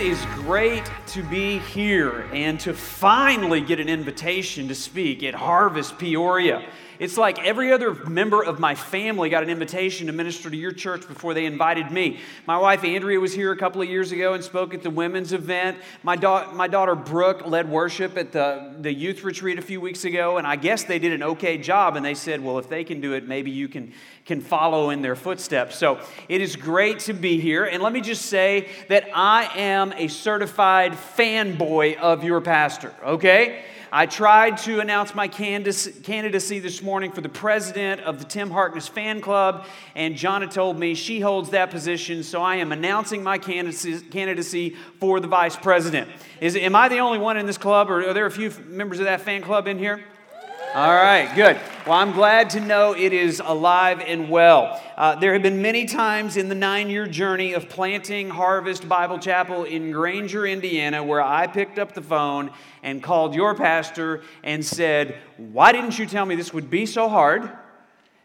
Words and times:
it 0.00 0.06
is 0.06 0.24
great 0.36 0.90
to 1.06 1.22
be 1.24 1.58
here 1.58 2.24
and 2.32 2.58
to 2.58 2.72
finally 2.72 3.60
get 3.60 3.78
an 3.78 3.88
invitation 3.90 4.66
to 4.66 4.74
speak 4.74 5.22
at 5.22 5.34
Harvest 5.34 5.98
Peoria. 5.98 6.66
It's 7.00 7.16
like 7.16 7.42
every 7.42 7.72
other 7.72 7.94
member 7.94 8.44
of 8.44 8.60
my 8.60 8.74
family 8.74 9.30
got 9.30 9.42
an 9.42 9.48
invitation 9.48 10.08
to 10.08 10.12
minister 10.12 10.50
to 10.50 10.56
your 10.56 10.70
church 10.70 11.08
before 11.08 11.32
they 11.32 11.46
invited 11.46 11.90
me. 11.90 12.20
My 12.46 12.58
wife 12.58 12.84
Andrea 12.84 13.18
was 13.18 13.32
here 13.32 13.52
a 13.52 13.56
couple 13.56 13.80
of 13.80 13.88
years 13.88 14.12
ago 14.12 14.34
and 14.34 14.44
spoke 14.44 14.74
at 14.74 14.82
the 14.82 14.90
women's 14.90 15.32
event. 15.32 15.78
My, 16.02 16.14
da- 16.16 16.52
my 16.52 16.68
daughter 16.68 16.94
Brooke 16.94 17.46
led 17.46 17.70
worship 17.70 18.18
at 18.18 18.32
the, 18.32 18.74
the 18.78 18.92
youth 18.92 19.24
retreat 19.24 19.58
a 19.58 19.62
few 19.62 19.80
weeks 19.80 20.04
ago, 20.04 20.36
and 20.36 20.46
I 20.46 20.56
guess 20.56 20.84
they 20.84 20.98
did 20.98 21.14
an 21.14 21.22
okay 21.22 21.56
job. 21.56 21.96
And 21.96 22.04
they 22.04 22.12
said, 22.12 22.44
well, 22.44 22.58
if 22.58 22.68
they 22.68 22.84
can 22.84 23.00
do 23.00 23.14
it, 23.14 23.26
maybe 23.26 23.50
you 23.50 23.66
can, 23.66 23.94
can 24.26 24.42
follow 24.42 24.90
in 24.90 25.00
their 25.00 25.16
footsteps. 25.16 25.76
So 25.76 26.00
it 26.28 26.42
is 26.42 26.54
great 26.54 26.98
to 27.00 27.14
be 27.14 27.40
here. 27.40 27.64
And 27.64 27.82
let 27.82 27.94
me 27.94 28.02
just 28.02 28.26
say 28.26 28.68
that 28.88 29.08
I 29.14 29.44
am 29.58 29.94
a 29.94 30.08
certified 30.08 30.92
fanboy 30.92 31.96
of 31.96 32.24
your 32.24 32.42
pastor, 32.42 32.92
okay? 33.02 33.64
I 33.92 34.06
tried 34.06 34.58
to 34.58 34.78
announce 34.78 35.16
my 35.16 35.26
candidacy 35.26 36.60
this 36.60 36.80
morning 36.80 37.10
for 37.10 37.22
the 37.22 37.28
president 37.28 38.00
of 38.02 38.20
the 38.20 38.24
Tim 38.24 38.48
Harkness 38.48 38.86
fan 38.86 39.20
club, 39.20 39.66
and 39.96 40.14
Jonna 40.14 40.48
told 40.48 40.78
me 40.78 40.94
she 40.94 41.18
holds 41.18 41.50
that 41.50 41.72
position, 41.72 42.22
so 42.22 42.40
I 42.40 42.56
am 42.56 42.70
announcing 42.70 43.24
my 43.24 43.36
candidacy 43.38 44.76
for 45.00 45.18
the 45.18 45.26
vice 45.26 45.56
president. 45.56 46.08
Is, 46.40 46.54
am 46.54 46.76
I 46.76 46.88
the 46.88 46.98
only 46.98 47.18
one 47.18 47.36
in 47.36 47.46
this 47.46 47.58
club, 47.58 47.90
or 47.90 48.08
are 48.08 48.14
there 48.14 48.26
a 48.26 48.30
few 48.30 48.52
members 48.68 49.00
of 49.00 49.06
that 49.06 49.22
fan 49.22 49.42
club 49.42 49.66
in 49.66 49.76
here? 49.76 50.04
All 50.72 50.94
right, 50.94 51.34
good. 51.34 51.58
Well, 51.84 51.94
I'm 51.94 52.12
glad 52.12 52.50
to 52.50 52.60
know 52.60 52.94
it 52.94 53.12
is 53.12 53.42
alive 53.44 54.00
and 54.06 54.30
well. 54.30 54.80
Uh, 54.96 55.16
there 55.16 55.32
have 55.32 55.42
been 55.42 55.60
many 55.60 55.84
times 55.86 56.36
in 56.36 56.48
the 56.48 56.54
nine 56.54 56.88
year 56.88 57.08
journey 57.08 57.54
of 57.54 57.68
planting 57.68 58.30
Harvest 58.30 58.88
Bible 58.88 59.18
Chapel 59.18 59.64
in 59.64 59.90
Granger, 59.90 60.46
Indiana, 60.46 61.02
where 61.02 61.22
I 61.22 61.48
picked 61.48 61.80
up 61.80 61.92
the 61.92 62.02
phone 62.02 62.52
and 62.82 63.02
called 63.02 63.34
your 63.34 63.54
pastor 63.54 64.22
and 64.42 64.64
said, 64.64 65.18
Why 65.36 65.72
didn't 65.72 65.98
you 65.98 66.06
tell 66.06 66.26
me 66.26 66.34
this 66.34 66.54
would 66.54 66.70
be 66.70 66.86
so 66.86 67.08
hard? 67.08 67.50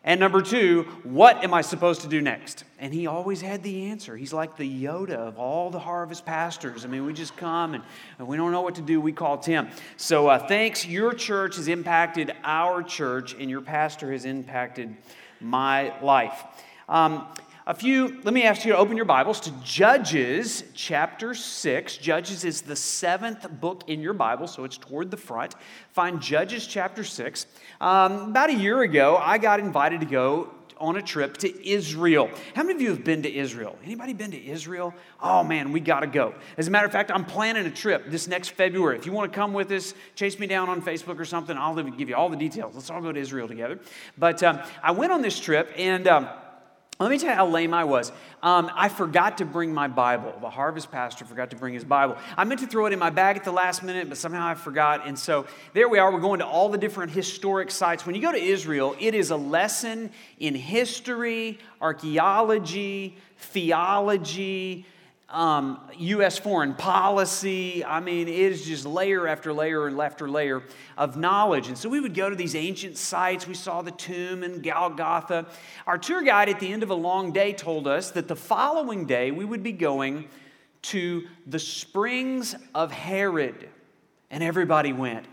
And 0.08 0.20
number 0.20 0.44
two, 0.44 0.84
what 1.04 1.44
am 1.44 1.52
I 1.52 1.62
supposed 1.62 2.02
to 2.02 2.08
do 2.08 2.22
next? 2.22 2.64
And 2.78 2.94
he 2.94 3.08
always 3.08 3.42
had 3.42 3.64
the 3.64 3.88
answer. 3.88 4.16
He's 4.16 4.32
like 4.32 4.56
the 4.56 4.84
Yoda 4.84 5.16
of 5.16 5.40
all 5.40 5.72
the 5.72 5.80
harvest 5.80 6.28
pastors. 6.28 6.86
I 6.86 6.88
mean, 6.88 7.08
we 7.08 7.14
just 7.14 7.36
come 7.36 7.74
and, 7.74 7.84
and 8.20 8.28
we 8.28 8.38
don't 8.38 8.52
know 8.52 8.62
what 8.62 8.76
to 8.76 8.84
do. 8.84 9.02
We 9.02 9.14
call 9.14 9.40
Tim. 9.40 9.68
So 9.98 10.28
uh, 10.28 10.48
thanks. 10.48 10.86
Your 10.86 11.12
church 11.12 11.56
has 11.56 11.68
impacted 11.68 12.36
our 12.44 12.84
church, 12.84 13.34
and 13.34 13.50
your 13.50 13.62
pastor 13.62 14.12
has 14.12 14.26
impacted 14.26 14.96
my 15.42 16.00
life. 16.02 16.40
Um, 16.88 17.28
a 17.68 17.74
few, 17.74 18.22
let 18.24 18.32
me 18.32 18.44
ask 18.44 18.64
you 18.64 18.74
to 18.74 18.78
open 18.78 18.96
your 18.96 19.08
Bibles 19.08 19.40
to 19.40 19.52
Judges 19.64 20.64
chapter 20.76 21.34
6. 21.34 21.98
Judges 21.98 22.44
is 22.44 22.62
the 22.62 22.76
seventh 22.76 23.50
book 23.60 23.86
in 23.88 24.02
your 24.02 24.14
Bible, 24.14 24.46
so 24.46 24.66
it's 24.66 24.78
toward 24.78 25.10
the 25.10 25.18
front. 25.18 25.56
Find 25.92 26.22
Judges 26.22 26.68
chapter 26.68 27.04
6. 27.04 27.48
Um, 27.82 28.30
about 28.30 28.52
a 28.52 28.54
year 28.54 28.84
ago, 28.84 29.18
I 29.18 29.40
got 29.40 29.60
invited 29.60 30.02
to 30.02 30.06
go 30.06 30.52
on 30.78 30.98
a 30.98 31.02
trip 31.02 31.38
to 31.38 31.68
Israel. 31.68 32.30
How 32.54 32.62
many 32.62 32.76
of 32.76 32.82
you 32.82 32.90
have 32.90 33.04
been 33.04 33.24
to 33.24 33.34
Israel? 33.34 33.76
Anybody 33.84 34.14
been 34.14 34.32
to 34.32 34.46
Israel? 34.46 34.94
Oh 35.20 35.44
man, 35.44 35.72
we 35.72 35.80
got 35.80 36.02
to 36.02 36.08
go. 36.08 36.36
As 36.58 36.68
a 36.68 36.72
matter 36.72 36.86
of 36.86 36.92
fact, 36.92 37.10
I'm 37.10 37.26
planning 37.26 37.66
a 37.66 37.72
trip 37.72 38.12
this 38.12 38.28
next 38.28 38.50
February. 38.50 38.96
If 38.96 39.08
you 39.08 39.12
want 39.12 39.32
to 39.32 39.36
come 39.36 39.54
with 39.54 39.72
us, 39.72 39.96
chase 40.14 40.38
me 40.38 40.46
down 40.46 40.70
on 40.70 40.84
Facebook 40.84 41.18
or 41.18 41.26
something. 41.26 41.58
I'll 41.58 41.82
give 41.82 42.10
you 42.10 42.16
all 42.16 42.30
the 42.30 42.38
details. 42.38 42.76
Let's 42.76 42.92
all 42.92 43.02
go 43.02 43.12
to 43.12 43.20
Israel 43.20 43.48
together. 43.48 43.80
But 44.20 44.44
um, 44.44 44.60
I 44.84 44.92
went 44.92 45.12
on 45.12 45.24
this 45.24 45.40
trip 45.40 45.74
and. 45.76 46.08
Um, 46.08 46.30
let 47.00 47.12
me 47.12 47.18
tell 47.18 47.30
you 47.30 47.36
how 47.36 47.48
lame 47.48 47.74
I 47.74 47.84
was. 47.84 48.14
Um, 48.42 48.72
I 48.74 48.88
forgot 48.88 49.40
to 49.40 49.46
bring 49.46 49.74
my 49.74 49.90
Bible. 49.90 50.34
The 50.40 50.50
harvest 50.50 50.92
pastor 50.92 51.26
forgot 51.26 51.50
to 51.50 51.58
bring 51.58 51.74
his 51.74 51.84
Bible. 51.84 52.16
I 52.38 52.46
meant 52.46 52.62
to 52.62 52.68
throw 52.68 52.86
it 52.86 52.94
in 52.94 53.00
my 53.00 53.10
bag 53.10 53.36
at 53.36 53.44
the 53.44 53.52
last 53.52 53.84
minute, 53.84 54.08
but 54.08 54.18
somehow 54.18 54.48
I 54.48 54.56
forgot. 54.56 55.06
And 55.06 55.20
so 55.20 55.46
there 55.74 55.90
we 55.90 56.00
are. 56.00 56.10
We're 56.10 56.22
going 56.22 56.40
to 56.40 56.46
all 56.46 56.70
the 56.70 56.78
different 56.78 57.12
historic 57.12 57.70
sites. 57.70 58.06
When 58.06 58.16
you 58.16 58.22
go 58.22 58.32
to 58.32 58.42
Israel, 58.42 58.96
it 58.98 59.14
is 59.14 59.30
a 59.32 59.36
lesson 59.36 60.10
in 60.40 60.56
history, 60.56 61.60
archaeology, 61.82 63.18
theology, 63.40 64.86
um, 65.36 65.82
U.S. 65.98 66.38
foreign 66.38 66.74
policy. 66.74 67.84
I 67.84 68.00
mean, 68.00 68.30
it 68.30 68.34
is 68.34 68.66
just 68.66 68.86
layer 68.86 69.28
after 69.28 69.52
layer 69.52 69.86
and 69.86 70.00
after 70.00 70.30
layer 70.30 70.64
of 70.98 71.18
knowledge. 71.18 71.68
And 71.68 71.78
so 71.78 71.90
we 71.90 72.00
would 72.00 72.14
go 72.14 72.30
to 72.30 72.38
these 72.38 72.56
ancient 72.56 72.98
sites. 72.98 73.46
We 73.46 73.54
saw 73.54 73.82
the 73.82 73.92
tomb 73.92 74.44
in 74.44 74.62
Golgotha. 74.62 75.46
Our 75.86 75.98
tour 75.98 76.24
guide 76.24 76.48
at 76.48 76.62
the 76.62 76.72
end 76.72 76.84
of 76.84 76.90
a 76.90 76.96
long 76.96 77.34
day 77.34 77.52
told 77.52 77.86
us 77.86 78.12
that 78.12 78.30
the 78.30 78.36
following 78.36 79.06
day 79.06 79.32
we 79.32 79.44
would 79.44 79.62
be 79.62 79.74
going 79.74 80.30
to 80.84 81.28
the 81.46 81.60
springs 81.60 82.56
of 82.74 82.94
Harod. 82.94 83.68
And 84.32 84.42
everybody 84.42 84.94
went, 84.94 85.26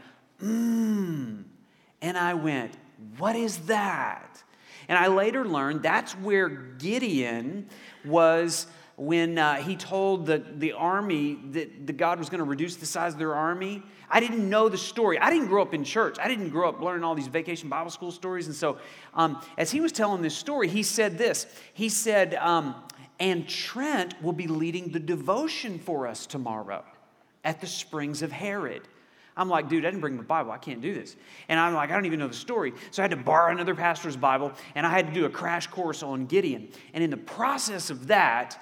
mmm. 0.43 1.45
And 2.01 2.19
I 2.19 2.35
went, 2.35 2.73
what 3.19 3.37
is 3.37 3.59
that? 3.67 4.43
And 4.89 4.99
I 4.99 5.07
later 5.07 5.45
learned 5.45 5.85
that's 5.85 6.13
where 6.15 6.49
Gideon 6.49 7.69
was 8.05 8.67
when 8.97 9.39
uh, 9.39 9.57
he 9.57 9.77
told 9.77 10.27
the, 10.27 10.43
the 10.57 10.73
army 10.73 11.39
that 11.53 11.87
the 11.87 11.93
God 11.93 12.19
was 12.19 12.29
going 12.29 12.41
to 12.41 12.45
reduce 12.45 12.77
the 12.77 12.87
size 12.87 13.15
of 13.15 13.19
their 13.19 13.35
army. 13.35 13.83
I 14.11 14.21
didn't 14.21 14.49
know 14.49 14.69
the 14.69 14.79
story. 14.79 15.19
I 15.19 15.31
didn't 15.31 15.49
grow 15.49 15.63
up 15.63 15.73
in 15.73 15.85
church. 15.85 16.19
I 16.21 16.29
didn't 16.29 16.51
grow 16.51 16.69
up 16.69 16.81
learning 16.81 17.05
all 17.05 17.15
these 17.15 17.29
vacation 17.29 17.69
Bible 17.69 17.91
school 17.91 18.13
stories. 18.13 18.47
And 18.47 18.57
so, 18.57 18.79
um, 19.15 19.43
as 19.57 19.71
he 19.71 19.81
was 19.81 19.93
telling 19.93 20.21
this 20.23 20.37
story, 20.37 20.69
he 20.69 20.83
said 20.83 21.17
this 21.17 21.47
He 21.73 21.89
said, 21.89 22.35
um, 22.35 22.75
And 23.19 23.49
Trent 23.49 24.21
will 24.23 24.35
be 24.35 24.47
leading 24.47 24.91
the 24.91 25.01
devotion 25.01 25.79
for 25.79 26.07
us 26.07 26.27
tomorrow 26.27 26.85
at 27.45 27.61
the 27.61 27.67
springs 27.67 28.23
of 28.23 28.31
Harod. 28.31 28.83
I'm 29.37 29.49
like, 29.49 29.69
dude, 29.69 29.85
I 29.85 29.89
didn't 29.89 30.03
bring 30.03 30.17
my 30.17 30.23
Bible. 30.23 30.51
I 30.51 30.59
can't 30.59 30.83
do 30.83 30.93
this. 30.93 31.17
And 31.49 31.59
I'm 31.59 31.73
like, 31.73 31.91
I 31.91 31.95
don't 31.95 32.05
even 32.05 32.19
know 32.19 32.29
the 32.29 32.35
story. 32.35 32.75
So 32.91 33.03
I 33.03 33.05
had 33.05 33.13
to 33.13 33.17
borrow 33.17 33.51
another 33.51 33.75
pastor's 33.75 34.17
Bible 34.17 34.53
and 34.75 34.87
I 34.87 34.91
had 34.91 35.07
to 35.07 35.15
do 35.15 35.25
a 35.25 35.31
crash 35.31 35.67
course 35.69 36.03
on 36.03 36.27
Gideon. 36.27 36.69
And 36.93 37.03
in 37.03 37.09
the 37.09 37.17
process 37.17 37.89
of 37.89 38.09
that, 38.09 38.61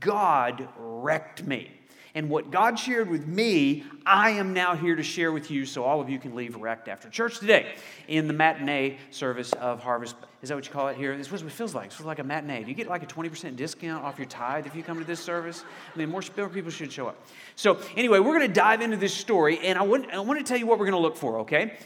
God 0.00 0.68
wrecked 0.78 1.44
me. 1.44 1.70
And 2.16 2.30
what 2.30 2.50
God 2.50 2.78
shared 2.78 3.10
with 3.10 3.26
me, 3.26 3.84
I 4.06 4.30
am 4.30 4.54
now 4.54 4.74
here 4.74 4.96
to 4.96 5.02
share 5.02 5.32
with 5.32 5.50
you 5.50 5.66
so 5.66 5.84
all 5.84 6.00
of 6.00 6.08
you 6.08 6.18
can 6.18 6.34
leave 6.34 6.56
wrecked 6.56 6.88
after 6.88 7.10
church 7.10 7.40
today 7.40 7.74
in 8.08 8.26
the 8.26 8.32
matinee 8.32 8.96
service 9.10 9.52
of 9.52 9.82
Harvest. 9.82 10.16
Is 10.40 10.48
that 10.48 10.54
what 10.54 10.64
you 10.64 10.72
call 10.72 10.88
it 10.88 10.96
here? 10.96 11.14
This 11.14 11.26
is 11.26 11.32
what 11.42 11.42
it 11.42 11.54
feels 11.54 11.74
like. 11.74 11.92
It 11.92 12.00
like 12.06 12.18
a 12.18 12.24
matinee. 12.24 12.62
Do 12.62 12.70
you 12.70 12.74
get 12.74 12.88
like 12.88 13.02
a 13.02 13.06
20% 13.06 13.54
discount 13.56 14.02
off 14.02 14.16
your 14.18 14.28
tithe 14.28 14.66
if 14.66 14.74
you 14.74 14.82
come 14.82 14.98
to 14.98 15.04
this 15.04 15.20
service? 15.20 15.62
I 15.94 15.98
mean, 15.98 16.08
more 16.08 16.22
people 16.22 16.70
should 16.70 16.90
show 16.90 17.06
up. 17.06 17.22
So, 17.54 17.78
anyway, 17.96 18.18
we're 18.20 18.38
going 18.38 18.48
to 18.48 18.54
dive 18.54 18.80
into 18.80 18.96
this 18.96 19.12
story, 19.12 19.58
and 19.58 19.78
I 19.78 19.82
want, 19.82 20.10
I 20.10 20.18
want 20.20 20.38
to 20.38 20.44
tell 20.44 20.56
you 20.58 20.66
what 20.66 20.78
we're 20.78 20.86
going 20.86 20.96
to 20.96 21.06
look 21.06 21.18
for, 21.18 21.40
okay? 21.40 21.76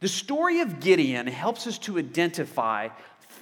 The 0.00 0.08
story 0.08 0.60
of 0.60 0.80
Gideon 0.80 1.26
helps 1.26 1.66
us 1.66 1.78
to 1.78 1.96
identify 1.96 2.90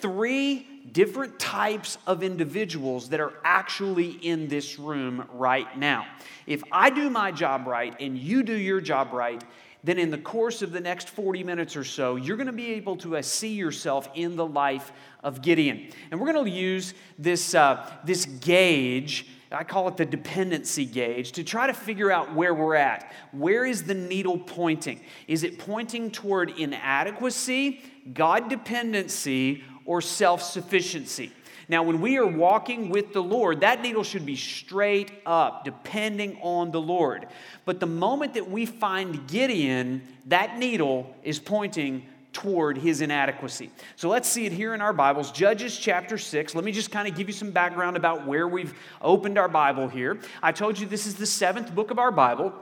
three 0.02 0.66
different 0.90 1.38
types 1.38 1.96
of 2.06 2.22
individuals 2.22 3.08
that 3.10 3.20
are 3.20 3.32
actually 3.44 4.10
in 4.10 4.48
this 4.48 4.78
room 4.78 5.24
right 5.32 5.78
now. 5.78 6.06
If 6.46 6.62
I 6.70 6.90
do 6.90 7.08
my 7.08 7.30
job 7.30 7.66
right 7.66 7.94
and 8.00 8.18
you 8.18 8.42
do 8.42 8.54
your 8.54 8.80
job 8.80 9.12
right, 9.12 9.42
then 9.84 9.98
in 9.98 10.10
the 10.10 10.18
course 10.18 10.62
of 10.62 10.72
the 10.72 10.80
next 10.80 11.08
40 11.08 11.42
minutes 11.44 11.76
or 11.76 11.84
so, 11.84 12.16
you're 12.16 12.36
going 12.36 12.46
to 12.46 12.52
be 12.52 12.72
able 12.72 12.96
to 12.98 13.16
uh, 13.16 13.22
see 13.22 13.54
yourself 13.54 14.08
in 14.14 14.36
the 14.36 14.46
life 14.46 14.92
of 15.24 15.42
Gideon. 15.42 15.88
And 16.10 16.20
we're 16.20 16.32
going 16.32 16.44
to 16.44 16.50
use 16.50 16.94
this, 17.18 17.54
uh, 17.54 17.88
this 18.04 18.26
gauge. 18.26 19.26
I 19.50 19.64
call 19.64 19.88
it 19.88 19.96
the 19.96 20.06
dependency 20.06 20.86
gauge 20.86 21.32
to 21.32 21.44
try 21.44 21.66
to 21.66 21.74
figure 21.74 22.12
out 22.12 22.32
where 22.32 22.54
we're 22.54 22.76
at. 22.76 23.12
Where 23.32 23.66
is 23.66 23.82
the 23.82 23.94
needle 23.94 24.38
pointing? 24.38 25.00
Is 25.26 25.42
it 25.42 25.58
pointing 25.58 26.10
toward 26.10 26.50
inadequacy, 26.58 27.80
God 28.14 28.48
dependency, 28.48 29.64
or 29.84 30.00
self 30.00 30.42
sufficiency. 30.42 31.32
Now, 31.68 31.82
when 31.82 32.00
we 32.00 32.18
are 32.18 32.26
walking 32.26 32.90
with 32.90 33.12
the 33.12 33.22
Lord, 33.22 33.60
that 33.60 33.82
needle 33.82 34.02
should 34.02 34.26
be 34.26 34.36
straight 34.36 35.10
up, 35.24 35.64
depending 35.64 36.38
on 36.42 36.70
the 36.70 36.80
Lord. 36.80 37.26
But 37.64 37.80
the 37.80 37.86
moment 37.86 38.34
that 38.34 38.50
we 38.50 38.66
find 38.66 39.26
Gideon, 39.28 40.02
that 40.26 40.58
needle 40.58 41.14
is 41.22 41.38
pointing 41.38 42.06
toward 42.32 42.78
his 42.78 43.00
inadequacy. 43.00 43.70
So 43.96 44.08
let's 44.08 44.28
see 44.28 44.46
it 44.46 44.52
here 44.52 44.74
in 44.74 44.80
our 44.80 44.92
Bibles. 44.92 45.30
Judges 45.30 45.76
chapter 45.78 46.18
6. 46.18 46.54
Let 46.54 46.64
me 46.64 46.72
just 46.72 46.90
kind 46.90 47.06
of 47.06 47.14
give 47.14 47.28
you 47.28 47.34
some 47.34 47.50
background 47.50 47.96
about 47.96 48.26
where 48.26 48.48
we've 48.48 48.74
opened 49.00 49.38
our 49.38 49.48
Bible 49.48 49.88
here. 49.88 50.18
I 50.42 50.52
told 50.52 50.78
you 50.78 50.86
this 50.86 51.06
is 51.06 51.14
the 51.14 51.26
seventh 51.26 51.74
book 51.74 51.90
of 51.90 51.98
our 51.98 52.10
Bible. 52.10 52.52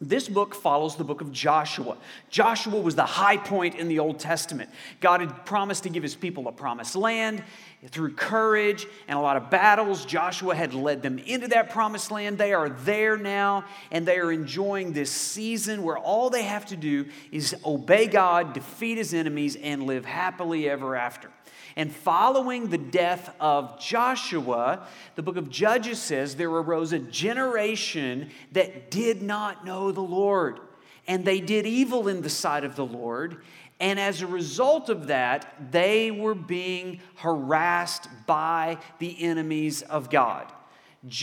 This 0.00 0.28
book 0.28 0.54
follows 0.54 0.94
the 0.94 1.02
book 1.02 1.20
of 1.20 1.32
Joshua. 1.32 1.96
Joshua 2.30 2.80
was 2.80 2.94
the 2.94 3.04
high 3.04 3.36
point 3.36 3.74
in 3.74 3.88
the 3.88 3.98
Old 3.98 4.20
Testament. 4.20 4.70
God 5.00 5.20
had 5.20 5.44
promised 5.44 5.82
to 5.82 5.88
give 5.88 6.04
his 6.04 6.14
people 6.14 6.46
a 6.46 6.52
promised 6.52 6.94
land. 6.94 7.42
Through 7.88 8.14
courage 8.14 8.86
and 9.08 9.18
a 9.18 9.22
lot 9.22 9.36
of 9.36 9.50
battles, 9.50 10.04
Joshua 10.04 10.54
had 10.54 10.72
led 10.72 11.02
them 11.02 11.18
into 11.18 11.48
that 11.48 11.70
promised 11.70 12.12
land. 12.12 12.38
They 12.38 12.52
are 12.52 12.68
there 12.68 13.16
now, 13.16 13.64
and 13.90 14.06
they 14.06 14.18
are 14.18 14.30
enjoying 14.30 14.92
this 14.92 15.10
season 15.10 15.82
where 15.82 15.98
all 15.98 16.30
they 16.30 16.42
have 16.44 16.66
to 16.66 16.76
do 16.76 17.06
is 17.32 17.56
obey 17.64 18.06
God, 18.06 18.52
defeat 18.52 18.98
his 18.98 19.14
enemies, 19.14 19.56
and 19.56 19.82
live 19.82 20.04
happily 20.04 20.68
ever 20.68 20.94
after. 20.94 21.30
And 21.78 21.94
following 21.94 22.70
the 22.70 22.76
death 22.76 23.32
of 23.38 23.78
Joshua, 23.78 24.88
the 25.14 25.22
book 25.22 25.36
of 25.36 25.48
Judges 25.48 26.02
says 26.02 26.34
there 26.34 26.50
arose 26.50 26.92
a 26.92 26.98
generation 26.98 28.30
that 28.50 28.90
did 28.90 29.22
not 29.22 29.64
know 29.64 29.92
the 29.92 30.00
Lord. 30.00 30.58
And 31.06 31.24
they 31.24 31.38
did 31.40 31.66
evil 31.66 32.08
in 32.08 32.20
the 32.20 32.28
sight 32.28 32.64
of 32.64 32.74
the 32.74 32.84
Lord. 32.84 33.42
And 33.78 34.00
as 34.00 34.22
a 34.22 34.26
result 34.26 34.88
of 34.88 35.06
that, 35.06 35.70
they 35.70 36.10
were 36.10 36.34
being 36.34 36.98
harassed 37.14 38.08
by 38.26 38.78
the 38.98 39.22
enemies 39.22 39.82
of 39.82 40.10
God. 40.10 40.52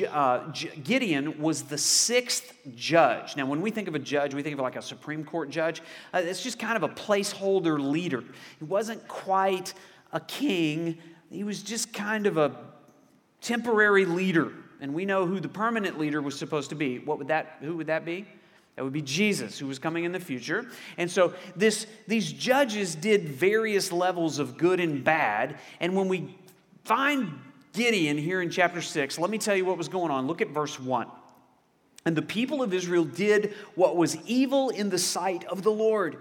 Uh, 0.09 0.53
Gideon 0.83 1.41
was 1.41 1.63
the 1.63 1.77
sixth 1.77 2.57
judge. 2.77 3.35
Now, 3.35 3.45
when 3.45 3.59
we 3.59 3.71
think 3.71 3.89
of 3.89 3.95
a 3.95 3.99
judge, 3.99 4.33
we 4.33 4.41
think 4.41 4.53
of 4.53 4.61
like 4.61 4.77
a 4.77 4.81
Supreme 4.81 5.25
Court 5.25 5.49
judge. 5.49 5.81
Uh, 6.13 6.21
it's 6.23 6.41
just 6.41 6.59
kind 6.59 6.77
of 6.77 6.83
a 6.83 6.93
placeholder 6.93 7.77
leader. 7.77 8.23
He 8.57 8.63
wasn't 8.63 9.05
quite 9.09 9.73
a 10.11 10.19
king, 10.19 10.97
he 11.29 11.43
was 11.43 11.63
just 11.63 11.93
kind 11.93 12.27
of 12.27 12.37
a 12.37 12.55
temporary 13.41 14.05
leader. 14.05 14.51
And 14.81 14.93
we 14.93 15.05
know 15.05 15.25
who 15.25 15.39
the 15.39 15.49
permanent 15.49 15.97
leader 15.97 16.21
was 16.21 16.37
supposed 16.37 16.69
to 16.69 16.75
be. 16.75 16.99
What 16.99 17.17
would 17.17 17.27
that, 17.29 17.57
who 17.61 17.77
would 17.77 17.87
that 17.87 18.05
be? 18.05 18.25
That 18.75 18.83
would 18.83 18.93
be 18.93 19.01
Jesus, 19.01 19.57
who 19.57 19.67
was 19.67 19.79
coming 19.79 20.03
in 20.03 20.11
the 20.11 20.19
future. 20.19 20.65
And 20.97 21.09
so 21.09 21.33
this, 21.55 21.87
these 22.07 22.31
judges 22.31 22.93
did 22.93 23.29
various 23.29 23.91
levels 23.91 24.37
of 24.37 24.57
good 24.57 24.79
and 24.79 25.03
bad. 25.03 25.57
And 25.79 25.95
when 25.95 26.09
we 26.09 26.35
find 26.83 27.39
Gideon 27.71 28.17
here 28.17 28.41
in 28.41 28.49
chapter 28.49 28.81
6, 28.81 29.17
let 29.17 29.29
me 29.29 29.37
tell 29.37 29.55
you 29.55 29.63
what 29.63 29.77
was 29.77 29.87
going 29.87 30.11
on. 30.11 30.27
Look 30.27 30.41
at 30.41 30.49
verse 30.49 30.77
1. 30.77 31.07
And 32.05 32.15
the 32.15 32.21
people 32.21 32.61
of 32.61 32.73
Israel 32.73 33.05
did 33.05 33.53
what 33.75 33.95
was 33.95 34.17
evil 34.25 34.69
in 34.69 34.89
the 34.89 34.99
sight 34.99 35.45
of 35.45 35.63
the 35.63 35.71
Lord 35.71 36.17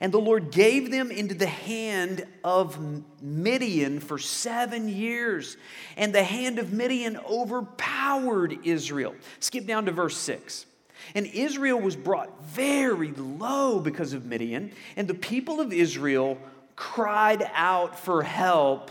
and 0.00 0.12
the 0.12 0.18
Lord 0.18 0.50
gave 0.50 0.90
them 0.90 1.10
into 1.10 1.34
the 1.34 1.46
hand 1.46 2.26
of 2.44 2.78
Midian 3.22 4.00
for 4.00 4.18
seven 4.18 4.88
years. 4.88 5.56
And 5.96 6.14
the 6.14 6.22
hand 6.22 6.58
of 6.58 6.72
Midian 6.72 7.18
overpowered 7.28 8.58
Israel. 8.64 9.14
Skip 9.40 9.66
down 9.66 9.86
to 9.86 9.92
verse 9.92 10.16
6. 10.18 10.66
And 11.14 11.26
Israel 11.26 11.80
was 11.80 11.96
brought 11.96 12.44
very 12.44 13.12
low 13.12 13.80
because 13.80 14.12
of 14.12 14.26
Midian. 14.26 14.72
And 14.96 15.08
the 15.08 15.14
people 15.14 15.60
of 15.60 15.72
Israel 15.72 16.38
cried 16.74 17.48
out 17.54 17.98
for 17.98 18.22
help 18.22 18.90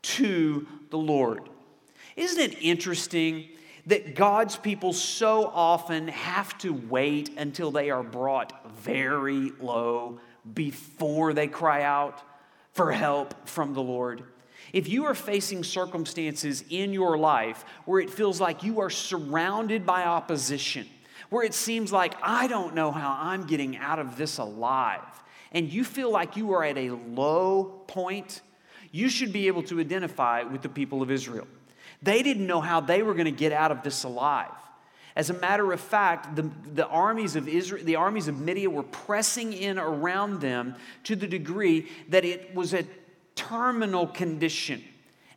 to 0.00 0.66
the 0.90 0.98
Lord. 0.98 1.48
Isn't 2.16 2.40
it 2.40 2.62
interesting 2.62 3.48
that 3.86 4.14
God's 4.14 4.56
people 4.56 4.92
so 4.92 5.46
often 5.46 6.08
have 6.08 6.56
to 6.58 6.72
wait 6.72 7.36
until 7.36 7.70
they 7.70 7.90
are 7.90 8.02
brought 8.02 8.70
very 8.78 9.52
low 9.60 10.20
before 10.54 11.32
they 11.32 11.48
cry 11.48 11.82
out 11.82 12.22
for 12.72 12.92
help 12.92 13.48
from 13.48 13.74
the 13.74 13.82
Lord. 13.82 14.22
If 14.72 14.88
you 14.88 15.06
are 15.06 15.14
facing 15.14 15.64
circumstances 15.64 16.62
in 16.68 16.92
your 16.92 17.16
life 17.16 17.64
where 17.86 18.00
it 18.00 18.10
feels 18.10 18.40
like 18.40 18.62
you 18.62 18.80
are 18.80 18.90
surrounded 18.90 19.86
by 19.86 20.04
opposition, 20.04 20.86
where 21.30 21.44
it 21.44 21.54
seems 21.54 21.92
like 21.92 22.14
I 22.22 22.46
don't 22.46 22.74
know 22.74 22.90
how 22.90 23.16
I'm 23.18 23.46
getting 23.46 23.76
out 23.76 23.98
of 23.98 24.16
this 24.16 24.38
alive, 24.38 25.02
and 25.52 25.72
you 25.72 25.84
feel 25.84 26.10
like 26.10 26.36
you 26.36 26.52
are 26.52 26.64
at 26.64 26.76
a 26.76 26.90
low 26.90 27.82
point, 27.86 28.42
you 28.92 29.08
should 29.08 29.32
be 29.32 29.46
able 29.46 29.62
to 29.64 29.80
identify 29.80 30.42
with 30.42 30.62
the 30.62 30.68
people 30.68 31.02
of 31.02 31.10
Israel. 31.10 31.46
They 32.02 32.22
didn't 32.22 32.46
know 32.46 32.60
how 32.60 32.80
they 32.80 33.02
were 33.02 33.14
going 33.14 33.26
to 33.26 33.30
get 33.30 33.52
out 33.52 33.70
of 33.70 33.82
this 33.82 34.04
alive. 34.04 34.52
As 35.18 35.30
a 35.30 35.34
matter 35.34 35.72
of 35.72 35.80
fact, 35.80 36.36
the, 36.36 36.48
the 36.74 36.86
armies 36.86 37.34
of 37.34 37.48
Israel, 37.48 37.84
the 37.84 37.96
armies 37.96 38.28
of 38.28 38.38
Midian 38.38 38.72
were 38.72 38.84
pressing 38.84 39.52
in 39.52 39.76
around 39.76 40.40
them 40.40 40.76
to 41.02 41.16
the 41.16 41.26
degree 41.26 41.88
that 42.10 42.24
it 42.24 42.54
was 42.54 42.72
a 42.72 42.84
terminal 43.34 44.06
condition. 44.06 44.80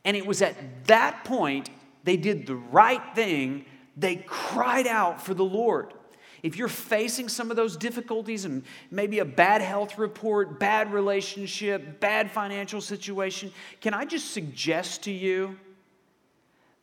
And 0.05 0.15
it 0.15 0.23
was 0.23 0.43
at 0.43 0.85
that 0.85 1.25
point 1.25 1.71
they 2.03 2.15
did 2.15 2.45
the 2.45 2.57
right 2.57 3.01
thing. 3.15 3.65
They 3.97 4.17
cried 4.17 4.85
out 4.85 5.19
for 5.19 5.33
the 5.33 5.43
Lord. 5.43 5.95
If 6.43 6.57
you're 6.57 6.67
facing 6.67 7.27
some 7.27 7.49
of 7.49 7.57
those 7.57 7.75
difficulties 7.75 8.45
and 8.45 8.61
maybe 8.91 9.17
a 9.17 9.25
bad 9.25 9.63
health 9.63 9.97
report, 9.97 10.59
bad 10.59 10.93
relationship, 10.93 11.99
bad 11.99 12.29
financial 12.29 12.81
situation, 12.81 13.51
can 13.79 13.95
I 13.95 14.05
just 14.05 14.29
suggest 14.29 15.03
to 15.05 15.11
you 15.11 15.57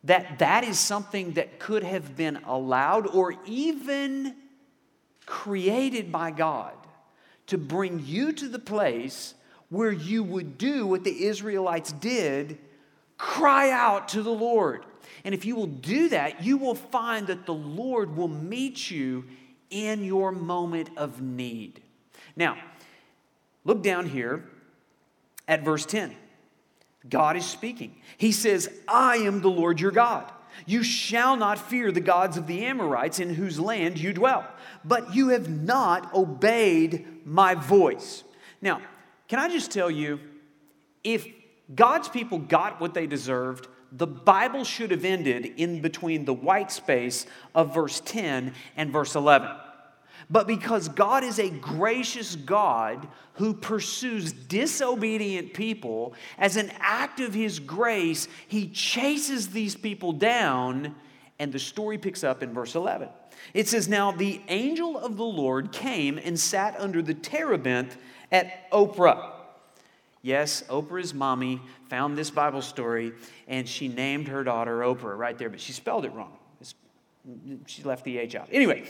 that 0.05 0.39
that 0.39 0.65
is 0.65 0.79
something 0.79 1.33
that 1.33 1.59
could 1.59 1.83
have 1.83 2.17
been 2.17 2.37
allowed 2.45 3.07
or 3.07 3.35
even 3.47 4.35
created 5.27 6.11
by 6.11 6.31
God 6.31 6.75
to 7.49 7.59
bring 7.59 8.03
you 8.05 8.33
to 8.33 8.49
the 8.49 8.59
place 8.59 9.35
where 9.69 9.93
you 9.93 10.23
would 10.23 10.57
do 10.57 10.87
what 10.87 11.05
the 11.05 11.25
Israelites 11.25 11.93
did 11.93 12.59
cry 13.19 13.71
out 13.71 14.09
to 14.09 14.23
the 14.23 14.31
Lord. 14.31 14.85
And 15.25 15.35
if 15.35 15.45
you 15.45 15.57
will 15.57 15.67
do 15.67 16.09
that, 16.11 16.43
you 16.43 16.57
will 16.57 16.75
find 16.75 17.27
that 17.27 17.45
the 17.45 17.55
Lord 17.55 18.17
will 18.17 18.29
meet 18.29 18.91
you 18.91 19.25
in 19.71 20.05
your 20.05 20.33
moment 20.33 20.91
of 20.97 21.21
need. 21.21 21.83
Now, 22.37 22.57
look 23.65 23.83
down 23.83 24.07
here 24.07 24.45
at 25.47 25.65
verse 25.65 25.85
10. 25.85 26.15
God 27.09 27.37
is 27.37 27.45
speaking. 27.45 27.97
He 28.17 28.33
says, 28.33 28.69
I 28.87 29.17
am 29.19 29.41
the 29.41 29.51
Lord 29.51 29.81
your 29.81 29.91
God. 29.91 30.31
You 30.67 30.83
shall 30.83 31.37
not 31.37 31.59
fear 31.59 31.93
the 31.93 32.01
gods 32.01 32.37
of 32.37 32.47
the 32.47 32.65
Amorites 32.65 33.21
in 33.21 33.35
whose 33.35 33.61
land 33.61 33.99
you 33.99 34.13
dwell, 34.13 34.47
but 34.85 35.15
you 35.15 35.29
have 35.29 35.49
not 35.49 36.13
obeyed 36.15 37.07
my 37.25 37.55
voice. 37.55 38.25
Now, 38.61 38.81
can 39.29 39.39
I 39.39 39.49
just 39.49 39.71
tell 39.71 39.91
you, 39.91 40.19
if 41.05 41.27
God's 41.73 42.09
people 42.09 42.39
got 42.39 42.81
what 42.81 42.95
they 42.95 43.07
deserved, 43.07 43.69
the 43.93 44.07
Bible 44.07 44.65
should 44.65 44.91
have 44.91 45.05
ended 45.05 45.47
in 45.57 45.81
between 45.81 46.25
the 46.25 46.35
white 46.35 46.73
space 46.73 47.27
of 47.55 47.75
verse 47.75 48.01
10 48.05 48.53
and 48.77 48.91
verse 48.91 49.15
11 49.15 49.51
but 50.31 50.47
because 50.47 50.89
God 50.89 51.25
is 51.25 51.39
a 51.39 51.49
gracious 51.51 52.37
God 52.37 53.09
who 53.35 53.55
pursues 53.55 54.33
disobedient 54.33 55.55
people, 55.55 56.15
as 56.37 56.57
an 56.57 56.71
act 56.79 57.21
of 57.21 57.33
his 57.33 57.59
grace, 57.61 58.29
he 58.47 58.69
chases 58.69 59.49
these 59.49 59.75
people 59.75 60.13
down, 60.13 60.95
and 61.39 61.53
the 61.53 61.59
story 61.59 61.97
picks 61.97 62.25
up 62.25 62.43
in 62.43 62.53
verse 62.53 62.75
11. 62.75 63.09
It 63.55 63.69
says, 63.69 63.89
Now 63.89 64.13
the 64.13 64.41
angel 64.49 64.99
of 64.99 65.17
the 65.17 65.25
Lord 65.25 65.73
came 65.73 66.19
and 66.19 66.39
sat 66.39 66.79
under 66.79 67.01
the 67.01 67.15
terebinth 67.15 67.97
at 68.31 68.71
Oprah. 68.71 69.33
Yes, 70.21 70.63
Oprah's 70.69 71.15
mommy 71.15 71.61
found 71.89 72.19
this 72.19 72.31
Bible 72.31 72.61
story 72.61 73.13
and 73.47 73.69
she 73.69 73.89
named 73.89 74.29
her 74.29 74.45
daughter 74.45 74.81
Oprah 74.81 75.17
right 75.17 75.39
there, 75.39 75.49
but 75.49 75.61
she 75.61 75.73
spelled 75.73 76.05
it 76.05 76.13
wrong. 76.13 76.38
She 77.67 77.83
left 77.83 78.05
the 78.05 78.19
H 78.19 78.35
out. 78.35 78.49
Anyway, 78.53 78.89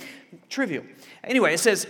trivial. 0.49 0.85
Anyway, 1.25 1.55
it 1.55 1.59
says, 1.59 1.87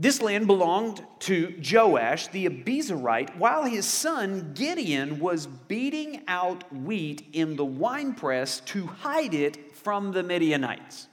this 0.00 0.22
land 0.22 0.46
belonged 0.46 1.04
to 1.20 1.60
Joash 1.60 2.28
the 2.28 2.48
Abiezrite 2.48 3.36
while 3.36 3.64
his 3.64 3.84
son 3.84 4.52
Gideon 4.54 5.18
was 5.18 5.46
beating 5.46 6.22
out 6.28 6.72
wheat 6.72 7.28
in 7.32 7.56
the 7.56 7.64
winepress 7.64 8.60
to 8.60 8.86
hide 8.86 9.34
it 9.34 9.76
from 9.76 10.12
the 10.12 10.22
Midianites. 10.22 11.08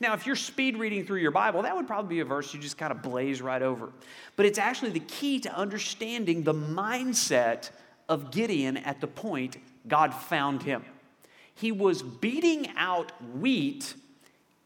Now, 0.00 0.14
if 0.14 0.26
you're 0.26 0.34
speed 0.34 0.78
reading 0.78 1.06
through 1.06 1.20
your 1.20 1.30
Bible, 1.30 1.62
that 1.62 1.76
would 1.76 1.86
probably 1.86 2.16
be 2.16 2.20
a 2.20 2.24
verse 2.24 2.52
you 2.52 2.60
just 2.60 2.76
kind 2.76 2.90
of 2.90 3.02
blaze 3.02 3.40
right 3.40 3.62
over. 3.62 3.92
But 4.34 4.46
it's 4.46 4.58
actually 4.58 4.90
the 4.90 5.00
key 5.00 5.38
to 5.40 5.54
understanding 5.54 6.42
the 6.42 6.54
mindset 6.54 7.70
of 8.08 8.32
Gideon 8.32 8.78
at 8.78 9.00
the 9.00 9.06
point 9.06 9.58
God 9.86 10.12
found 10.12 10.62
him. 10.64 10.84
He 11.54 11.72
was 11.72 12.02
beating 12.02 12.68
out 12.76 13.12
wheat 13.38 13.94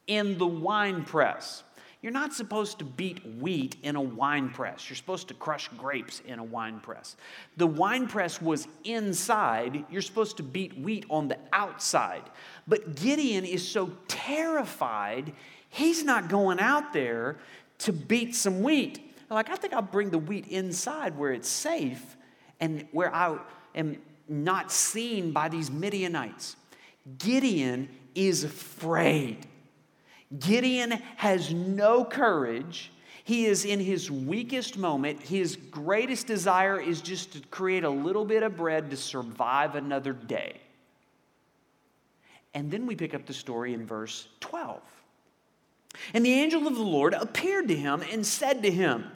in 0.06 0.38
the 0.38 0.46
wine 0.46 1.04
press. 1.04 1.62
You're 2.00 2.12
not 2.12 2.32
supposed 2.32 2.78
to 2.78 2.84
beat 2.84 3.20
wheat 3.40 3.76
in 3.82 3.96
a 3.96 4.00
wine 4.00 4.50
press. 4.50 4.88
You're 4.88 4.96
supposed 4.96 5.26
to 5.28 5.34
crush 5.34 5.68
grapes 5.76 6.22
in 6.24 6.38
a 6.38 6.44
wine 6.44 6.78
press. 6.78 7.16
The 7.56 7.66
wine 7.66 8.06
press 8.06 8.40
was 8.40 8.68
inside. 8.84 9.84
You're 9.90 10.02
supposed 10.02 10.36
to 10.36 10.44
beat 10.44 10.78
wheat 10.78 11.06
on 11.10 11.26
the 11.26 11.38
outside. 11.52 12.22
But 12.68 12.94
Gideon 12.94 13.44
is 13.44 13.66
so 13.66 13.90
terrified, 14.06 15.32
he's 15.70 16.04
not 16.04 16.28
going 16.28 16.60
out 16.60 16.92
there 16.92 17.38
to 17.78 17.92
beat 17.92 18.36
some 18.36 18.62
wheat. 18.62 19.14
Like, 19.28 19.50
I 19.50 19.56
think 19.56 19.72
I'll 19.72 19.82
bring 19.82 20.10
the 20.10 20.18
wheat 20.18 20.46
inside 20.46 21.18
where 21.18 21.32
it's 21.32 21.48
safe 21.48 22.16
and 22.60 22.86
where 22.92 23.14
I 23.14 23.38
am 23.74 23.98
not 24.28 24.70
seen 24.70 25.32
by 25.32 25.48
these 25.48 25.70
Midianites. 25.70 26.56
Gideon 27.18 27.88
is 28.14 28.44
afraid. 28.44 29.46
Gideon 30.38 30.90
has 31.16 31.52
no 31.52 32.04
courage. 32.04 32.92
He 33.24 33.46
is 33.46 33.64
in 33.64 33.80
his 33.80 34.10
weakest 34.10 34.76
moment. 34.76 35.20
His 35.20 35.56
greatest 35.56 36.26
desire 36.26 36.80
is 36.80 37.00
just 37.00 37.32
to 37.32 37.40
create 37.48 37.84
a 37.84 37.90
little 37.90 38.24
bit 38.24 38.42
of 38.42 38.56
bread 38.56 38.90
to 38.90 38.96
survive 38.96 39.74
another 39.74 40.12
day. 40.12 40.60
And 42.54 42.70
then 42.70 42.86
we 42.86 42.96
pick 42.96 43.14
up 43.14 43.26
the 43.26 43.34
story 43.34 43.74
in 43.74 43.86
verse 43.86 44.28
12. 44.40 44.80
And 46.14 46.24
the 46.24 46.32
angel 46.32 46.66
of 46.66 46.74
the 46.74 46.82
Lord 46.82 47.14
appeared 47.14 47.68
to 47.68 47.76
him 47.76 48.02
and 48.10 48.26
said 48.26 48.62
to 48.62 48.70
him, 48.70 49.10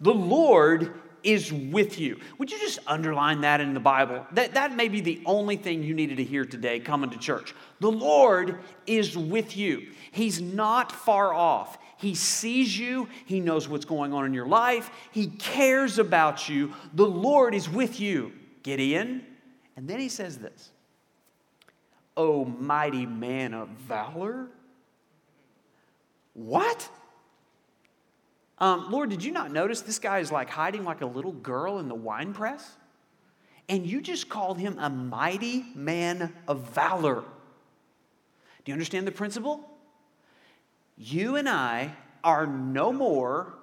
The 0.00 0.14
Lord 0.14 0.94
is 1.22 1.52
with 1.52 1.98
you. 1.98 2.18
Would 2.38 2.50
you 2.50 2.58
just 2.58 2.78
underline 2.86 3.42
that 3.42 3.60
in 3.60 3.74
the 3.74 3.80
Bible? 3.80 4.26
That, 4.32 4.54
that 4.54 4.74
may 4.74 4.88
be 4.88 5.00
the 5.00 5.22
only 5.26 5.56
thing 5.56 5.82
you 5.82 5.94
needed 5.94 6.16
to 6.18 6.24
hear 6.24 6.44
today 6.44 6.80
coming 6.80 7.10
to 7.10 7.18
church. 7.18 7.54
The 7.80 7.90
Lord 7.90 8.58
is 8.86 9.16
with 9.16 9.56
you. 9.56 9.88
He's 10.10 10.40
not 10.40 10.92
far 10.92 11.32
off. 11.32 11.78
He 11.98 12.14
sees 12.14 12.78
you. 12.78 13.08
He 13.26 13.40
knows 13.40 13.68
what's 13.68 13.84
going 13.84 14.12
on 14.12 14.24
in 14.24 14.32
your 14.32 14.46
life. 14.46 14.90
He 15.10 15.26
cares 15.26 15.98
about 15.98 16.48
you. 16.48 16.72
The 16.94 17.06
Lord 17.06 17.54
is 17.54 17.68
with 17.68 17.98
you, 17.98 18.32
Gideon. 18.62 19.24
And 19.76 19.88
then 19.88 19.98
he 19.98 20.08
says 20.08 20.38
this 20.38 20.70
O 22.16 22.44
mighty 22.44 23.06
man 23.06 23.54
of 23.54 23.68
valor. 23.68 24.48
What? 26.34 26.88
Um, 28.60 28.90
Lord, 28.90 29.10
did 29.10 29.22
you 29.22 29.30
not 29.30 29.52
notice 29.52 29.82
this 29.82 29.98
guy 29.98 30.18
is 30.18 30.32
like 30.32 30.50
hiding 30.50 30.84
like 30.84 31.00
a 31.00 31.06
little 31.06 31.32
girl 31.32 31.78
in 31.78 31.88
the 31.88 31.94
wine 31.94 32.32
press? 32.32 32.76
And 33.68 33.86
you 33.86 34.00
just 34.00 34.28
called 34.28 34.58
him 34.58 34.78
a 34.78 34.90
mighty 34.90 35.64
man 35.74 36.32
of 36.48 36.70
valor. 36.70 37.22
Do 38.64 38.70
you 38.70 38.72
understand 38.72 39.06
the 39.06 39.12
principle? 39.12 39.68
You 40.96 41.36
and 41.36 41.48
I 41.48 41.94
are 42.24 42.46
no 42.46 42.92
more 42.92 43.54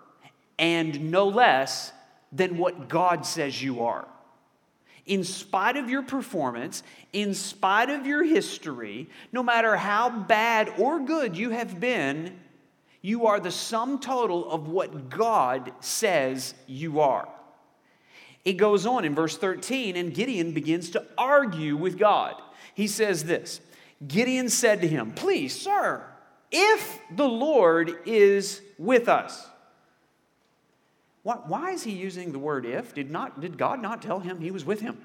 and 0.58 1.12
no 1.12 1.28
less 1.28 1.92
than 2.32 2.58
what 2.58 2.88
God 2.88 3.26
says 3.26 3.62
you 3.62 3.84
are. 3.84 4.08
In 5.06 5.24
spite 5.24 5.78
of 5.78 5.90
your 5.90 6.02
performance, 6.02 6.82
in 7.14 7.34
spite 7.34 7.90
of 7.90 8.08
your 8.08 8.24
history, 8.24 9.10
no 9.32 9.44
matter 9.44 9.76
how 9.76 10.10
bad 10.10 10.74
or 10.78 11.00
good 11.00 11.38
you 11.38 11.52
have 11.52 11.80
been, 11.80 12.40
you 13.06 13.28
are 13.28 13.40
the 13.40 13.52
sum 13.52 14.00
total 14.00 14.50
of 14.50 14.68
what 14.68 15.12
God 15.12 15.72
says 15.80 16.56
you 16.66 17.02
are. 17.02 17.30
It 18.44 18.54
goes 18.54 18.88
on 18.88 19.06
in 19.06 19.14
verse 19.14 19.38
13, 19.38 19.96
and 19.96 20.12
Gideon 20.12 20.54
begins 20.54 20.90
to 20.90 21.06
argue 21.16 21.78
with 21.78 22.00
God. 22.00 22.34
He 22.74 22.88
says 22.88 23.26
this 23.26 23.62
Gideon 24.08 24.50
said 24.50 24.82
to 24.82 24.88
him, 24.88 25.12
Please, 25.12 25.56
sir, 25.56 26.04
if 26.52 27.00
the 27.16 27.30
Lord 27.30 27.92
is 28.08 28.62
with 28.80 29.08
us. 29.08 29.48
Why 31.22 31.72
is 31.72 31.84
he 31.84 31.92
using 31.92 32.32
the 32.32 32.40
word 32.40 32.66
if? 32.66 32.96
Did, 32.96 33.12
not, 33.12 33.40
did 33.40 33.58
God 33.58 33.82
not 33.82 34.02
tell 34.02 34.20
him 34.20 34.42
he 34.42 34.50
was 34.50 34.66
with 34.66 34.82
him? 34.82 34.98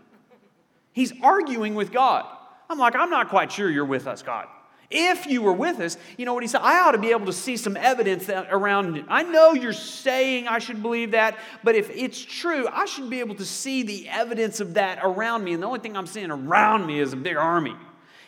He's 0.93 1.13
arguing 1.23 1.75
with 1.75 1.93
God. 1.93 2.27
I'm 2.69 2.79
like, 2.79 2.95
I'm 2.95 3.11
not 3.11 3.29
quite 3.29 3.53
sure 3.53 3.71
you're 3.71 3.85
with 3.85 4.07
us, 4.07 4.23
God. 4.23 4.47
If 4.91 5.27
you 5.27 5.41
were 5.43 5.53
with 5.53 5.79
us, 5.79 5.97
you 6.17 6.27
know 6.27 6.35
what 6.35 6.43
he 6.43 6.49
said? 6.49 6.63
I 6.63 6.81
ought 6.81 6.93
to 6.93 6.99
be 6.99 7.11
able 7.11 7.27
to 7.27 7.33
see 7.33 7.57
some 7.57 7.77
evidence 7.77 8.29
around 8.29 8.97
it. 8.97 9.05
I 9.09 9.23
know 9.23 9.53
you're 9.53 9.73
saying 9.73 10.49
I 10.49 10.59
should 10.59 10.83
believe 10.83 11.13
that, 11.13 11.39
but 11.63 11.77
if 11.77 11.91
it's 11.91 12.21
true, 12.21 12.67
I 12.67 12.87
should 12.87 13.09
be 13.09 13.21
able 13.21 13.37
to 13.37 13.45
see 13.45 13.85
the 13.85 14.09
evidence 14.09 14.59
of 14.59 14.75
that 14.75 14.99
around 15.03 15.45
me. 15.45 15.53
And 15.53 15.63
the 15.63 15.69
only 15.69 15.79
thing 15.79 15.97
I'm 15.97 16.09
seeing 16.09 16.33
around 16.33 16.87
me 16.87 16.99
is 16.99 17.13
a 17.13 17.17
big 17.17 17.37
army. 17.37 17.77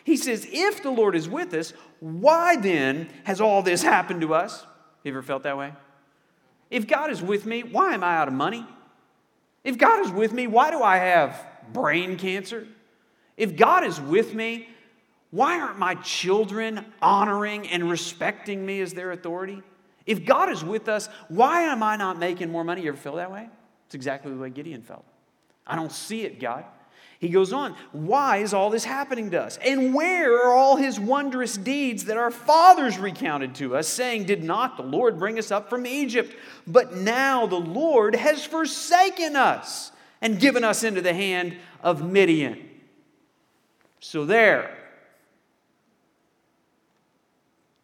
He 0.05 0.15
says, 0.15 0.47
If 0.49 0.81
the 0.83 0.89
Lord 0.89 1.15
is 1.15 1.27
with 1.27 1.53
us, 1.53 1.73
why 1.99 2.55
then 2.55 3.09
has 3.25 3.41
all 3.41 3.61
this 3.61 3.83
happened 3.83 4.21
to 4.21 4.33
us? 4.33 4.61
Have 4.61 4.69
you 5.03 5.11
ever 5.11 5.21
felt 5.21 5.43
that 5.43 5.57
way? 5.57 5.73
If 6.69 6.87
God 6.87 7.11
is 7.11 7.21
with 7.21 7.45
me, 7.45 7.63
why 7.63 7.93
am 7.93 8.05
I 8.05 8.15
out 8.15 8.29
of 8.29 8.33
money? 8.33 8.65
If 9.65 9.77
God 9.77 10.05
is 10.05 10.11
with 10.11 10.31
me, 10.31 10.47
why 10.47 10.71
do 10.71 10.81
I 10.81 10.97
have 10.97 11.45
brain 11.73 12.17
cancer? 12.17 12.67
If 13.35 13.55
God 13.55 13.83
is 13.83 13.99
with 13.99 14.33
me, 14.33 14.69
why 15.33 15.59
aren't 15.59 15.79
my 15.79 15.95
children 15.95 16.85
honoring 17.01 17.67
and 17.67 17.89
respecting 17.89 18.63
me 18.63 18.81
as 18.81 18.93
their 18.93 19.11
authority? 19.11 19.63
If 20.05 20.25
God 20.25 20.51
is 20.51 20.63
with 20.63 20.87
us, 20.87 21.09
why 21.27 21.63
am 21.63 21.81
I 21.81 21.95
not 21.95 22.19
making 22.19 22.51
more 22.51 22.63
money? 22.63 22.83
You 22.83 22.89
ever 22.89 22.97
feel 22.97 23.15
that 23.15 23.31
way? 23.31 23.49
It's 23.87 23.95
exactly 23.95 24.31
the 24.31 24.37
way 24.37 24.51
Gideon 24.51 24.83
felt. 24.83 25.03
I 25.65 25.75
don't 25.75 25.91
see 25.91 26.21
it, 26.21 26.39
God. 26.39 26.65
He 27.17 27.29
goes 27.29 27.51
on, 27.51 27.75
Why 27.93 28.37
is 28.37 28.53
all 28.53 28.69
this 28.69 28.83
happening 28.83 29.31
to 29.31 29.41
us? 29.41 29.57
And 29.65 29.95
where 29.95 30.45
are 30.45 30.53
all 30.53 30.75
his 30.75 30.99
wondrous 30.99 31.57
deeds 31.57 32.05
that 32.05 32.17
our 32.17 32.29
fathers 32.29 32.99
recounted 32.99 33.55
to 33.55 33.75
us, 33.75 33.87
saying, 33.87 34.25
Did 34.25 34.43
not 34.43 34.77
the 34.77 34.83
Lord 34.83 35.17
bring 35.17 35.39
us 35.39 35.49
up 35.49 35.67
from 35.67 35.87
Egypt? 35.87 36.35
But 36.67 36.95
now 36.95 37.47
the 37.47 37.59
Lord 37.59 38.15
has 38.15 38.45
forsaken 38.45 39.35
us 39.35 39.91
and 40.21 40.39
given 40.39 40.63
us 40.63 40.83
into 40.83 41.01
the 41.01 41.15
hand 41.15 41.57
of 41.81 42.07
Midian. 42.07 42.69
So 43.99 44.25
there, 44.25 44.77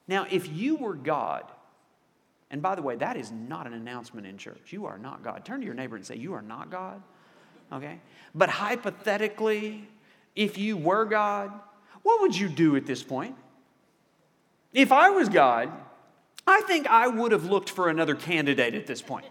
Now, 0.09 0.25
if 0.27 0.51
you 0.51 0.75
were 0.75 0.95
God, 0.95 1.43
and 2.49 2.63
by 2.63 2.73
the 2.73 2.81
way, 2.81 2.95
that 2.95 3.15
is 3.15 3.31
not 3.31 3.67
an 3.67 3.73
announcement 3.73 4.25
in 4.25 4.39
church. 4.39 4.73
You 4.73 4.87
are 4.87 4.97
not 4.97 5.23
God. 5.23 5.45
Turn 5.45 5.59
to 5.59 5.65
your 5.67 5.75
neighbor 5.75 5.95
and 5.95 6.03
say, 6.03 6.15
You 6.15 6.33
are 6.33 6.41
not 6.41 6.71
God. 6.71 7.03
Okay? 7.71 7.99
But 8.33 8.49
hypothetically, 8.49 9.87
if 10.35 10.57
you 10.57 10.77
were 10.77 11.05
God, 11.05 11.51
what 12.01 12.21
would 12.21 12.35
you 12.35 12.49
do 12.49 12.75
at 12.75 12.87
this 12.87 13.03
point? 13.03 13.35
If 14.73 14.91
I 14.91 15.11
was 15.11 15.29
God, 15.29 15.71
I 16.47 16.61
think 16.61 16.87
I 16.87 17.07
would 17.07 17.31
have 17.31 17.45
looked 17.45 17.69
for 17.69 17.87
another 17.87 18.15
candidate 18.15 18.73
at 18.73 18.87
this 18.87 19.03
point. 19.03 19.27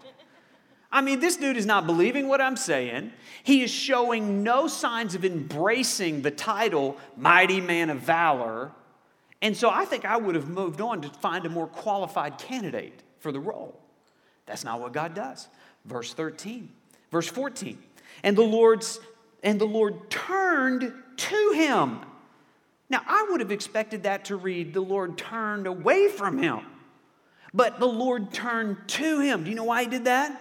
I 0.93 1.01
mean, 1.01 1.19
this 1.19 1.35
dude 1.35 1.57
is 1.57 1.65
not 1.65 1.87
believing 1.87 2.29
what 2.29 2.39
I'm 2.39 2.55
saying. 2.55 3.11
He 3.43 3.63
is 3.63 3.69
showing 3.69 4.43
no 4.43 4.69
signs 4.69 5.13
of 5.13 5.25
embracing 5.25 6.21
the 6.21 6.31
title 6.31 6.95
Mighty 7.17 7.59
Man 7.59 7.89
of 7.89 7.99
Valor. 7.99 8.71
And 9.41 9.55
so 9.55 9.69
I 9.69 9.85
think 9.85 10.05
I 10.05 10.17
would 10.17 10.35
have 10.35 10.49
moved 10.49 10.81
on 10.81 11.01
to 11.01 11.09
find 11.09 11.45
a 11.45 11.49
more 11.49 11.67
qualified 11.67 12.37
candidate 12.37 13.03
for 13.19 13.31
the 13.31 13.39
role. 13.39 13.79
That's 14.45 14.63
not 14.63 14.81
what 14.81 14.93
God 14.93 15.13
does. 15.13 15.47
Verse 15.85 16.13
13, 16.13 16.69
verse 17.11 17.27
14. 17.27 17.77
And 18.23 18.37
the 18.37 18.43
Lord's 18.43 18.99
and 19.43 19.59
the 19.59 19.65
Lord 19.65 20.09
turned 20.09 20.93
to 21.15 21.51
him. 21.55 22.01
Now, 22.89 23.01
I 23.07 23.27
would 23.29 23.39
have 23.39 23.51
expected 23.51 24.03
that 24.03 24.25
to 24.25 24.35
read, 24.35 24.73
the 24.73 24.81
Lord 24.81 25.17
turned 25.17 25.67
away 25.67 26.07
from 26.07 26.37
him. 26.37 26.61
But 27.53 27.79
the 27.79 27.87
Lord 27.87 28.33
turned 28.33 28.77
to 28.87 29.19
him. 29.19 29.43
Do 29.43 29.49
you 29.49 29.55
know 29.55 29.63
why 29.63 29.83
he 29.83 29.89
did 29.89 30.05
that? 30.05 30.31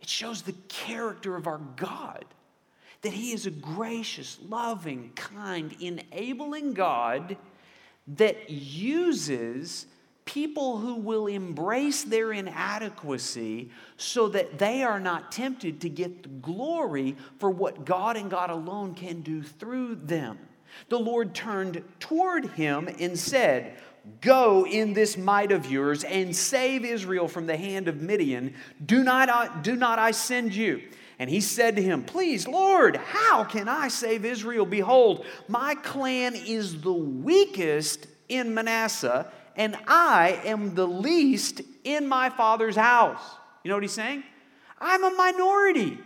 It 0.00 0.08
shows 0.08 0.42
the 0.42 0.54
character 0.68 1.36
of 1.36 1.46
our 1.46 1.60
God. 1.76 2.24
That 3.02 3.12
he 3.12 3.32
is 3.32 3.46
a 3.46 3.50
gracious, 3.50 4.38
loving, 4.48 5.12
kind, 5.14 5.74
enabling 5.80 6.74
God 6.74 7.36
that 8.06 8.50
uses 8.50 9.86
people 10.24 10.78
who 10.78 10.94
will 10.94 11.26
embrace 11.26 12.04
their 12.04 12.32
inadequacy 12.32 13.70
so 13.96 14.28
that 14.28 14.58
they 14.58 14.82
are 14.82 15.00
not 15.00 15.32
tempted 15.32 15.80
to 15.80 15.88
get 15.88 16.22
the 16.22 16.28
glory 16.28 17.16
for 17.38 17.50
what 17.50 17.84
God 17.84 18.16
and 18.16 18.30
God 18.30 18.50
alone 18.50 18.94
can 18.94 19.20
do 19.20 19.42
through 19.42 19.96
them. 19.96 20.38
The 20.88 20.98
Lord 20.98 21.34
turned 21.34 21.82
toward 22.00 22.46
him 22.50 22.88
and 22.98 23.18
said, 23.18 23.76
Go 24.20 24.66
in 24.66 24.94
this 24.94 25.16
might 25.16 25.52
of 25.52 25.70
yours 25.70 26.02
and 26.02 26.34
save 26.34 26.84
Israel 26.84 27.28
from 27.28 27.46
the 27.46 27.56
hand 27.56 27.86
of 27.86 28.00
Midian. 28.00 28.54
Do 28.84 29.04
not, 29.04 29.28
uh, 29.28 29.48
do 29.62 29.76
not 29.76 29.98
I 29.98 30.10
send 30.10 30.54
you? 30.54 30.82
And 31.22 31.30
he 31.30 31.40
said 31.40 31.76
to 31.76 31.82
him, 31.82 32.02
Please, 32.02 32.48
Lord, 32.48 32.96
how 32.96 33.44
can 33.44 33.68
I 33.68 33.86
save 33.86 34.24
Israel? 34.24 34.66
Behold, 34.66 35.24
my 35.46 35.76
clan 35.76 36.34
is 36.34 36.80
the 36.80 36.92
weakest 36.92 38.08
in 38.28 38.52
Manasseh, 38.54 39.30
and 39.54 39.78
I 39.86 40.40
am 40.42 40.74
the 40.74 40.88
least 40.88 41.60
in 41.84 42.08
my 42.08 42.28
father's 42.28 42.74
house. 42.74 43.22
You 43.62 43.68
know 43.68 43.76
what 43.76 43.84
he's 43.84 43.92
saying? 43.92 44.24
I'm 44.80 45.04
a 45.04 45.10
minority. 45.10 45.96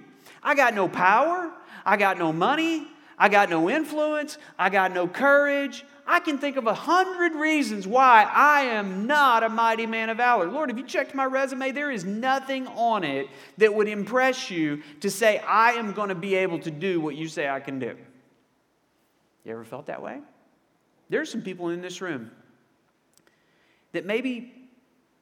I 0.43 0.55
got 0.55 0.75
no 0.75 0.87
power. 0.87 1.51
I 1.87 1.97
got 1.97 2.19
no 2.19 2.31
money. 2.31 2.87
I 3.19 3.31
got 3.31 3.49
no 3.49 3.71
influence. 3.71 4.37
I 4.59 4.69
got 4.69 4.93
no 4.93 5.09
courage. 5.09 5.87
I 6.07 6.21
can 6.21 6.39
think 6.39 6.57
of 6.57 6.67
a 6.67 6.75
hundred 6.75 7.35
reasons 7.35 7.87
why 7.87 8.31
I 8.33 8.63
am 8.63 9.07
not 9.07 9.43
a 9.43 9.49
mighty 9.49 9.87
man 9.87 10.09
of 10.09 10.19
valor. 10.19 10.47
Lord, 10.47 10.71
have 10.71 10.79
you 10.79 10.85
checked 10.85 11.15
my 11.15 11.25
resume? 11.25 11.73
There 11.73 11.91
is 11.91 12.05
nothing 12.05 12.69
on 12.69 13.03
it 13.03 13.29
that 13.59 13.75
would 13.75 13.89
impress 13.89 14.51
you 14.51 14.83
to 15.01 15.11
say, 15.11 15.39
I 15.39 15.73
am 15.73 15.93
going 15.93 16.11
to 16.11 16.15
be 16.15 16.37
able 16.37 16.61
to 16.61 16.71
do 16.71 17.01
what 17.01 17.17
you 17.17 17.27
say 17.27 17.49
I 17.49 17.59
can 17.59 17.81
do. 17.81 17.97
You 19.45 19.53
ever 19.53 19.65
felt 19.65 19.87
that 19.87 20.01
way? 20.01 20.21
There's 21.09 21.31
some 21.31 21.43
people 21.43 21.71
in 21.71 21.81
this 21.81 22.01
room 22.01 22.31
that 23.93 24.05
maybe 24.05 24.53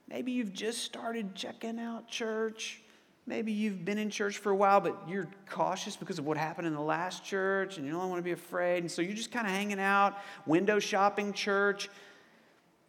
maybe 0.08 0.32
you've 0.32 0.52
just 0.52 0.82
started 0.82 1.34
checking 1.34 1.78
out 1.78 2.08
church 2.08 2.82
Maybe 3.26 3.52
you've 3.52 3.85
been 3.85 3.97
in 3.97 4.11
church 4.11 4.37
for 4.37 4.50
a 4.50 4.57
while, 4.57 4.81
but 4.81 5.09
you're 5.09 5.28
cautious 5.49 5.97
because 5.97 6.19
of 6.19 6.26
what 6.26 6.37
happened 6.37 6.66
in 6.66 6.75
the 6.75 6.81
last 6.81 7.25
church 7.25 7.78
and 7.78 7.87
you 7.87 7.93
don't 7.93 8.11
want 8.11 8.19
to 8.19 8.23
be 8.23 8.33
afraid. 8.33 8.83
And 8.83 8.90
so 8.90 9.00
you're 9.00 9.16
just 9.16 9.33
kind 9.33 9.47
of 9.47 9.52
hanging 9.52 9.81
out, 9.81 10.19
window 10.47 10.78
shopping 10.78 11.33
church. 11.33 11.88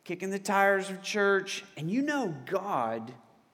kicking 0.05 0.29
the 0.29 0.39
tires 0.39 0.89
of 0.89 1.01
church, 1.01 1.65
and 1.75 1.89
you 1.89 2.01
know 2.01 2.33
God 2.45 3.11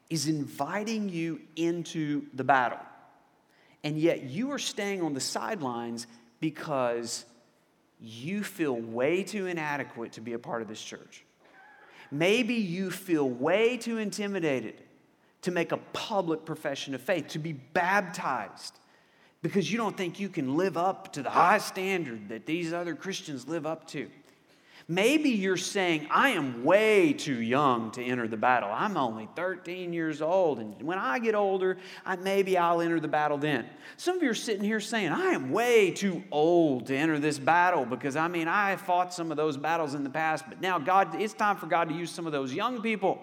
is 0.09 0.27
inviting 0.27 1.09
you 1.09 1.39
into 1.55 2.25
the 2.33 2.43
battle. 2.43 2.79
And 3.83 3.97
yet 3.97 4.23
you 4.23 4.51
are 4.51 4.59
staying 4.59 5.01
on 5.01 5.13
the 5.13 5.21
sidelines 5.21 6.05
because 6.39 7.25
you 7.99 8.43
feel 8.43 8.75
way 8.75 9.23
too 9.23 9.47
inadequate 9.47 10.13
to 10.13 10.21
be 10.21 10.33
a 10.33 10.39
part 10.39 10.61
of 10.61 10.67
this 10.67 10.81
church. 10.81 11.23
Maybe 12.11 12.55
you 12.55 12.91
feel 12.91 13.27
way 13.27 13.77
too 13.77 13.97
intimidated 13.97 14.75
to 15.41 15.51
make 15.51 15.71
a 15.71 15.77
public 15.93 16.45
profession 16.45 16.93
of 16.93 17.01
faith, 17.01 17.29
to 17.29 17.39
be 17.39 17.53
baptized, 17.53 18.79
because 19.41 19.71
you 19.71 19.77
don't 19.77 19.97
think 19.97 20.19
you 20.19 20.29
can 20.29 20.55
live 20.55 20.77
up 20.77 21.13
to 21.13 21.23
the 21.23 21.29
high 21.29 21.57
standard 21.57 22.29
that 22.29 22.45
these 22.45 22.73
other 22.73 22.95
Christians 22.95 23.47
live 23.47 23.65
up 23.65 23.87
to. 23.87 24.09
Maybe 24.87 25.29
you're 25.29 25.57
saying, 25.57 26.07
I 26.11 26.31
am 26.31 26.63
way 26.63 27.13
too 27.13 27.41
young 27.41 27.91
to 27.91 28.03
enter 28.03 28.27
the 28.27 28.37
battle. 28.37 28.69
I'm 28.71 28.97
only 28.97 29.29
13 29.35 29.93
years 29.93 30.21
old, 30.21 30.59
and 30.59 30.81
when 30.81 30.97
I 30.97 31.19
get 31.19 31.33
older, 31.33 31.77
I, 32.05 32.15
maybe 32.17 32.57
I'll 32.57 32.81
enter 32.81 32.99
the 32.99 33.07
battle 33.07 33.37
then. 33.37 33.67
Some 33.97 34.17
of 34.17 34.23
you 34.23 34.29
are 34.29 34.35
sitting 34.35 34.63
here 34.63 34.79
saying, 34.79 35.09
I 35.09 35.27
am 35.27 35.51
way 35.51 35.91
too 35.91 36.23
old 36.31 36.87
to 36.87 36.95
enter 36.95 37.19
this 37.19 37.39
battle 37.39 37.85
because 37.85 38.15
I 38.15 38.27
mean, 38.27 38.47
I 38.47 38.75
fought 38.75 39.13
some 39.13 39.31
of 39.31 39.37
those 39.37 39.55
battles 39.55 39.93
in 39.93 40.03
the 40.03 40.09
past, 40.09 40.45
but 40.49 40.61
now 40.61 40.77
God, 40.77 41.21
it's 41.21 41.33
time 41.33 41.57
for 41.57 41.67
God 41.67 41.89
to 41.89 41.95
use 41.95 42.11
some 42.11 42.25
of 42.25 42.31
those 42.31 42.53
young 42.53 42.81
people. 42.81 43.21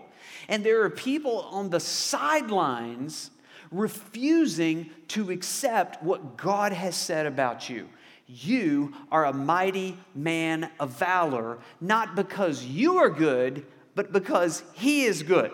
And 0.49 0.65
there 0.65 0.83
are 0.83 0.91
people 0.91 1.41
on 1.51 1.71
the 1.71 1.81
sidelines 1.81 3.31
refusing 3.71 4.91
to 5.09 5.31
accept 5.31 6.03
what 6.03 6.37
God 6.37 6.73
has 6.73 6.97
said 6.97 7.27
about 7.27 7.69
you. 7.69 7.89
You 8.27 8.93
are 9.11 9.25
a 9.25 9.33
mighty 9.33 9.97
man 10.15 10.71
of 10.79 10.91
valor, 10.91 11.59
not 11.81 12.15
because 12.15 12.65
you 12.65 12.97
are 12.97 13.11
good, 13.11 13.65
but 13.95 14.13
because 14.13 14.63
He 14.75 15.05
is 15.05 15.23
good. 15.23 15.53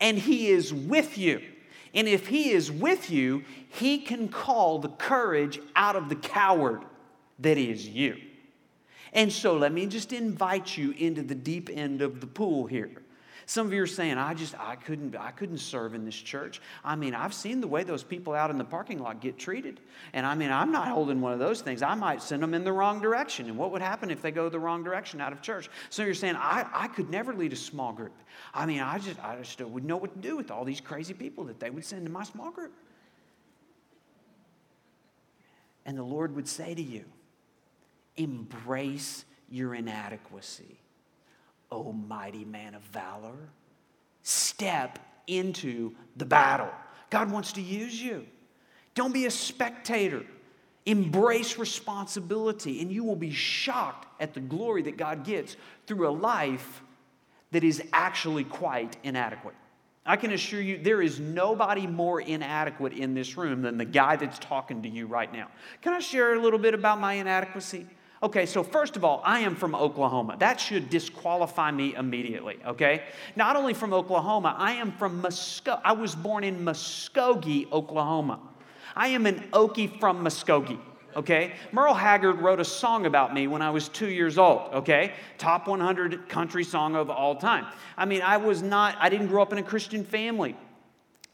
And 0.00 0.16
He 0.16 0.48
is 0.48 0.72
with 0.72 1.18
you. 1.18 1.42
And 1.94 2.06
if 2.06 2.28
He 2.28 2.50
is 2.50 2.70
with 2.70 3.10
you, 3.10 3.44
He 3.68 3.98
can 3.98 4.28
call 4.28 4.78
the 4.78 4.88
courage 4.88 5.60
out 5.74 5.96
of 5.96 6.08
the 6.08 6.16
coward 6.16 6.84
that 7.40 7.58
is 7.58 7.88
you. 7.88 8.16
And 9.12 9.32
so 9.32 9.56
let 9.56 9.72
me 9.72 9.86
just 9.86 10.12
invite 10.12 10.76
you 10.76 10.92
into 10.92 11.22
the 11.22 11.34
deep 11.34 11.68
end 11.72 12.02
of 12.02 12.20
the 12.20 12.26
pool 12.26 12.66
here. 12.66 13.02
Some 13.48 13.66
of 13.66 13.72
you 13.72 13.82
are 13.82 13.86
saying, 13.86 14.18
I 14.18 14.34
just, 14.34 14.54
I 14.60 14.76
couldn't, 14.76 15.16
I 15.16 15.30
couldn't 15.30 15.56
serve 15.56 15.94
in 15.94 16.04
this 16.04 16.14
church. 16.14 16.60
I 16.84 16.96
mean, 16.96 17.14
I've 17.14 17.32
seen 17.32 17.62
the 17.62 17.66
way 17.66 17.82
those 17.82 18.04
people 18.04 18.34
out 18.34 18.50
in 18.50 18.58
the 18.58 18.64
parking 18.64 18.98
lot 18.98 19.22
get 19.22 19.38
treated. 19.38 19.80
And 20.12 20.26
I 20.26 20.34
mean, 20.34 20.50
I'm 20.50 20.70
not 20.70 20.88
holding 20.88 21.22
one 21.22 21.32
of 21.32 21.38
those 21.38 21.62
things. 21.62 21.80
I 21.80 21.94
might 21.94 22.22
send 22.22 22.42
them 22.42 22.52
in 22.52 22.62
the 22.62 22.74
wrong 22.74 23.00
direction. 23.00 23.46
And 23.46 23.56
what 23.56 23.72
would 23.72 23.80
happen 23.80 24.10
if 24.10 24.20
they 24.20 24.32
go 24.32 24.50
the 24.50 24.58
wrong 24.58 24.84
direction 24.84 25.18
out 25.22 25.32
of 25.32 25.40
church? 25.40 25.70
So 25.88 26.04
you're 26.04 26.12
saying, 26.12 26.36
I, 26.36 26.66
I 26.74 26.88
could 26.88 27.08
never 27.08 27.32
lead 27.32 27.54
a 27.54 27.56
small 27.56 27.94
group. 27.94 28.12
I 28.52 28.66
mean, 28.66 28.80
I 28.80 28.98
just, 28.98 29.18
I 29.24 29.38
just 29.38 29.58
wouldn't 29.58 29.88
know 29.88 29.96
what 29.96 30.12
to 30.12 30.20
do 30.20 30.36
with 30.36 30.50
all 30.50 30.66
these 30.66 30.82
crazy 30.82 31.14
people 31.14 31.44
that 31.44 31.58
they 31.58 31.70
would 31.70 31.86
send 31.86 32.04
to 32.04 32.12
my 32.12 32.24
small 32.24 32.50
group. 32.50 32.74
And 35.86 35.96
the 35.96 36.02
Lord 36.02 36.36
would 36.36 36.48
say 36.48 36.74
to 36.74 36.82
you, 36.82 37.06
embrace 38.14 39.24
your 39.48 39.74
inadequacy 39.74 40.76
O 41.70 41.92
mighty 41.92 42.44
man 42.44 42.74
of 42.74 42.82
valor. 42.82 43.36
Step 44.22 44.98
into 45.26 45.94
the 46.16 46.24
battle. 46.24 46.70
God 47.10 47.30
wants 47.30 47.52
to 47.52 47.62
use 47.62 48.00
you. 48.00 48.26
Don't 48.94 49.12
be 49.12 49.26
a 49.26 49.30
spectator. 49.30 50.24
Embrace 50.86 51.58
responsibility, 51.58 52.80
and 52.80 52.90
you 52.90 53.04
will 53.04 53.16
be 53.16 53.30
shocked 53.30 54.06
at 54.20 54.34
the 54.34 54.40
glory 54.40 54.82
that 54.82 54.96
God 54.96 55.24
gets 55.24 55.56
through 55.86 56.08
a 56.08 56.10
life 56.10 56.82
that 57.50 57.62
is 57.64 57.82
actually 57.92 58.44
quite 58.44 58.96
inadequate. 59.02 59.54
I 60.04 60.16
can 60.16 60.32
assure 60.32 60.62
you, 60.62 60.78
there 60.78 61.02
is 61.02 61.20
nobody 61.20 61.86
more 61.86 62.22
inadequate 62.22 62.94
in 62.94 63.12
this 63.12 63.36
room 63.36 63.60
than 63.60 63.76
the 63.76 63.84
guy 63.84 64.16
that's 64.16 64.38
talking 64.38 64.82
to 64.82 64.88
you 64.88 65.06
right 65.06 65.30
now. 65.30 65.48
Can 65.82 65.92
I 65.92 65.98
share 65.98 66.34
a 66.34 66.40
little 66.40 66.58
bit 66.58 66.72
about 66.72 66.98
my 66.98 67.14
inadequacy? 67.14 67.86
Okay, 68.20 68.46
so 68.46 68.64
first 68.64 68.96
of 68.96 69.04
all, 69.04 69.22
I 69.24 69.40
am 69.40 69.54
from 69.54 69.76
Oklahoma. 69.76 70.36
That 70.40 70.58
should 70.58 70.90
disqualify 70.90 71.70
me 71.70 71.94
immediately, 71.94 72.58
okay? 72.66 73.04
Not 73.36 73.54
only 73.54 73.74
from 73.74 73.92
Oklahoma, 73.92 74.56
I 74.58 74.72
am 74.72 74.90
from 74.92 75.22
Muskogee. 75.22 75.80
I 75.84 75.92
was 75.92 76.16
born 76.16 76.42
in 76.42 76.64
Muskogee, 76.64 77.70
Oklahoma. 77.70 78.40
I 78.96 79.08
am 79.08 79.26
an 79.26 79.48
Okie 79.52 80.00
from 80.00 80.24
Muskogee, 80.24 80.80
okay? 81.14 81.52
Merle 81.70 81.94
Haggard 81.94 82.40
wrote 82.40 82.58
a 82.58 82.64
song 82.64 83.06
about 83.06 83.32
me 83.32 83.46
when 83.46 83.62
I 83.62 83.70
was 83.70 83.88
two 83.88 84.08
years 84.08 84.36
old, 84.36 84.74
okay? 84.74 85.12
Top 85.36 85.68
100 85.68 86.28
country 86.28 86.64
song 86.64 86.96
of 86.96 87.10
all 87.10 87.36
time. 87.36 87.66
I 87.96 88.04
mean, 88.04 88.22
I 88.22 88.36
was 88.38 88.62
not, 88.62 88.96
I 88.98 89.10
didn't 89.10 89.28
grow 89.28 89.42
up 89.42 89.52
in 89.52 89.58
a 89.58 89.62
Christian 89.62 90.04
family. 90.04 90.56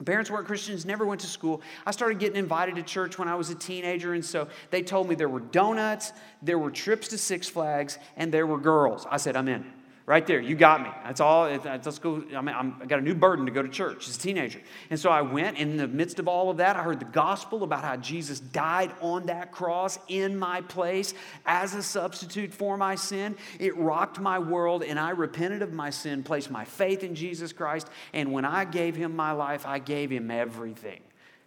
Parents 0.04 0.30
weren't 0.30 0.46
Christians, 0.46 0.84
never 0.84 1.06
went 1.06 1.20
to 1.20 1.26
school. 1.26 1.62
I 1.86 1.92
started 1.92 2.18
getting 2.18 2.36
invited 2.36 2.74
to 2.76 2.82
church 2.82 3.18
when 3.18 3.28
I 3.28 3.36
was 3.36 3.50
a 3.50 3.54
teenager, 3.54 4.14
and 4.14 4.24
so 4.24 4.48
they 4.70 4.82
told 4.82 5.08
me 5.08 5.14
there 5.14 5.28
were 5.28 5.40
donuts, 5.40 6.12
there 6.42 6.58
were 6.58 6.70
trips 6.70 7.08
to 7.08 7.18
Six 7.18 7.48
Flags, 7.48 7.98
and 8.16 8.32
there 8.32 8.46
were 8.46 8.58
girls. 8.58 9.06
I 9.08 9.18
said, 9.18 9.36
I'm 9.36 9.48
in. 9.48 9.64
Right 10.06 10.26
there, 10.26 10.38
you 10.38 10.54
got 10.54 10.82
me. 10.82 10.90
That's 11.02 11.20
all. 11.20 11.44
Let's 11.46 11.98
go. 11.98 12.22
I 12.36 12.42
mean, 12.42 12.54
I'm, 12.54 12.76
I 12.82 12.84
got 12.84 12.98
a 12.98 13.02
new 13.02 13.14
burden 13.14 13.46
to 13.46 13.50
go 13.50 13.62
to 13.62 13.70
church 13.70 14.06
as 14.06 14.16
a 14.16 14.20
teenager. 14.20 14.60
And 14.90 15.00
so 15.00 15.08
I 15.08 15.22
went. 15.22 15.56
In 15.56 15.78
the 15.78 15.88
midst 15.88 16.18
of 16.18 16.28
all 16.28 16.50
of 16.50 16.58
that, 16.58 16.76
I 16.76 16.82
heard 16.82 17.00
the 17.00 17.06
gospel 17.06 17.62
about 17.62 17.82
how 17.82 17.96
Jesus 17.96 18.38
died 18.38 18.92
on 19.00 19.24
that 19.26 19.50
cross 19.50 19.98
in 20.08 20.38
my 20.38 20.60
place 20.60 21.14
as 21.46 21.74
a 21.74 21.82
substitute 21.82 22.52
for 22.52 22.76
my 22.76 22.96
sin. 22.96 23.34
It 23.58 23.74
rocked 23.78 24.20
my 24.20 24.38
world, 24.38 24.82
and 24.82 24.98
I 24.98 25.10
repented 25.10 25.62
of 25.62 25.72
my 25.72 25.88
sin, 25.88 26.22
placed 26.22 26.50
my 26.50 26.66
faith 26.66 27.02
in 27.02 27.14
Jesus 27.14 27.54
Christ. 27.54 27.88
And 28.12 28.30
when 28.30 28.44
I 28.44 28.66
gave 28.66 28.96
him 28.96 29.16
my 29.16 29.32
life, 29.32 29.64
I 29.64 29.78
gave 29.78 30.10
him 30.10 30.30
everything. 30.30 31.00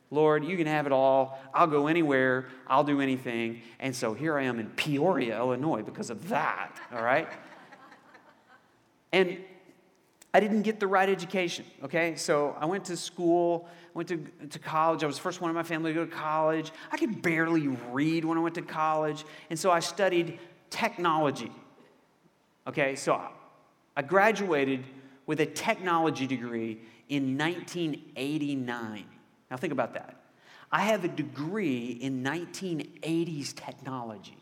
Lord, 0.09 0.43
you 0.43 0.57
can 0.57 0.65
have 0.65 0.87
it 0.87 0.91
all. 0.91 1.39
I'll 1.53 1.67
go 1.67 1.85
anywhere. 1.85 2.47
I'll 2.65 2.83
do 2.83 3.01
anything. 3.01 3.61
And 3.79 3.95
so 3.95 4.15
here 4.15 4.35
I 4.35 4.45
am 4.45 4.57
in 4.57 4.71
Peoria, 4.71 5.37
Illinois, 5.37 5.83
because 5.83 6.09
of 6.09 6.29
that. 6.29 6.75
All 6.91 7.03
right? 7.03 7.27
And 9.11 9.37
I 10.33 10.39
didn't 10.39 10.63
get 10.63 10.79
the 10.79 10.87
right 10.87 11.09
education, 11.09 11.65
okay? 11.83 12.15
So 12.15 12.55
I 12.59 12.65
went 12.65 12.85
to 12.85 12.97
school, 12.97 13.67
went 13.93 14.09
to, 14.09 14.17
to 14.49 14.59
college. 14.59 15.03
I 15.03 15.07
was 15.07 15.15
the 15.15 15.21
first 15.21 15.41
one 15.41 15.49
in 15.49 15.55
my 15.55 15.63
family 15.63 15.93
to 15.93 15.99
go 16.01 16.05
to 16.05 16.11
college. 16.11 16.71
I 16.91 16.97
could 16.97 17.21
barely 17.21 17.67
read 17.67 18.25
when 18.25 18.37
I 18.37 18.41
went 18.41 18.55
to 18.55 18.61
college. 18.61 19.25
And 19.49 19.57
so 19.57 19.71
I 19.71 19.79
studied 19.79 20.39
technology, 20.69 21.51
okay? 22.67 22.95
So 22.95 23.21
I 23.95 24.01
graduated 24.01 24.83
with 25.25 25.39
a 25.39 25.45
technology 25.45 26.27
degree 26.27 26.81
in 27.09 27.37
1989. 27.37 29.05
Now 29.49 29.57
think 29.57 29.73
about 29.73 29.93
that. 29.93 30.21
I 30.71 30.81
have 30.81 31.05
a 31.05 31.07
degree 31.07 31.97
in 32.01 32.23
1980s 32.23 33.55
technology. 33.55 34.37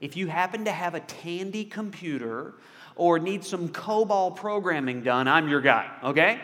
If 0.00 0.16
you 0.16 0.28
happen 0.28 0.64
to 0.66 0.72
have 0.72 0.94
a 0.94 1.00
Tandy 1.00 1.64
computer 1.64 2.54
or 2.96 3.18
need 3.18 3.44
some 3.44 3.68
COBOL 3.68 4.36
programming 4.36 5.02
done, 5.02 5.28
I'm 5.28 5.48
your 5.48 5.60
guy, 5.60 5.90
okay? 6.02 6.40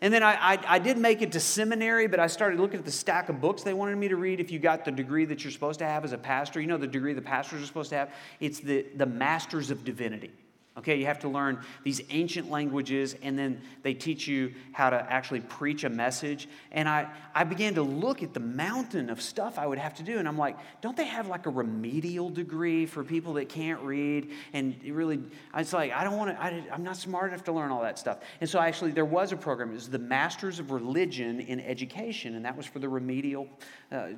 And 0.00 0.12
then 0.12 0.22
I, 0.22 0.34
I, 0.34 0.58
I, 0.68 0.78
did 0.78 0.98
make 0.98 1.22
it 1.22 1.32
to 1.32 1.40
seminary, 1.40 2.06
but 2.06 2.20
I 2.20 2.26
started 2.26 2.60
looking 2.60 2.78
at 2.78 2.84
the 2.84 2.92
stack 2.92 3.28
of 3.28 3.40
books 3.40 3.62
they 3.62 3.72
wanted 3.72 3.96
me 3.96 4.08
to 4.08 4.16
read. 4.16 4.40
If 4.40 4.50
you 4.50 4.58
got 4.58 4.84
the 4.84 4.90
degree 4.90 5.24
that 5.24 5.42
you're 5.42 5.50
supposed 5.50 5.78
to 5.78 5.86
have 5.86 6.04
as 6.04 6.12
a 6.12 6.18
pastor, 6.18 6.60
you 6.60 6.66
know 6.66 6.76
the 6.76 6.86
degree 6.86 7.14
the 7.14 7.22
pastors 7.22 7.62
are 7.62 7.66
supposed 7.66 7.90
to 7.90 7.96
have? 7.96 8.14
It's 8.38 8.60
the, 8.60 8.86
the 8.96 9.06
Masters 9.06 9.70
of 9.70 9.84
Divinity. 9.84 10.32
Okay, 10.78 10.96
you 10.96 11.06
have 11.06 11.20
to 11.20 11.28
learn 11.28 11.58
these 11.84 12.02
ancient 12.10 12.50
languages, 12.50 13.16
and 13.22 13.38
then 13.38 13.62
they 13.82 13.94
teach 13.94 14.28
you 14.28 14.52
how 14.72 14.90
to 14.90 14.96
actually 15.10 15.40
preach 15.40 15.84
a 15.84 15.88
message. 15.88 16.50
And 16.70 16.86
I, 16.86 17.08
I 17.34 17.44
began 17.44 17.74
to 17.76 17.82
look 17.82 18.22
at 18.22 18.34
the 18.34 18.40
mountain 18.40 19.08
of 19.08 19.22
stuff 19.22 19.58
I 19.58 19.66
would 19.66 19.78
have 19.78 19.94
to 19.94 20.02
do, 20.02 20.18
and 20.18 20.28
I'm 20.28 20.36
like, 20.36 20.58
don't 20.82 20.94
they 20.94 21.06
have 21.06 21.28
like 21.28 21.46
a 21.46 21.50
remedial 21.50 22.28
degree 22.28 22.84
for 22.84 23.02
people 23.02 23.32
that 23.34 23.48
can't 23.48 23.80
read? 23.80 24.30
And 24.52 24.76
really, 24.84 25.22
I 25.54 25.60
was 25.60 25.72
like, 25.72 25.92
I 25.92 26.04
don't 26.04 26.18
want 26.18 26.36
to, 26.36 26.42
I'm 26.70 26.84
not 26.84 26.98
smart 26.98 27.32
enough 27.32 27.44
to 27.44 27.52
learn 27.52 27.70
all 27.70 27.80
that 27.80 27.98
stuff. 27.98 28.18
And 28.42 28.50
so 28.50 28.58
actually, 28.58 28.90
there 28.90 29.06
was 29.06 29.32
a 29.32 29.36
program. 29.36 29.70
It 29.70 29.74
was 29.74 29.88
the 29.88 29.98
Masters 29.98 30.58
of 30.58 30.72
Religion 30.72 31.40
in 31.40 31.58
Education, 31.58 32.34
and 32.34 32.44
that 32.44 32.54
was 32.54 32.66
for 32.66 32.80
the 32.80 32.88
remedial. 32.88 33.48
Uh, 33.90 34.08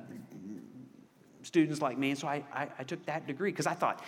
students 1.41 1.81
like 1.81 1.97
me. 1.97 2.09
And 2.09 2.19
so 2.19 2.27
I, 2.27 2.43
I, 2.53 2.67
I 2.79 2.83
took 2.83 3.03
that 3.05 3.25
degree 3.25 3.51
because 3.51 3.65
I 3.65 3.73
thought, 3.73 4.03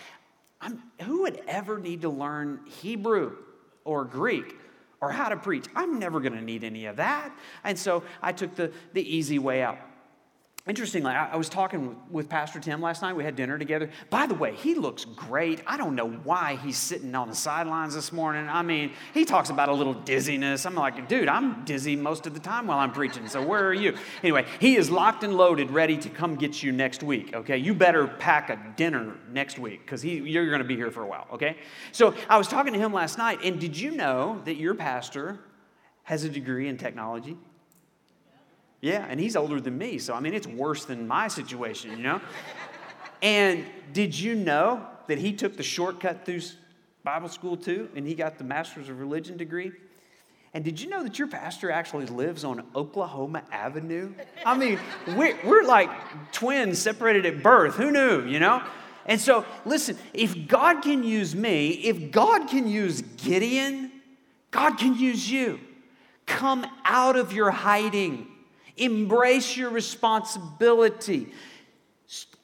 I'm, 0.62 0.82
who 1.02 1.24
would 1.24 1.42
ever 1.48 1.80
need 1.80 2.02
to 2.02 2.10
learn 2.10 2.60
Hebrew 2.82 3.36
or 3.84 4.06
Greek 4.06 4.56
or 5.02 5.12
how 5.12 5.30
to 5.30 5.38
preach? 5.38 5.66
I'm 5.76 6.00
never 6.00 6.20
going 6.20 6.34
to 6.34 6.42
need 6.42 6.64
any 6.64 6.86
of 6.86 6.98
that. 6.98 7.32
And 7.64 7.78
so 7.78 8.04
I 8.22 8.32
took 8.32 8.56
the, 8.56 8.72
the 8.94 9.16
easy 9.16 9.40
way 9.40 9.64
out. 9.64 9.80
Interestingly, 10.68 11.12
I, 11.12 11.36
was 11.38 11.50
talking 11.50 11.98
with 12.12 12.30
Pastor 12.30 12.60
Tim 12.60 12.82
last 12.82 13.02
night. 13.02 13.16
We 13.16 13.24
had 13.24 13.36
dinner 13.36 13.58
together. 13.58 13.90
By 14.12 14.28
the 14.28 14.36
way, 14.36 14.54
he 14.54 14.76
looks 14.76 15.06
great. 15.06 15.60
I 15.66 15.76
don't 15.76 15.96
know 15.96 16.08
why 16.08 16.60
he's 16.64 16.78
sitting 16.78 17.16
on 17.16 17.30
the 17.30 17.36
sidelines 17.36 17.96
this 17.96 18.12
morning. 18.12 18.48
I 18.48 18.62
mean, 18.62 18.92
he 19.12 19.26
talks 19.26 19.50
about 19.50 19.70
a 19.70 19.74
little 19.74 19.96
dizziness. 19.96 20.68
I'm 20.68 20.76
like, 20.76 21.08
dude, 21.08 21.28
I'm 21.28 21.66
dizzy 21.66 21.96
most 21.96 22.28
of 22.28 22.36
the 22.36 22.40
time 22.40 22.68
while 22.68 22.78
I'm 22.78 22.92
preaching. 22.92 23.28
So 23.28 23.42
where 23.42 23.66
are 23.66 23.74
you? 23.74 23.98
Anyway, 24.22 24.46
he 24.60 24.76
is 24.76 24.92
locked 24.92 25.24
and 25.24 25.36
loaded, 25.36 25.72
ready 25.72 25.98
to 25.98 26.10
come 26.10 26.36
get 26.36 26.62
you 26.62 26.72
next 26.72 27.02
week. 27.02 27.34
Okay, 27.34 27.58
you 27.58 27.74
better 27.74 28.06
pack 28.06 28.52
a 28.52 28.74
dinner 28.78 29.16
next 29.32 29.58
week 29.58 29.84
because 29.84 30.06
you're 30.06 30.46
going 30.46 30.62
to 30.62 30.68
be 30.68 30.76
here 30.76 30.92
for 30.92 31.02
a 31.02 31.08
while. 31.08 31.26
Okay. 31.34 31.58
So 31.92 32.14
I 32.30 32.38
was 32.38 32.48
talking 32.48 32.74
to 32.74 32.80
him 32.80 32.94
last 32.94 33.18
night, 33.18 33.40
and 33.44 33.60
did 33.60 33.76
you 33.76 33.90
know 33.90 34.40
that 34.46 34.58
your 34.58 34.76
pastor 34.76 35.40
has 36.04 36.24
a 36.24 36.30
degree 36.30 36.68
in 36.68 36.78
technology? 36.78 37.36
Yeah, 38.82 39.06
and 39.08 39.20
he's 39.20 39.36
older 39.36 39.62
than 39.62 39.78
me, 39.78 40.00
so 40.00 40.14
I 40.14 40.20
mean, 40.20 40.34
it's 40.34 40.48
worse 40.48 40.86
than 40.86 41.08
my 41.08 41.28
situation, 41.28 41.92
you 41.92 42.04
know? 42.04 42.22
and 43.22 43.64
did 43.94 44.18
you 44.18 44.36
know 44.36 44.86
that 45.08 45.20
he 45.20 45.34
took 45.34 45.56
the 45.56 45.64
shortcut 45.64 46.26
through 46.26 46.42
Bible 47.04 47.30
school 47.30 47.56
too, 47.56 47.90
and 47.96 48.08
he 48.08 48.16
got 48.16 48.38
the 48.38 48.44
Master's 48.44 48.90
of 48.90 49.00
Religion 49.00 49.38
degree? 49.38 49.72
And 50.54 50.66
did 50.66 50.82
you 50.82 50.90
know 50.90 51.04
that 51.04 51.18
your 51.18 51.30
pastor 51.30 51.72
actually 51.72 52.08
lives 52.08 52.44
on 52.44 52.66
Oklahoma 52.76 53.44
Avenue? 53.52 54.14
I 54.46 54.58
mean, 54.58 54.80
we're, 55.16 55.38
we're 55.46 55.64
like 55.64 55.90
twins 56.34 56.78
separated 56.78 57.26
at 57.26 57.42
birth. 57.42 57.76
Who 57.76 57.90
knew, 57.90 58.26
you 58.26 58.40
know? 58.40 58.62
And 59.06 59.20
so, 59.20 59.46
listen, 59.66 59.98
if 60.14 60.48
God 60.48 60.82
can 60.82 61.04
use 61.04 61.36
me, 61.36 61.70
if 61.70 62.12
God 62.12 62.50
can 62.50 62.68
use 62.68 63.02
Gideon, 63.02 63.92
God 64.52 64.78
can 64.78 64.96
use 64.96 65.30
you. 65.32 65.60
Come 66.26 66.66
out 66.84 67.16
of 67.16 67.32
your 67.32 67.52
hiding. 67.52 68.28
Embrace 68.82 69.56
your 69.56 69.70
responsibility. 69.70 71.28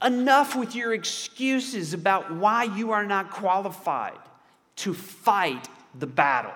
Enough 0.04 0.56
with 0.56 0.76
your 0.76 0.94
excuses 0.94 1.94
about 1.94 2.32
why 2.32 2.64
you 2.64 2.92
are 2.92 3.06
not 3.06 3.32
qualified 3.32 4.20
to 4.78 4.94
fight 4.94 5.68
the 5.98 6.06
battle. 6.06 6.54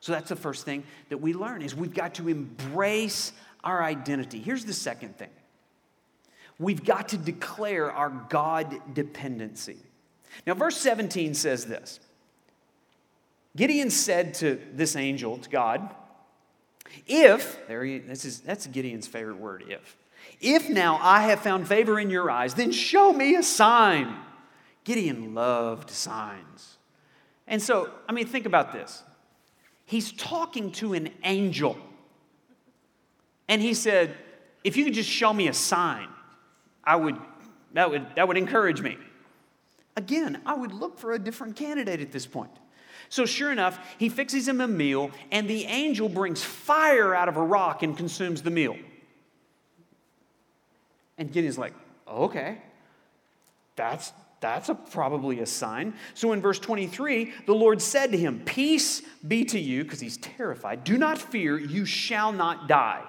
So 0.00 0.12
that's 0.12 0.28
the 0.28 0.36
first 0.36 0.64
thing 0.64 0.84
that 1.08 1.18
we 1.18 1.34
learn 1.34 1.62
is 1.62 1.74
we've 1.74 1.92
got 1.92 2.14
to 2.14 2.28
embrace 2.28 3.32
our 3.64 3.82
identity. 3.82 4.38
Here's 4.38 4.64
the 4.64 4.72
second 4.72 5.18
thing. 5.18 5.30
We've 6.60 6.84
got 6.84 7.08
to 7.08 7.16
declare 7.16 7.90
our 7.90 8.10
God 8.28 8.94
dependency. 8.94 9.78
Now 10.46 10.54
verse 10.54 10.76
17 10.76 11.34
says 11.34 11.66
this. 11.66 11.98
Gideon 13.56 13.90
said 13.90 14.34
to 14.34 14.60
this 14.72 14.94
angel, 14.94 15.38
to 15.38 15.50
God, 15.50 15.92
if, 17.06 17.66
there 17.68 17.84
he, 17.84 17.98
this 17.98 18.24
is, 18.24 18.40
that's 18.40 18.66
Gideon's 18.66 19.06
favorite 19.06 19.38
word, 19.38 19.64
if. 19.68 19.96
If 20.40 20.68
now 20.68 20.98
I 21.02 21.22
have 21.22 21.40
found 21.40 21.66
favor 21.66 21.98
in 21.98 22.10
your 22.10 22.30
eyes, 22.30 22.54
then 22.54 22.70
show 22.70 23.12
me 23.12 23.34
a 23.34 23.42
sign. 23.42 24.14
Gideon 24.84 25.34
loved 25.34 25.90
signs. 25.90 26.78
And 27.46 27.60
so, 27.60 27.90
I 28.08 28.12
mean, 28.12 28.26
think 28.26 28.46
about 28.46 28.72
this. 28.72 29.02
He's 29.84 30.12
talking 30.12 30.70
to 30.72 30.94
an 30.94 31.10
angel. 31.24 31.78
And 33.48 33.62
he 33.62 33.74
said, 33.74 34.14
if 34.62 34.76
you 34.76 34.84
could 34.84 34.94
just 34.94 35.08
show 35.08 35.32
me 35.32 35.48
a 35.48 35.54
sign, 35.54 36.08
I 36.84 36.96
would, 36.96 37.16
that 37.72 37.90
would, 37.90 38.06
that 38.16 38.28
would 38.28 38.36
encourage 38.36 38.82
me. 38.82 38.98
Again, 39.96 40.40
I 40.46 40.54
would 40.54 40.72
look 40.72 40.98
for 40.98 41.12
a 41.12 41.18
different 41.18 41.56
candidate 41.56 42.00
at 42.00 42.12
this 42.12 42.26
point. 42.26 42.52
So, 43.08 43.24
sure 43.26 43.50
enough, 43.50 43.78
he 43.98 44.08
fixes 44.08 44.46
him 44.46 44.60
a 44.60 44.68
meal, 44.68 45.10
and 45.30 45.48
the 45.48 45.64
angel 45.64 46.08
brings 46.08 46.42
fire 46.42 47.14
out 47.14 47.28
of 47.28 47.36
a 47.36 47.42
rock 47.42 47.82
and 47.82 47.96
consumes 47.96 48.42
the 48.42 48.50
meal. 48.50 48.76
And 51.16 51.32
Gideon's 51.32 51.58
like, 51.58 51.74
okay, 52.06 52.58
that's, 53.76 54.12
that's 54.40 54.68
a, 54.68 54.74
probably 54.74 55.40
a 55.40 55.46
sign. 55.46 55.94
So 56.14 56.32
in 56.32 56.40
verse 56.40 56.58
23, 56.58 57.32
the 57.46 57.54
Lord 57.54 57.82
said 57.82 58.12
to 58.12 58.18
him, 58.18 58.42
Peace 58.44 59.02
be 59.26 59.44
to 59.46 59.58
you, 59.58 59.84
because 59.84 60.00
he's 60.00 60.18
terrified. 60.18 60.84
Do 60.84 60.98
not 60.98 61.18
fear, 61.18 61.58
you 61.58 61.84
shall 61.84 62.32
not 62.32 62.68
die. 62.68 63.04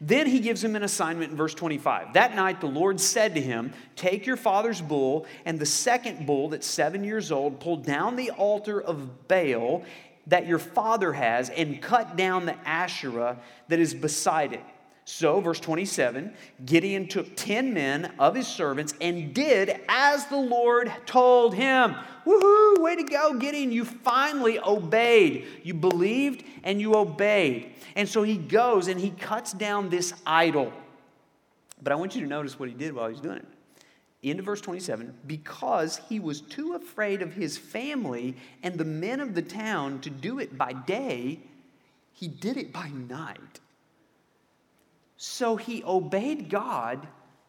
Then 0.00 0.28
he 0.28 0.38
gives 0.38 0.62
him 0.62 0.76
an 0.76 0.84
assignment 0.84 1.32
in 1.32 1.36
verse 1.36 1.54
25. 1.54 2.12
That 2.12 2.36
night 2.36 2.60
the 2.60 2.68
Lord 2.68 3.00
said 3.00 3.34
to 3.34 3.40
him, 3.40 3.72
Take 3.96 4.26
your 4.26 4.36
father's 4.36 4.80
bull 4.80 5.26
and 5.44 5.58
the 5.58 5.66
second 5.66 6.24
bull 6.24 6.50
that's 6.50 6.66
seven 6.66 7.02
years 7.02 7.32
old, 7.32 7.58
pull 7.58 7.76
down 7.76 8.14
the 8.14 8.30
altar 8.30 8.80
of 8.80 9.26
Baal 9.26 9.84
that 10.28 10.46
your 10.46 10.58
father 10.58 11.14
has, 11.14 11.50
and 11.50 11.80
cut 11.80 12.16
down 12.16 12.46
the 12.46 12.68
Asherah 12.68 13.38
that 13.68 13.78
is 13.78 13.94
beside 13.94 14.52
it. 14.52 14.62
So, 15.04 15.40
verse 15.40 15.58
27 15.58 16.34
Gideon 16.66 17.08
took 17.08 17.34
10 17.34 17.72
men 17.72 18.12
of 18.18 18.34
his 18.34 18.46
servants 18.46 18.92
and 19.00 19.32
did 19.32 19.80
as 19.88 20.26
the 20.26 20.36
Lord 20.36 20.92
told 21.06 21.54
him. 21.54 21.96
Woohoo, 22.26 22.82
way 22.82 22.94
to 22.94 23.04
go, 23.04 23.32
Gideon. 23.38 23.72
You 23.72 23.86
finally 23.86 24.58
obeyed. 24.60 25.46
You 25.62 25.72
believed 25.72 26.44
and 26.62 26.78
you 26.78 26.94
obeyed. 26.94 27.72
And 27.98 28.08
so 28.08 28.22
he 28.22 28.36
goes 28.36 28.86
and 28.86 29.00
he 29.00 29.10
cuts 29.10 29.52
down 29.52 29.88
this 29.88 30.14
idol. 30.24 30.72
But 31.82 31.92
I 31.92 31.96
want 31.96 32.14
you 32.14 32.20
to 32.20 32.28
notice 32.28 32.56
what 32.56 32.68
he 32.68 32.74
did 32.76 32.94
while 32.94 33.08
he's 33.08 33.20
doing 33.20 33.38
it. 33.38 33.48
Into 34.22 34.44
verse 34.44 34.60
27 34.60 35.12
because 35.26 36.00
he 36.08 36.20
was 36.20 36.40
too 36.40 36.74
afraid 36.74 37.22
of 37.22 37.32
his 37.32 37.58
family 37.58 38.36
and 38.62 38.78
the 38.78 38.84
men 38.84 39.18
of 39.18 39.34
the 39.34 39.42
town 39.42 40.00
to 40.02 40.10
do 40.10 40.38
it 40.38 40.56
by 40.56 40.74
day, 40.74 41.40
he 42.12 42.28
did 42.28 42.56
it 42.56 42.72
by 42.72 42.88
night. 42.88 43.58
So 45.16 45.56
he 45.56 45.82
obeyed 45.82 46.48
God, 46.48 47.04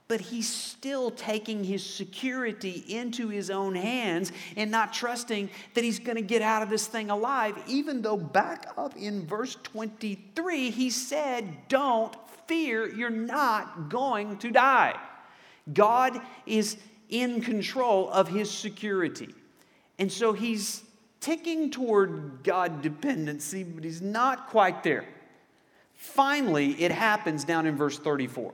but 0.10 0.20
he's 0.20 0.52
still 0.52 1.12
taking 1.12 1.64
his 1.64 1.86
security 1.86 2.84
into 2.90 3.30
his 3.30 3.52
own 3.52 3.76
hands 3.76 4.32
and 4.58 4.72
not 4.72 4.92
trusting 4.92 5.48
that 5.76 5.84
he's 5.84 6.00
going 6.00 6.16
to 6.16 6.24
get 6.24 6.42
out 6.42 6.64
of 6.64 6.70
this 6.70 6.88
thing 6.88 7.12
alive, 7.12 7.56
even 7.68 8.02
though 8.02 8.18
back 8.18 8.74
up 8.76 8.98
in 8.98 9.26
verse 9.28 9.56
23, 9.62 10.72
he 10.72 10.90
said, 10.90 11.48
Don't 11.70 12.16
fear, 12.48 12.90
you're 12.90 13.12
not 13.12 13.88
going 13.88 14.36
to 14.40 14.50
die. 14.50 15.00
God 15.72 16.20
is 16.48 16.78
in 17.10 17.40
control 17.40 18.10
of 18.10 18.28
his 18.28 18.50
security. 18.50 19.30
And 20.00 20.12
so 20.12 20.34
he's 20.34 20.84
ticking 21.20 21.70
toward 21.70 22.44
God 22.44 22.82
dependency, 22.82 23.64
but 23.64 23.84
he's 23.84 24.02
not 24.02 24.48
quite 24.48 24.82
there. 24.82 25.06
Finally, 25.94 26.82
it 26.82 26.92
happens 26.92 27.44
down 27.44 27.68
in 27.68 27.76
verse 27.76 28.00
34. 28.00 28.54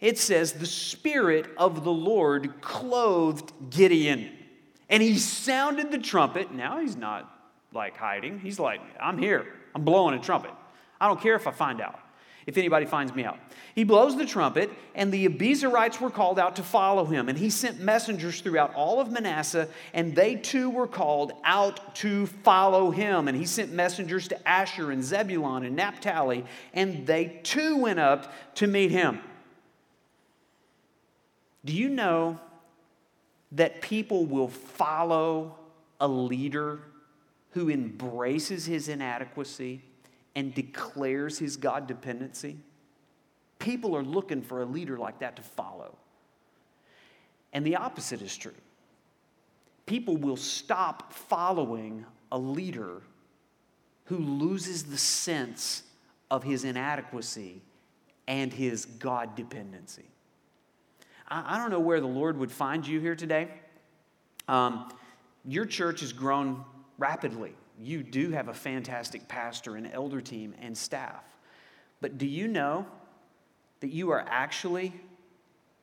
It 0.00 0.18
says, 0.18 0.52
The 0.52 0.66
Spirit 0.66 1.46
of 1.56 1.84
the 1.84 1.92
Lord 1.92 2.60
clothed 2.60 3.52
Gideon, 3.70 4.30
and 4.88 5.02
he 5.02 5.18
sounded 5.18 5.90
the 5.90 5.98
trumpet. 5.98 6.52
Now 6.52 6.80
he's 6.80 6.96
not 6.96 7.30
like 7.72 7.96
hiding. 7.96 8.38
He's 8.38 8.58
like, 8.58 8.80
I'm 9.00 9.18
here. 9.18 9.46
I'm 9.74 9.84
blowing 9.84 10.18
a 10.18 10.22
trumpet. 10.22 10.52
I 11.00 11.08
don't 11.08 11.20
care 11.20 11.34
if 11.34 11.46
I 11.46 11.50
find 11.50 11.80
out 11.80 11.98
if 12.46 12.58
anybody 12.58 12.84
finds 12.84 13.14
me 13.14 13.24
out. 13.24 13.38
He 13.74 13.84
blows 13.84 14.16
the 14.16 14.26
trumpet, 14.26 14.70
and 14.94 15.10
the 15.10 15.28
Abiezrites 15.28 16.00
were 16.00 16.10
called 16.10 16.38
out 16.38 16.56
to 16.56 16.62
follow 16.62 17.04
him. 17.04 17.28
And 17.28 17.38
he 17.38 17.50
sent 17.50 17.80
messengers 17.80 18.40
throughout 18.40 18.74
all 18.74 19.00
of 19.00 19.10
Manasseh, 19.10 19.68
and 19.92 20.14
they 20.14 20.36
too 20.36 20.70
were 20.70 20.86
called 20.86 21.32
out 21.44 21.94
to 21.96 22.26
follow 22.26 22.90
him. 22.90 23.28
And 23.28 23.36
he 23.36 23.46
sent 23.46 23.72
messengers 23.72 24.28
to 24.28 24.48
Asher 24.48 24.90
and 24.90 25.02
Zebulun 25.02 25.64
and 25.64 25.74
Naphtali, 25.74 26.44
and 26.72 27.06
they 27.06 27.40
too 27.42 27.78
went 27.78 27.98
up 27.98 28.32
to 28.56 28.66
meet 28.66 28.90
him. 28.90 29.20
Do 31.64 31.72
you 31.72 31.88
know 31.88 32.38
that 33.52 33.80
people 33.80 34.26
will 34.26 34.48
follow 34.48 35.56
a 36.00 36.08
leader 36.08 36.80
who 37.50 37.70
embraces 37.70 38.66
his 38.66 38.88
inadequacy? 38.88 39.82
and 40.34 40.54
declares 40.54 41.38
his 41.38 41.56
God 41.56 41.86
dependency, 41.86 42.56
people 43.58 43.96
are 43.96 44.02
looking 44.02 44.42
for 44.42 44.62
a 44.62 44.64
leader 44.64 44.98
like 44.98 45.20
that 45.20 45.36
to 45.36 45.42
follow. 45.42 45.96
And 47.52 47.64
the 47.64 47.76
opposite 47.76 48.20
is 48.20 48.36
true. 48.36 48.54
People 49.86 50.16
will 50.16 50.36
stop 50.36 51.12
following 51.12 52.04
a 52.32 52.38
leader 52.38 53.02
who 54.06 54.18
loses 54.18 54.84
the 54.84 54.98
sense 54.98 55.84
of 56.30 56.42
his 56.42 56.64
inadequacy 56.64 57.62
and 58.26 58.52
his 58.52 58.86
God 58.86 59.36
dependency. 59.36 60.06
I, 61.34 61.54
I 61.54 61.58
don't 61.58 61.70
know 61.70 61.80
where 61.80 62.00
the 62.00 62.06
Lord 62.06 62.38
would 62.38 62.52
find 62.52 62.86
you 62.86 63.00
here 63.00 63.16
today. 63.16 63.48
Um, 64.48 64.90
your 65.44 65.66
church 65.66 66.00
has 66.00 66.12
grown 66.12 66.64
rapidly 66.96 67.54
you 67.80 68.02
do 68.02 68.30
have 68.30 68.48
a 68.48 68.54
fantastic 68.54 69.26
pastor 69.28 69.76
and 69.76 69.90
elder 69.92 70.20
team 70.20 70.54
and 70.60 70.76
staff. 70.76 71.24
But 72.00 72.18
do 72.18 72.26
you 72.26 72.46
know 72.48 72.86
that 73.80 73.90
you 73.90 74.10
are 74.10 74.24
actually 74.28 74.92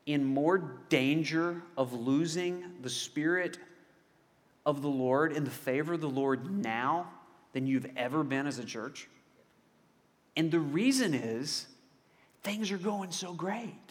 in 0.06 0.24
more 0.24 0.80
danger 0.90 1.62
of 1.78 1.94
losing 1.94 2.64
the 2.82 2.90
Spirit 2.90 3.58
of 4.66 4.82
the 4.82 4.90
Lord 4.90 5.34
and 5.34 5.46
the 5.46 5.52
favor 5.52 5.94
of 5.94 6.02
the 6.02 6.10
Lord 6.10 6.50
now 6.52 7.12
than 7.54 7.68
you've 7.68 7.88
ever 7.98 8.24
been 8.24 8.48
as 8.48 8.60
a 8.60 8.66
church? 8.66 9.10
And 10.38 10.50
the 10.50 10.60
reason 10.60 11.14
is 11.14 11.68
things 12.44 12.72
are 12.72 12.78
going 12.78 13.12
so 13.12 13.34
great. 13.34 13.91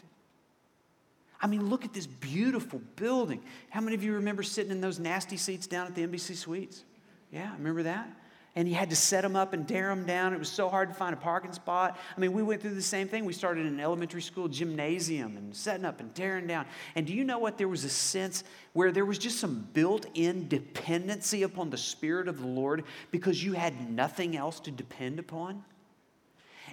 I 1.42 1.46
mean, 1.46 1.68
look 1.68 1.84
at 1.84 1.92
this 1.92 2.06
beautiful 2.06 2.80
building. 2.96 3.42
How 3.70 3.80
many 3.80 3.94
of 3.94 4.04
you 4.04 4.14
remember 4.14 4.42
sitting 4.42 4.70
in 4.70 4.80
those 4.80 4.98
nasty 4.98 5.36
seats 5.36 5.66
down 5.66 5.86
at 5.86 5.94
the 5.94 6.06
NBC 6.06 6.36
Suites? 6.36 6.84
Yeah, 7.32 7.52
remember 7.54 7.84
that? 7.84 8.10
And 8.56 8.68
you 8.68 8.74
had 8.74 8.90
to 8.90 8.96
set 8.96 9.22
them 9.22 9.36
up 9.36 9.52
and 9.52 9.66
tear 9.66 9.88
them 9.88 10.04
down. 10.04 10.34
It 10.34 10.38
was 10.38 10.50
so 10.50 10.68
hard 10.68 10.88
to 10.88 10.94
find 10.94 11.14
a 11.14 11.16
parking 11.16 11.52
spot. 11.52 11.96
I 12.16 12.20
mean, 12.20 12.32
we 12.32 12.42
went 12.42 12.60
through 12.60 12.74
the 12.74 12.82
same 12.82 13.06
thing. 13.06 13.24
We 13.24 13.32
started 13.32 13.64
an 13.64 13.78
elementary 13.78 14.22
school 14.22 14.48
gymnasium 14.48 15.36
and 15.36 15.54
setting 15.54 15.84
up 15.84 16.00
and 16.00 16.12
tearing 16.14 16.48
down. 16.48 16.66
And 16.96 17.06
do 17.06 17.14
you 17.14 17.24
know 17.24 17.38
what? 17.38 17.58
There 17.58 17.68
was 17.68 17.84
a 17.84 17.88
sense 17.88 18.42
where 18.72 18.90
there 18.90 19.04
was 19.04 19.18
just 19.18 19.38
some 19.38 19.68
built 19.72 20.06
in 20.14 20.48
dependency 20.48 21.44
upon 21.44 21.70
the 21.70 21.78
Spirit 21.78 22.26
of 22.26 22.40
the 22.40 22.46
Lord 22.46 22.84
because 23.12 23.42
you 23.42 23.52
had 23.52 23.88
nothing 23.88 24.36
else 24.36 24.58
to 24.60 24.72
depend 24.72 25.20
upon. 25.20 25.64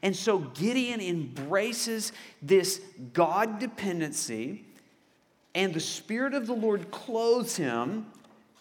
And 0.04 0.16
so 0.16 0.40
Gideon 0.40 1.02
embraces 1.02 2.12
this 2.42 2.82
God 3.14 3.60
dependency, 3.60 4.66
and 5.56 5.74
the 5.74 5.80
Spirit 5.80 6.34
of 6.34 6.48
the 6.48 6.54
Lord 6.54 6.92
clothes 6.92 7.56
him 7.56 8.08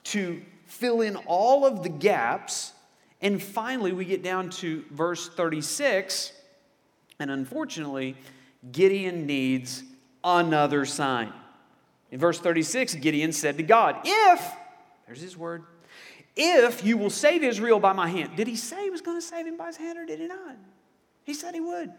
to 0.05 0.41
fill 0.67 1.01
in 1.01 1.17
all 1.27 1.67
of 1.67 1.83
the 1.83 1.89
gaps. 1.89 2.73
And 3.21 3.43
finally, 3.43 3.93
we 3.93 4.05
get 4.05 4.23
down 4.23 4.51
to 4.51 4.85
verse 4.91 5.29
36, 5.29 6.33
and 7.19 7.31
unfortunately, 7.31 8.17
Gideon 8.73 9.27
needs 9.27 9.83
another 10.23 10.85
sign. 10.85 11.33
In 12.11 12.21
verse 12.21 12.39
36, 12.39 12.95
Gideon 12.97 13.33
said 13.33 13.57
to 13.57 13.63
God, 13.63 13.97
If, 14.05 14.53
there's 15.07 15.21
his 15.21 15.37
word, 15.37 15.65
if 16.37 16.85
you 16.85 16.99
will 16.99 17.11
save 17.11 17.43
Israel 17.43 17.81
by 17.81 17.93
my 17.93 18.09
hand. 18.09 18.37
Did 18.37 18.47
he 18.47 18.57
say 18.57 18.85
he 18.85 18.91
was 18.91 19.01
going 19.01 19.17
to 19.17 19.27
save 19.27 19.47
him 19.47 19.57
by 19.57 19.69
his 19.69 19.77
hand 19.77 19.99
or 19.99 20.05
did 20.05 20.21
he 20.21 20.27
not? 20.27 20.57
He 21.27 21.35
said 21.35 21.55
he 21.55 21.61
would. 21.61 21.93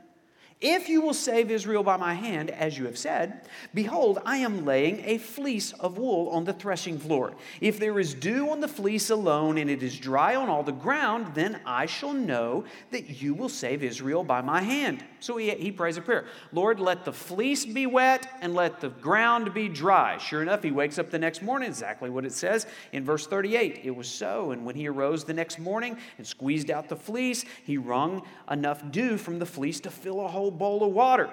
If 0.60 0.90
you 0.90 1.02
will 1.02 1.14
save 1.14 1.52
Israel 1.52 1.84
by 1.84 1.98
my 1.98 2.16
hand, 2.16 2.50
as 2.50 2.80
you 2.80 2.86
have 2.86 2.98
said, 2.98 3.42
behold, 3.76 4.20
I 4.26 4.38
am 4.38 4.66
laying 4.66 5.04
a 5.06 5.20
fleece 5.20 5.72
of 5.74 6.00
wool 6.00 6.30
on 6.30 6.46
the 6.46 6.54
threshing 6.54 6.98
floor. 6.98 7.36
If 7.62 7.78
there 7.80 8.00
is 8.00 8.16
dew 8.16 8.50
on 8.50 8.60
the 8.60 8.68
fleece 8.68 9.12
alone, 9.12 9.60
and 9.60 9.70
it 9.70 9.84
is 9.84 10.00
dry 10.00 10.34
on 10.34 10.50
all 10.50 10.64
the 10.64 10.72
ground, 10.72 11.36
then 11.36 11.62
I 11.64 11.86
shall 11.86 12.12
know 12.12 12.66
that 12.90 13.22
you 13.22 13.36
will 13.36 13.50
save 13.50 13.84
Israel 13.84 14.24
by 14.24 14.42
my 14.42 14.62
hand. 14.62 15.04
So 15.20 15.38
he, 15.38 15.52
he 15.52 15.72
prays 15.72 15.98
a 15.98 16.02
prayer 16.02 16.26
Lord, 16.52 16.80
let 16.80 17.06
the 17.06 17.14
fleece 17.14 17.64
be 17.64 17.86
wet 17.86 18.28
and 18.42 18.56
let 18.56 18.82
the 18.82 18.90
ground 18.90 19.54
be 19.54 19.70
dry. 19.70 20.18
Sure 20.18 20.42
enough, 20.42 20.64
he 20.64 20.72
wakes 20.72 20.98
up 20.98 21.12
the 21.12 21.20
next 21.20 21.44
morning, 21.44 21.70
exactly 21.70 22.10
what 22.10 22.26
it 22.26 22.34
says 22.34 22.66
in 22.94 23.06
verse 23.06 23.28
38. 23.28 23.82
It 23.84 23.96
was 23.96 24.08
so. 24.08 24.52
And 24.52 24.66
when 24.66 24.76
he 24.76 24.88
arose 24.88 25.24
the 25.24 25.34
next 25.34 25.60
morning 25.60 25.98
and 26.18 26.26
squeezed 26.26 26.72
out 26.72 26.90
the 26.90 26.96
fleece, 26.96 27.46
he 27.64 27.78
wrung 27.78 28.24
enough 28.50 28.82
dew 28.90 29.18
from 29.18 29.38
the 29.38 29.46
fleece 29.46 29.80
to 29.82 29.92
fill 29.92 30.22
a 30.22 30.28
whole 30.48 30.58
bowl 30.58 30.88
of 30.88 30.94
water. 30.94 31.30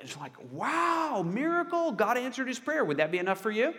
It's 0.00 0.16
like, 0.16 0.32
wow, 0.52 1.24
miracle. 1.26 1.92
God 1.92 2.16
answered 2.16 2.46
his 2.46 2.58
prayer. 2.58 2.84
Would 2.84 2.98
that 2.98 3.10
be 3.10 3.18
enough 3.18 3.40
for 3.40 3.50
you? 3.50 3.74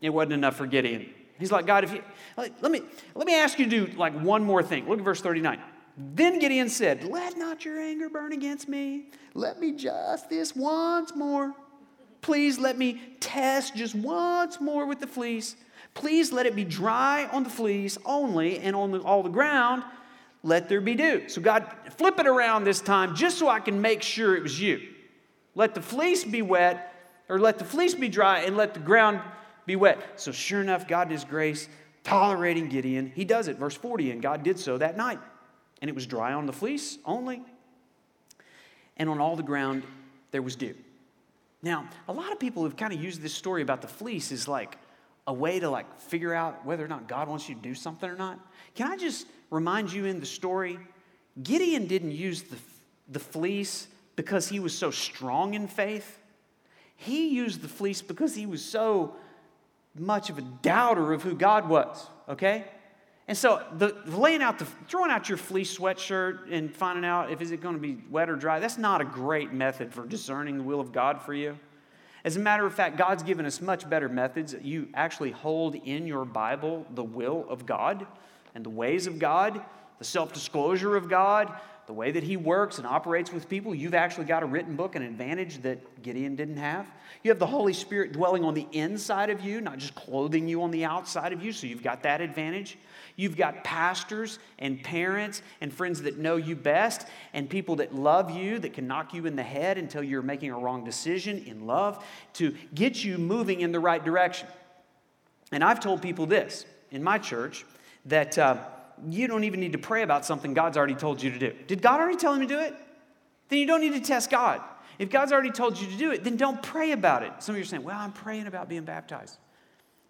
It 0.00 0.10
wasn't 0.10 0.34
enough 0.34 0.56
for 0.56 0.66
Gideon. 0.66 1.10
He's 1.38 1.50
like, 1.50 1.66
God, 1.66 1.82
if 1.82 1.92
you 1.92 2.02
let 2.36 2.70
me 2.70 2.82
let 3.14 3.26
me 3.26 3.34
ask 3.34 3.58
you 3.58 3.64
to 3.68 3.86
do 3.86 3.98
like 3.98 4.12
one 4.20 4.44
more 4.44 4.62
thing. 4.62 4.88
Look 4.88 4.98
at 4.98 5.04
verse 5.04 5.20
39. 5.20 5.58
Then 5.96 6.38
Gideon 6.38 6.68
said, 6.68 7.04
Let 7.04 7.36
not 7.36 7.64
your 7.64 7.80
anger 7.80 8.08
burn 8.08 8.32
against 8.32 8.68
me. 8.68 9.06
Let 9.34 9.58
me 9.58 9.72
just 9.72 10.30
this 10.30 10.54
once 10.54 11.14
more. 11.16 11.52
Please 12.20 12.58
let 12.58 12.78
me 12.78 13.00
test 13.18 13.74
just 13.74 13.94
once 13.96 14.60
more 14.60 14.86
with 14.86 15.00
the 15.00 15.06
fleece. 15.06 15.56
Please 15.94 16.32
let 16.32 16.46
it 16.46 16.54
be 16.54 16.64
dry 16.64 17.28
on 17.32 17.42
the 17.42 17.50
fleece 17.50 17.98
only, 18.04 18.58
and 18.58 18.74
on 18.74 18.92
the, 18.92 19.00
all 19.00 19.22
the 19.22 19.28
ground, 19.28 19.82
let 20.44 20.68
there 20.68 20.80
be 20.80 20.94
dew. 20.94 21.28
So, 21.28 21.40
God, 21.40 21.66
flip 21.96 22.20
it 22.20 22.28
around 22.28 22.62
this 22.62 22.80
time 22.80 23.16
just 23.16 23.38
so 23.38 23.48
I 23.48 23.58
can 23.58 23.80
make 23.80 24.02
sure 24.02 24.36
it 24.36 24.42
was 24.44 24.60
you. 24.60 24.80
Let 25.56 25.74
the 25.74 25.82
fleece 25.82 26.22
be 26.22 26.42
wet, 26.42 26.94
or 27.28 27.40
let 27.40 27.58
the 27.58 27.64
fleece 27.64 27.94
be 27.94 28.08
dry, 28.08 28.40
and 28.40 28.56
let 28.56 28.74
the 28.74 28.80
ground 28.80 29.20
be 29.66 29.74
wet. 29.74 30.20
So, 30.20 30.30
sure 30.30 30.60
enough, 30.60 30.86
God, 30.86 31.10
His 31.10 31.24
grace, 31.24 31.68
tolerating 32.04 32.68
Gideon, 32.68 33.10
He 33.12 33.24
does 33.24 33.48
it. 33.48 33.58
Verse 33.58 33.74
40, 33.74 34.12
and 34.12 34.22
God 34.22 34.44
did 34.44 34.60
so 34.60 34.78
that 34.78 34.96
night 34.96 35.18
and 35.84 35.90
it 35.90 35.94
was 35.94 36.06
dry 36.06 36.32
on 36.32 36.46
the 36.46 36.52
fleece 36.52 36.96
only. 37.04 37.42
And 38.96 39.10
on 39.10 39.20
all 39.20 39.36
the 39.36 39.42
ground, 39.42 39.82
there 40.30 40.40
was 40.40 40.56
dew. 40.56 40.74
Now, 41.62 41.88
a 42.08 42.12
lot 42.14 42.32
of 42.32 42.40
people 42.40 42.64
have 42.64 42.74
kind 42.74 42.90
of 42.90 43.02
used 43.02 43.20
this 43.20 43.34
story 43.34 43.60
about 43.60 43.82
the 43.82 43.88
fleece 43.88 44.32
as 44.32 44.48
like 44.48 44.78
a 45.26 45.32
way 45.34 45.60
to 45.60 45.68
like 45.68 46.00
figure 46.00 46.32
out 46.32 46.64
whether 46.64 46.82
or 46.82 46.88
not 46.88 47.06
God 47.06 47.28
wants 47.28 47.50
you 47.50 47.54
to 47.54 47.60
do 47.60 47.74
something 47.74 48.08
or 48.08 48.16
not. 48.16 48.38
Can 48.74 48.90
I 48.90 48.96
just 48.96 49.26
remind 49.54 49.92
you 49.92 50.04
in 50.04 50.20
the 50.20 50.26
story? 50.26 50.78
Gideon 51.42 51.86
didn't 51.86 52.10
use 52.10 52.42
the, 52.42 52.56
the 53.08 53.18
fleece 53.20 53.86
because 54.16 54.48
he 54.48 54.60
was 54.60 54.76
so 54.76 54.90
strong 54.90 55.54
in 55.54 55.68
faith. 55.68 56.18
He 56.96 57.28
used 57.28 57.62
the 57.62 57.68
fleece 57.68 58.02
because 58.02 58.34
he 58.34 58.46
was 58.46 58.64
so 58.64 59.16
much 59.96 60.28
of 60.28 60.38
a 60.38 60.42
doubter 60.42 61.12
of 61.12 61.22
who 61.22 61.34
God 61.34 61.68
was, 61.68 62.06
okay? 62.28 62.64
And 63.26 63.38
so 63.38 63.62
the 63.78 63.96
laying 64.06 64.42
out 64.42 64.58
the 64.58 64.66
throwing 64.88 65.10
out 65.10 65.28
your 65.28 65.38
fleece 65.38 65.76
sweatshirt 65.76 66.52
and 66.52 66.74
finding 66.74 67.04
out 67.04 67.30
if 67.30 67.40
is 67.40 67.52
it 67.52 67.60
going 67.60 67.74
to 67.74 67.80
be 67.80 67.98
wet 68.10 68.28
or 68.28 68.36
dry, 68.36 68.58
that's 68.58 68.76
not 68.76 69.00
a 69.00 69.04
great 69.04 69.52
method 69.52 69.94
for 69.94 70.04
discerning 70.04 70.58
the 70.58 70.64
will 70.64 70.80
of 70.80 70.92
God 70.92 71.22
for 71.22 71.32
you. 71.32 71.58
As 72.24 72.36
a 72.36 72.40
matter 72.40 72.66
of 72.66 72.74
fact, 72.74 72.96
God's 72.96 73.22
given 73.22 73.46
us 73.46 73.60
much 73.60 73.88
better 73.88 74.08
methods. 74.08 74.54
You 74.62 74.88
actually 74.94 75.30
hold 75.30 75.74
in 75.74 76.06
your 76.06 76.24
Bible 76.24 76.86
the 76.94 77.04
will 77.04 77.46
of 77.48 77.66
God 77.66 78.06
and 78.54 78.64
the 78.64 78.70
ways 78.70 79.06
of 79.06 79.18
God, 79.18 79.60
the 79.98 80.04
self-disclosure 80.04 80.96
of 80.96 81.08
God, 81.08 81.52
the 81.86 81.92
way 81.92 82.10
that 82.10 82.22
he 82.22 82.36
works 82.36 82.78
and 82.78 82.86
operates 82.86 83.30
with 83.30 83.48
people. 83.48 83.74
You've 83.74 83.94
actually 83.94 84.24
got 84.24 84.42
a 84.42 84.46
written 84.46 84.74
book, 84.74 84.94
an 84.94 85.02
advantage 85.02 85.60
that 85.62 86.02
Gideon 86.02 86.34
didn't 86.34 86.56
have. 86.56 86.90
You 87.22 87.30
have 87.30 87.38
the 87.38 87.46
Holy 87.46 87.74
Spirit 87.74 88.12
dwelling 88.12 88.42
on 88.42 88.54
the 88.54 88.66
inside 88.72 89.28
of 89.28 89.42
you, 89.42 89.60
not 89.60 89.78
just 89.78 89.94
clothing 89.94 90.48
you 90.48 90.62
on 90.62 90.70
the 90.70 90.84
outside 90.84 91.32
of 91.32 91.42
you, 91.42 91.52
so 91.52 91.66
you've 91.66 91.82
got 91.82 92.02
that 92.04 92.22
advantage. 92.22 92.78
You've 93.16 93.36
got 93.36 93.64
pastors 93.64 94.38
and 94.58 94.82
parents 94.82 95.42
and 95.60 95.72
friends 95.72 96.02
that 96.02 96.18
know 96.18 96.36
you 96.36 96.56
best 96.56 97.06
and 97.34 97.48
people 97.50 97.76
that 97.76 97.94
love 97.94 98.30
you, 98.30 98.58
that 98.60 98.72
can 98.72 98.86
knock 98.86 99.12
you 99.12 99.26
in 99.26 99.36
the 99.36 99.42
head 99.42 99.76
until 99.76 100.02
you're 100.02 100.22
making 100.22 100.50
a 100.50 100.58
wrong 100.58 100.84
decision 100.84 101.44
in 101.46 101.66
love 101.66 102.02
to 102.34 102.54
get 102.74 103.04
you 103.04 103.18
moving 103.18 103.60
in 103.60 103.72
the 103.72 103.80
right 103.80 104.04
direction. 104.04 104.48
And 105.52 105.62
I've 105.62 105.80
told 105.80 106.00
people 106.02 106.26
this 106.26 106.64
in 106.90 107.02
my 107.02 107.18
church 107.18 107.64
that 108.06 108.38
uh, 108.38 108.58
you 109.08 109.26
don't 109.26 109.44
even 109.44 109.60
need 109.60 109.72
to 109.72 109.78
pray 109.78 110.02
about 110.02 110.24
something 110.24 110.54
God's 110.54 110.76
already 110.76 110.94
told 110.94 111.22
you 111.22 111.30
to 111.30 111.38
do. 111.38 111.52
Did 111.66 111.82
God 111.82 112.00
already 112.00 112.16
tell 112.16 112.34
him 112.34 112.40
to 112.40 112.46
do 112.46 112.60
it? 112.60 112.74
Then 113.48 113.58
you 113.58 113.66
don't 113.66 113.80
need 113.80 113.94
to 113.94 114.00
test 114.00 114.30
God. 114.30 114.60
If 114.98 115.10
God's 115.10 115.32
already 115.32 115.50
told 115.50 115.80
you 115.80 115.88
to 115.88 115.96
do 115.96 116.12
it, 116.12 116.22
then 116.22 116.36
don't 116.36 116.62
pray 116.62 116.92
about 116.92 117.22
it. 117.22 117.32
Some 117.40 117.54
of 117.54 117.58
you 117.58 117.62
are 117.62 117.66
saying, 117.66 117.82
well, 117.82 117.98
I'm 117.98 118.12
praying 118.12 118.46
about 118.46 118.68
being 118.68 118.84
baptized. 118.84 119.38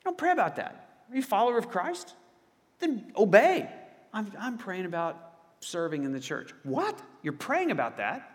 Don't 0.04 0.18
pray 0.18 0.30
about 0.30 0.56
that. 0.56 1.04
Are 1.10 1.14
you 1.14 1.22
a 1.22 1.24
follower 1.24 1.56
of 1.56 1.70
Christ? 1.70 2.14
then 2.84 3.12
obey. 3.16 3.68
I'm, 4.12 4.32
I'm 4.38 4.58
praying 4.58 4.86
about 4.86 5.32
serving 5.60 6.04
in 6.04 6.12
the 6.12 6.20
church. 6.20 6.52
What? 6.62 7.00
You're 7.22 7.32
praying 7.32 7.70
about 7.70 7.96
that? 7.96 8.30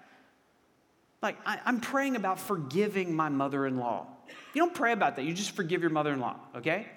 Like, 1.21 1.37
I, 1.45 1.59
I'm 1.65 1.79
praying 1.79 2.15
about 2.15 2.39
forgiving 2.39 3.13
my 3.13 3.29
mother 3.29 3.65
in 3.65 3.77
law. 3.77 4.07
You 4.53 4.61
don't 4.61 4.73
pray 4.73 4.93
about 4.93 5.15
that, 5.15 5.25
you 5.25 5.33
just 5.33 5.51
forgive 5.51 5.81
your 5.81 5.89
mother 5.89 6.13
in 6.13 6.19
law, 6.19 6.37
okay? 6.55 6.87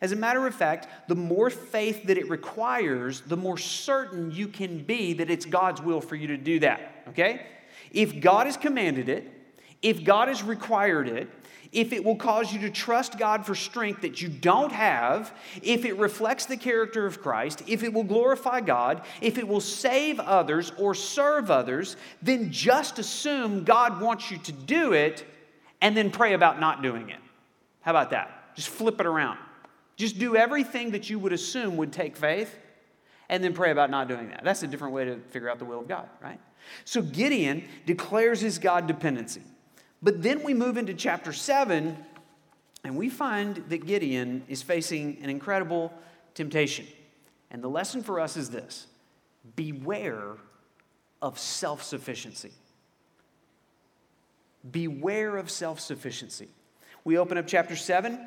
As 0.00 0.12
a 0.12 0.16
matter 0.16 0.46
of 0.46 0.54
fact, 0.54 0.86
the 1.08 1.14
more 1.14 1.50
faith 1.50 2.04
that 2.04 2.18
it 2.18 2.30
requires, 2.30 3.20
the 3.22 3.36
more 3.36 3.58
certain 3.58 4.30
you 4.30 4.48
can 4.48 4.78
be 4.84 5.12
that 5.14 5.30
it's 5.30 5.44
God's 5.44 5.82
will 5.82 6.00
for 6.00 6.14
you 6.14 6.28
to 6.28 6.36
do 6.36 6.60
that, 6.60 7.04
okay? 7.08 7.46
If 7.90 8.20
God 8.20 8.46
has 8.46 8.56
commanded 8.56 9.08
it, 9.08 9.30
if 9.82 10.04
God 10.04 10.28
has 10.28 10.42
required 10.42 11.08
it, 11.08 11.28
if 11.72 11.92
it 11.92 12.02
will 12.02 12.16
cause 12.16 12.52
you 12.52 12.60
to 12.60 12.70
trust 12.70 13.18
God 13.18 13.44
for 13.44 13.54
strength 13.54 14.00
that 14.02 14.22
you 14.22 14.28
don't 14.28 14.72
have, 14.72 15.34
if 15.62 15.84
it 15.84 15.98
reflects 15.98 16.46
the 16.46 16.56
character 16.56 17.04
of 17.04 17.20
Christ, 17.20 17.62
if 17.66 17.82
it 17.82 17.92
will 17.92 18.04
glorify 18.04 18.60
God, 18.60 19.02
if 19.20 19.36
it 19.36 19.46
will 19.46 19.60
save 19.60 20.18
others 20.18 20.72
or 20.78 20.94
serve 20.94 21.50
others, 21.50 21.96
then 22.22 22.50
just 22.50 22.98
assume 22.98 23.64
God 23.64 24.00
wants 24.00 24.30
you 24.30 24.38
to 24.38 24.52
do 24.52 24.92
it 24.92 25.26
and 25.80 25.96
then 25.96 26.10
pray 26.10 26.32
about 26.32 26.58
not 26.58 26.82
doing 26.82 27.10
it. 27.10 27.20
How 27.82 27.90
about 27.90 28.10
that? 28.10 28.54
Just 28.56 28.68
flip 28.70 28.98
it 29.00 29.06
around. 29.06 29.38
Just 29.98 30.18
do 30.18 30.36
everything 30.36 30.92
that 30.92 31.10
you 31.10 31.18
would 31.18 31.32
assume 31.32 31.76
would 31.76 31.92
take 31.92 32.16
faith 32.16 32.56
and 33.28 33.42
then 33.42 33.52
pray 33.52 33.72
about 33.72 33.90
not 33.90 34.06
doing 34.06 34.28
that. 34.28 34.42
That's 34.44 34.62
a 34.62 34.68
different 34.68 34.94
way 34.94 35.04
to 35.04 35.18
figure 35.30 35.50
out 35.50 35.58
the 35.58 35.64
will 35.64 35.80
of 35.80 35.88
God, 35.88 36.08
right? 36.22 36.40
So 36.84 37.02
Gideon 37.02 37.64
declares 37.84 38.40
his 38.40 38.60
God 38.60 38.86
dependency. 38.86 39.42
But 40.00 40.22
then 40.22 40.44
we 40.44 40.54
move 40.54 40.76
into 40.76 40.94
chapter 40.94 41.32
7, 41.32 41.96
and 42.84 42.96
we 42.96 43.08
find 43.08 43.56
that 43.68 43.86
Gideon 43.86 44.44
is 44.48 44.62
facing 44.62 45.18
an 45.20 45.30
incredible 45.30 45.92
temptation. 46.34 46.86
And 47.50 47.60
the 47.60 47.68
lesson 47.68 48.04
for 48.04 48.20
us 48.20 48.36
is 48.36 48.50
this 48.50 48.86
beware 49.56 50.36
of 51.20 51.40
self 51.40 51.82
sufficiency. 51.82 52.52
Beware 54.70 55.36
of 55.36 55.50
self 55.50 55.80
sufficiency. 55.80 56.48
We 57.02 57.18
open 57.18 57.36
up 57.36 57.48
chapter 57.48 57.74
7, 57.74 58.20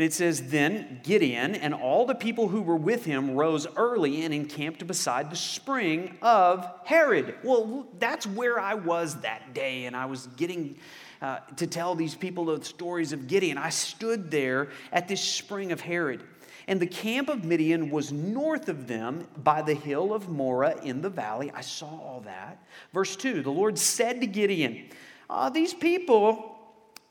And 0.00 0.06
it 0.06 0.14
says, 0.14 0.48
Then 0.48 1.00
Gideon 1.02 1.54
and 1.54 1.74
all 1.74 2.06
the 2.06 2.14
people 2.14 2.48
who 2.48 2.62
were 2.62 2.74
with 2.74 3.04
him 3.04 3.32
rose 3.32 3.66
early 3.76 4.24
and 4.24 4.32
encamped 4.32 4.86
beside 4.86 5.30
the 5.30 5.36
spring 5.36 6.16
of 6.22 6.66
Harod. 6.86 7.34
Well, 7.44 7.86
that's 7.98 8.26
where 8.26 8.58
I 8.58 8.72
was 8.72 9.20
that 9.20 9.52
day, 9.52 9.84
and 9.84 9.94
I 9.94 10.06
was 10.06 10.28
getting 10.38 10.78
uh, 11.20 11.40
to 11.56 11.66
tell 11.66 11.94
these 11.94 12.14
people 12.14 12.46
the 12.46 12.64
stories 12.64 13.12
of 13.12 13.26
Gideon. 13.26 13.58
I 13.58 13.68
stood 13.68 14.30
there 14.30 14.70
at 14.90 15.06
this 15.06 15.20
spring 15.20 15.70
of 15.70 15.82
Harod. 15.82 16.22
And 16.66 16.80
the 16.80 16.86
camp 16.86 17.28
of 17.28 17.44
Midian 17.44 17.90
was 17.90 18.10
north 18.10 18.70
of 18.70 18.86
them 18.86 19.28
by 19.36 19.60
the 19.60 19.74
hill 19.74 20.14
of 20.14 20.30
Moreh 20.30 20.80
in 20.82 21.02
the 21.02 21.10
valley. 21.10 21.52
I 21.54 21.60
saw 21.60 21.84
all 21.84 22.22
that. 22.24 22.56
Verse 22.94 23.16
2 23.16 23.42
The 23.42 23.50
Lord 23.50 23.78
said 23.78 24.22
to 24.22 24.26
Gideon, 24.26 24.88
uh, 25.28 25.50
These 25.50 25.74
people 25.74 26.56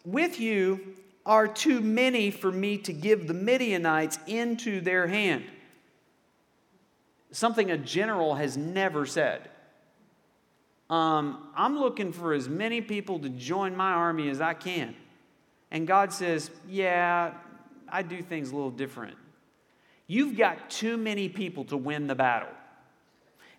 with 0.06 0.40
you 0.40 0.96
are 1.26 1.48
too 1.48 1.82
many 1.82 2.32
for 2.32 2.52
me 2.52 2.78
to 2.80 2.94
give 2.94 3.28
the 3.28 3.34
Midianites 3.34 4.20
into 4.28 4.82
their 4.82 5.08
hand. 5.08 5.46
Something 7.32 7.72
a 7.72 7.78
general 7.78 8.36
has 8.36 8.58
never 8.58 9.06
said. 9.06 9.50
Um, 10.90 11.50
I'm 11.56 11.78
looking 11.78 12.12
for 12.12 12.34
as 12.34 12.50
many 12.50 12.82
people 12.82 13.20
to 13.20 13.30
join 13.30 13.76
my 13.76 13.92
army 13.92 14.30
as 14.30 14.42
I 14.42 14.56
can. 14.56 14.96
And 15.70 15.86
God 15.86 16.12
says, 16.12 16.50
Yeah, 16.68 17.34
I 17.88 18.02
do 18.02 18.24
things 18.24 18.52
a 18.52 18.56
little 18.56 18.72
different. 18.72 19.16
You've 20.08 20.36
got 20.36 20.72
too 20.72 20.98
many 20.98 21.30
people 21.30 21.66
to 21.66 21.78
win 21.78 22.08
the 22.08 22.16
battle. 22.16 22.50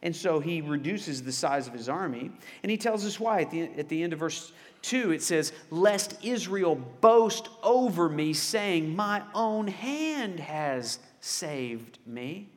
And 0.03 0.17
so 0.17 0.41
he 0.41 0.63
reduces 0.63 1.23
the 1.23 1.33
size 1.33 1.67
of 1.67 1.75
his 1.75 1.89
army. 1.89 2.31
And 2.63 2.71
he 2.71 2.79
tells 2.79 3.05
us 3.05 3.21
why. 3.21 3.43
At 3.43 3.51
the, 3.51 3.63
at 3.77 3.89
the 3.89 4.03
end 4.03 4.13
of 4.13 4.19
verse 4.19 4.53
2, 4.83 5.13
it 5.13 5.23
says, 5.23 5.53
Lest 5.71 6.25
Israel 6.25 6.77
boast 7.01 7.49
over 7.63 8.09
me, 8.09 8.33
saying, 8.33 8.97
My 8.97 9.23
own 9.35 9.67
hand 9.67 10.41
has 10.41 10.99
saved 11.21 11.99
me. 12.07 12.49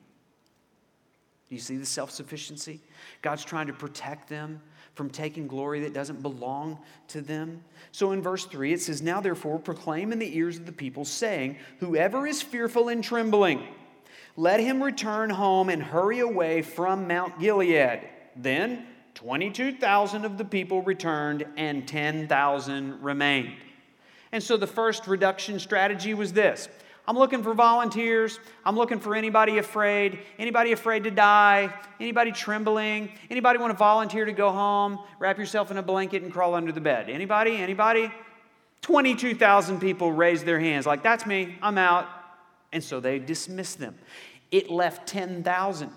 Do 1.50 1.56
you 1.56 1.62
see 1.62 1.76
the 1.76 1.86
self 1.86 2.12
sufficiency? 2.12 2.80
God's 3.22 3.44
trying 3.44 3.68
to 3.68 3.74
protect 3.74 4.30
them 4.30 4.62
from 4.96 5.10
taking 5.10 5.48
glory 5.48 5.82
that 5.82 5.94
doesn't 5.94 6.22
belong 6.22 6.80
to 7.10 7.22
them. 7.22 7.62
So 7.92 8.12
in 8.12 8.22
verse 8.22 8.46
3, 8.46 8.74
it 8.74 8.82
says, 8.82 9.02
Now 9.02 9.20
therefore 9.20 9.60
proclaim 9.60 10.12
in 10.12 10.20
the 10.20 10.38
ears 10.38 10.58
of 10.58 10.66
the 10.66 10.72
people, 10.72 11.04
saying, 11.04 11.58
Whoever 11.80 12.26
is 12.26 12.42
fearful 12.42 12.90
and 12.90 13.04
trembling, 13.04 13.68
let 14.36 14.60
him 14.60 14.82
return 14.82 15.30
home 15.30 15.70
and 15.70 15.82
hurry 15.82 16.20
away 16.20 16.62
from 16.62 17.08
Mount 17.08 17.40
Gilead. 17.40 18.02
Then 18.36 18.88
22,000 19.16 20.26
of 20.26 20.38
the 20.38 20.46
people 20.46 20.82
returned 20.82 21.46
and 21.56 21.88
10,000 21.88 23.04
remained. 23.04 23.56
And 24.32 24.42
so 24.42 24.58
the 24.58 24.68
first 24.68 25.08
reduction 25.08 25.60
strategy 25.60 26.14
was 26.14 26.34
this 26.34 26.68
I'm 27.08 27.18
looking 27.18 27.44
for 27.44 27.54
volunteers. 27.54 28.40
I'm 28.66 28.78
looking 28.78 29.00
for 29.00 29.16
anybody 29.16 29.58
afraid, 29.58 30.20
anybody 30.40 30.72
afraid 30.72 31.04
to 31.04 31.12
die, 31.12 31.74
anybody 32.00 32.32
trembling, 32.32 33.12
anybody 33.30 33.60
want 33.60 33.72
to 33.72 33.78
volunteer 33.78 34.26
to 34.26 34.32
go 34.32 34.52
home, 34.52 35.00
wrap 35.20 35.38
yourself 35.38 35.70
in 35.70 35.78
a 35.78 35.84
blanket 35.84 36.24
and 36.24 36.32
crawl 36.32 36.56
under 36.56 36.72
the 36.72 36.82
bed. 36.82 37.10
Anybody? 37.10 37.58
Anybody? 37.58 38.12
22,000 38.82 39.80
people 39.80 40.12
raised 40.12 40.46
their 40.46 40.60
hands 40.60 40.86
like 40.86 41.04
that's 41.04 41.26
me. 41.26 41.56
I'm 41.62 41.78
out. 41.78 42.08
And 42.74 42.84
so 42.84 43.00
they 43.00 43.20
dismissed 43.20 43.80
them. 43.80 43.96
It 44.52 44.70
left 44.70 45.08
10,000. 45.08 45.90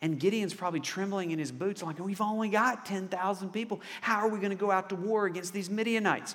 And 0.00 0.18
Gideon's 0.18 0.54
probably 0.54 0.80
trembling 0.80 1.32
in 1.32 1.38
his 1.38 1.52
boots, 1.52 1.82
like, 1.82 1.98
we've 1.98 2.22
only 2.22 2.48
got 2.48 2.86
10,000 2.86 3.50
people. 3.50 3.82
How 4.00 4.20
are 4.20 4.28
we 4.28 4.38
going 4.38 4.50
to 4.50 4.56
go 4.56 4.70
out 4.70 4.88
to 4.88 4.96
war 4.96 5.26
against 5.26 5.52
these 5.52 5.68
Midianites? 5.68 6.34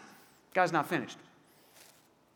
Guy's 0.53 0.71
not 0.71 0.87
finished. 0.87 1.17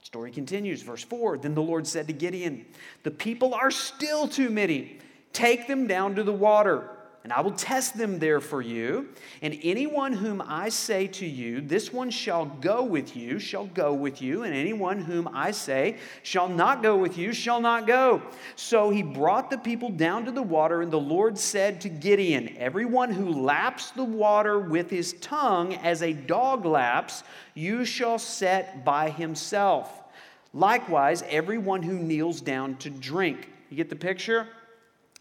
Story 0.02 0.32
continues, 0.32 0.82
verse 0.82 1.04
4. 1.04 1.38
Then 1.38 1.54
the 1.54 1.62
Lord 1.62 1.86
said 1.86 2.08
to 2.08 2.13
Gideon, 2.13 2.65
The 3.04 3.12
people 3.12 3.54
are 3.54 3.69
still 3.69 4.28
too 4.28 4.50
many. 4.50 4.98
Take 5.34 5.67
them 5.67 5.86
down 5.86 6.15
to 6.15 6.24
the 6.24 6.34
water 6.34 6.89
and 7.30 7.38
I 7.38 7.42
will 7.42 7.52
test 7.52 7.96
them 7.96 8.18
there 8.18 8.42
for 8.42 8.60
you. 8.60 9.10
And 9.44 9.60
anyone 9.62 10.13
whom 10.13 10.42
I 10.42 10.70
say 10.70 11.06
to 11.06 11.28
you, 11.28 11.62
this 11.62 11.94
one 11.94 12.10
shall 12.10 12.48
go 12.48 12.84
with 12.84 13.15
you, 13.15 13.38
shall 13.38 13.68
go 13.68 13.94
with 13.94 14.20
you. 14.20 14.46
And 14.46 14.56
anyone 14.56 15.00
whom 15.00 15.30
I 15.32 15.52
say 15.52 15.98
shall 16.24 16.50
not 16.50 16.82
go 16.82 16.98
with 16.98 17.20
you, 17.20 17.32
shall 17.32 17.62
not 17.62 17.86
go. 17.86 18.24
So 18.56 18.89
he 18.89 19.04
brought 19.04 19.52
the 19.52 19.60
people 19.60 19.92
down 19.92 20.26
to 20.26 20.32
the 20.32 20.42
water, 20.42 20.82
and 20.82 20.92
the 20.92 21.00
Lord 21.00 21.38
said 21.38 21.82
to 21.82 21.89
Gideon, 21.89 22.58
Everyone 22.58 23.12
who 23.12 23.30
laps 23.44 23.92
the 23.92 24.04
water 24.04 24.58
with 24.58 24.89
his 24.89 25.13
tongue 25.22 25.76
as 25.76 26.02
a 26.02 26.13
dog 26.13 26.65
laps, 26.65 27.24
you 27.54 27.86
shall 27.86 28.18
set 28.18 28.84
by 28.84 29.12
himself. 29.12 30.02
Likewise, 30.52 31.24
everyone 31.30 31.84
who 31.84 31.94
kneels 31.94 32.42
down 32.42 32.78
to 32.78 32.89
drink. 32.89 33.50
You 33.70 33.78
get 33.78 33.92
the 33.92 33.96
picture? 33.96 34.48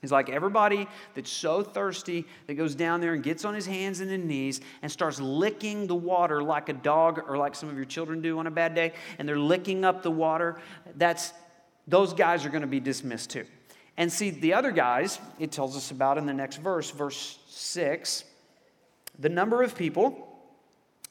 He's 0.01 0.13
like 0.13 0.31
everybody 0.31 0.87
that's 1.15 1.31
so 1.31 1.63
thirsty 1.63 2.25
that 2.47 2.55
goes 2.55 2.75
down 2.75 3.01
there 3.01 3.15
and 3.15 3.23
gets 3.23 3.45
on 3.45 3.55
his 3.55 3.67
hands 3.67 4.01
and 4.01 4.11
his 4.11 4.21
knees 4.21 4.61
and 4.83 4.93
starts 4.93 5.21
licking 5.21 5.89
the 5.89 5.95
water 5.95 6.43
like 6.43 6.69
a 6.69 6.73
dog 6.73 7.21
or 7.27 7.37
like 7.37 7.55
some 7.57 7.69
of 7.69 7.75
your 7.75 7.85
children 7.85 8.21
do 8.21 8.39
on 8.39 8.47
a 8.47 8.51
bad 8.51 8.75
day, 8.75 8.93
and 9.19 9.29
they're 9.29 9.39
licking 9.39 9.85
up 9.85 10.03
the 10.03 10.11
water. 10.11 10.61
That's 10.97 11.33
those 11.89 12.13
guys 12.15 12.45
are 12.45 12.51
going 12.51 12.63
to 12.63 12.69
be 12.69 12.81
dismissed 12.81 13.31
too. 13.31 13.47
And 13.97 14.13
see, 14.13 14.31
the 14.31 14.55
other 14.55 14.71
guys, 14.71 15.19
it 15.41 15.51
tells 15.51 15.77
us 15.77 15.91
about 15.91 16.19
in 16.19 16.27
the 16.27 16.35
next 16.35 16.59
verse, 16.59 16.91
verse 16.91 17.39
6, 17.49 18.23
the 19.19 19.29
number 19.29 19.65
of 19.65 19.75
people 19.75 20.28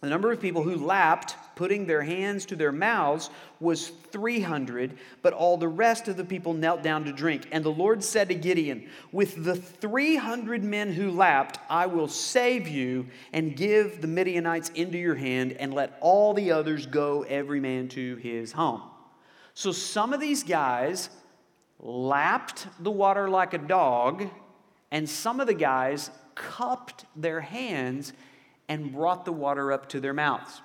the 0.02 0.10
number 0.10 0.32
of 0.32 0.40
people 0.40 0.62
who 0.62 0.76
lapped, 0.76 1.36
putting 1.56 1.88
their 1.88 2.04
hands 2.04 2.46
to 2.46 2.56
their 2.56 2.72
mouths, 2.72 3.32
was 3.60 3.88
300, 3.88 4.96
but 5.24 5.34
all 5.34 5.58
the 5.58 5.68
rest 5.68 6.08
of 6.08 6.18
the 6.18 6.24
people 6.24 6.54
knelt 6.54 6.84
down 6.84 7.04
to 7.06 7.12
drink. 7.12 7.48
And 7.52 7.64
the 7.64 7.72
Lord 7.72 8.04
said 8.04 8.28
to 8.28 8.36
Gideon, 8.36 8.88
With 9.12 9.44
the 9.44 9.56
300 9.56 10.64
men 10.64 10.94
who 10.94 11.10
lapped, 11.10 11.60
I 11.68 11.88
will 11.88 12.08
save 12.08 12.68
you 12.68 13.08
and 13.34 13.56
give 13.56 14.02
the 14.02 14.08
Midianites 14.08 14.70
into 14.76 15.00
your 15.00 15.16
hand, 15.16 15.54
and 15.54 15.74
let 15.74 15.98
all 16.00 16.36
the 16.36 16.52
others 16.52 16.86
go, 16.86 17.24
every 17.24 17.60
man 17.60 17.88
to 17.90 18.18
his 18.18 18.52
home. 18.52 18.84
So 19.56 19.72
some 19.72 20.14
of 20.14 20.20
these 20.20 20.44
guys 20.44 21.10
lapped 21.80 22.68
the 22.84 22.92
water 22.92 23.28
like 23.28 23.56
a 23.56 23.58
dog, 23.58 24.30
and 24.92 25.10
some 25.10 25.40
of 25.40 25.48
the 25.48 25.56
guys 25.56 26.12
cupped 26.36 27.06
their 27.16 27.42
hands 27.42 28.14
and 28.70 28.92
brought 28.92 29.26
the 29.26 29.32
water 29.32 29.72
up 29.72 29.90
to 29.90 30.00
their 30.00 30.14
mouths. 30.14 30.62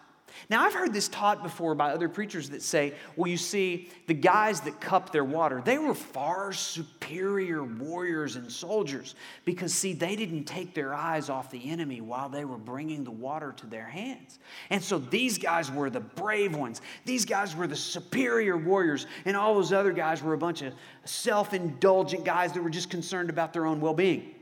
Now, 0.48 0.64
I've 0.64 0.74
heard 0.74 0.92
this 0.92 1.08
taught 1.08 1.42
before 1.42 1.74
by 1.74 1.92
other 1.92 2.08
preachers 2.08 2.50
that 2.50 2.62
say, 2.62 2.94
well, 3.16 3.30
you 3.30 3.36
see, 3.36 3.90
the 4.06 4.14
guys 4.14 4.60
that 4.62 4.80
cupped 4.80 5.12
their 5.12 5.24
water, 5.24 5.62
they 5.64 5.78
were 5.78 5.94
far 5.94 6.52
superior 6.52 7.62
warriors 7.62 8.36
and 8.36 8.50
soldiers 8.50 9.14
because, 9.44 9.72
see, 9.72 9.92
they 9.92 10.16
didn't 10.16 10.44
take 10.44 10.74
their 10.74 10.94
eyes 10.94 11.28
off 11.28 11.50
the 11.50 11.70
enemy 11.70 12.00
while 12.00 12.28
they 12.28 12.44
were 12.44 12.58
bringing 12.58 13.04
the 13.04 13.10
water 13.10 13.52
to 13.58 13.66
their 13.66 13.86
hands. 13.86 14.38
And 14.70 14.82
so 14.82 14.98
these 14.98 15.38
guys 15.38 15.70
were 15.70 15.90
the 15.90 16.00
brave 16.00 16.56
ones. 16.56 16.80
These 17.04 17.24
guys 17.24 17.54
were 17.54 17.66
the 17.66 17.76
superior 17.76 18.56
warriors, 18.56 19.06
and 19.24 19.36
all 19.36 19.54
those 19.54 19.72
other 19.72 19.92
guys 19.92 20.22
were 20.22 20.34
a 20.34 20.38
bunch 20.38 20.62
of 20.62 20.72
self 21.04 21.54
indulgent 21.54 22.24
guys 22.24 22.52
that 22.52 22.62
were 22.62 22.70
just 22.70 22.90
concerned 22.90 23.30
about 23.30 23.52
their 23.52 23.66
own 23.66 23.80
well 23.80 23.94
being. 23.94 24.34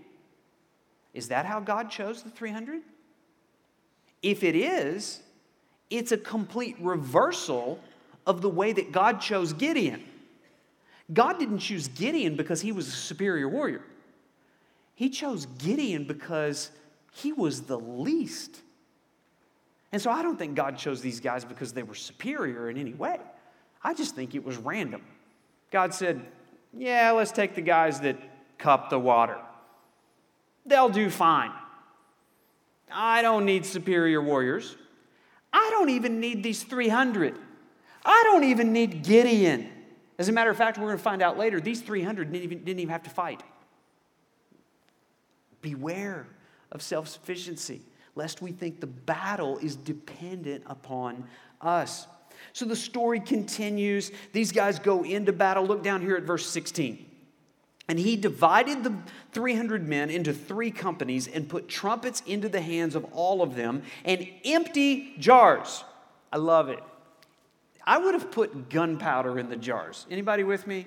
Is 1.12 1.28
that 1.28 1.44
how 1.44 1.58
God 1.58 1.90
chose 1.90 2.22
the 2.22 2.30
300? 2.30 2.82
If 4.22 4.42
it 4.44 4.54
is, 4.54 5.20
it's 5.88 6.12
a 6.12 6.18
complete 6.18 6.76
reversal 6.80 7.80
of 8.26 8.42
the 8.42 8.48
way 8.48 8.72
that 8.72 8.92
God 8.92 9.20
chose 9.20 9.52
Gideon. 9.52 10.04
God 11.12 11.38
didn't 11.38 11.58
choose 11.58 11.88
Gideon 11.88 12.36
because 12.36 12.60
he 12.60 12.72
was 12.72 12.86
a 12.88 12.92
superior 12.92 13.48
warrior. 13.48 13.82
He 14.94 15.10
chose 15.10 15.46
Gideon 15.58 16.04
because 16.04 16.70
he 17.12 17.32
was 17.32 17.62
the 17.62 17.78
least. 17.78 18.60
And 19.92 20.00
so 20.00 20.10
I 20.10 20.22
don't 20.22 20.38
think 20.38 20.54
God 20.54 20.76
chose 20.78 21.00
these 21.00 21.20
guys 21.20 21.44
because 21.44 21.72
they 21.72 21.82
were 21.82 21.94
superior 21.94 22.70
in 22.70 22.76
any 22.76 22.94
way. 22.94 23.18
I 23.82 23.94
just 23.94 24.14
think 24.14 24.34
it 24.34 24.44
was 24.44 24.56
random. 24.58 25.02
God 25.70 25.94
said, 25.94 26.20
Yeah, 26.76 27.10
let's 27.12 27.32
take 27.32 27.54
the 27.54 27.62
guys 27.62 28.00
that 28.00 28.16
cup 28.58 28.90
the 28.90 28.98
water. 28.98 29.38
They'll 30.66 30.90
do 30.90 31.10
fine. 31.10 31.52
I 32.92 33.22
don't 33.22 33.44
need 33.44 33.66
superior 33.66 34.20
warriors. 34.22 34.76
I 35.52 35.68
don't 35.70 35.90
even 35.90 36.20
need 36.20 36.42
these 36.42 36.62
300. 36.62 37.36
I 38.04 38.22
don't 38.24 38.44
even 38.44 38.72
need 38.72 39.02
Gideon. 39.02 39.68
As 40.18 40.28
a 40.28 40.32
matter 40.32 40.50
of 40.50 40.56
fact, 40.56 40.78
we're 40.78 40.86
going 40.86 40.98
to 40.98 41.02
find 41.02 41.22
out 41.22 41.38
later, 41.38 41.60
these 41.60 41.80
300 41.80 42.30
didn't 42.30 42.44
even, 42.44 42.58
didn't 42.58 42.80
even 42.80 42.92
have 42.92 43.02
to 43.04 43.10
fight. 43.10 43.42
Beware 45.62 46.26
of 46.72 46.82
self 46.82 47.08
sufficiency, 47.08 47.82
lest 48.14 48.40
we 48.40 48.52
think 48.52 48.80
the 48.80 48.86
battle 48.86 49.58
is 49.58 49.76
dependent 49.76 50.62
upon 50.66 51.24
us. 51.60 52.06
So 52.52 52.64
the 52.64 52.76
story 52.76 53.20
continues. 53.20 54.12
These 54.32 54.52
guys 54.52 54.78
go 54.78 55.04
into 55.04 55.32
battle. 55.32 55.66
Look 55.66 55.82
down 55.82 56.00
here 56.00 56.16
at 56.16 56.22
verse 56.22 56.46
16. 56.46 57.09
And 57.90 57.98
he 57.98 58.14
divided 58.14 58.84
the 58.84 58.96
300 59.32 59.88
men 59.88 60.10
into 60.10 60.32
three 60.32 60.70
companies 60.70 61.26
and 61.26 61.48
put 61.48 61.66
trumpets 61.66 62.22
into 62.24 62.48
the 62.48 62.60
hands 62.60 62.94
of 62.94 63.04
all 63.06 63.42
of 63.42 63.56
them 63.56 63.82
and 64.04 64.28
empty 64.44 65.16
jars. 65.18 65.82
I 66.32 66.36
love 66.36 66.68
it. 66.68 66.78
I 67.84 67.98
would 67.98 68.14
have 68.14 68.30
put 68.30 68.70
gunpowder 68.70 69.40
in 69.40 69.48
the 69.48 69.56
jars. 69.56 70.06
Anybody 70.08 70.44
with 70.44 70.68
me? 70.68 70.86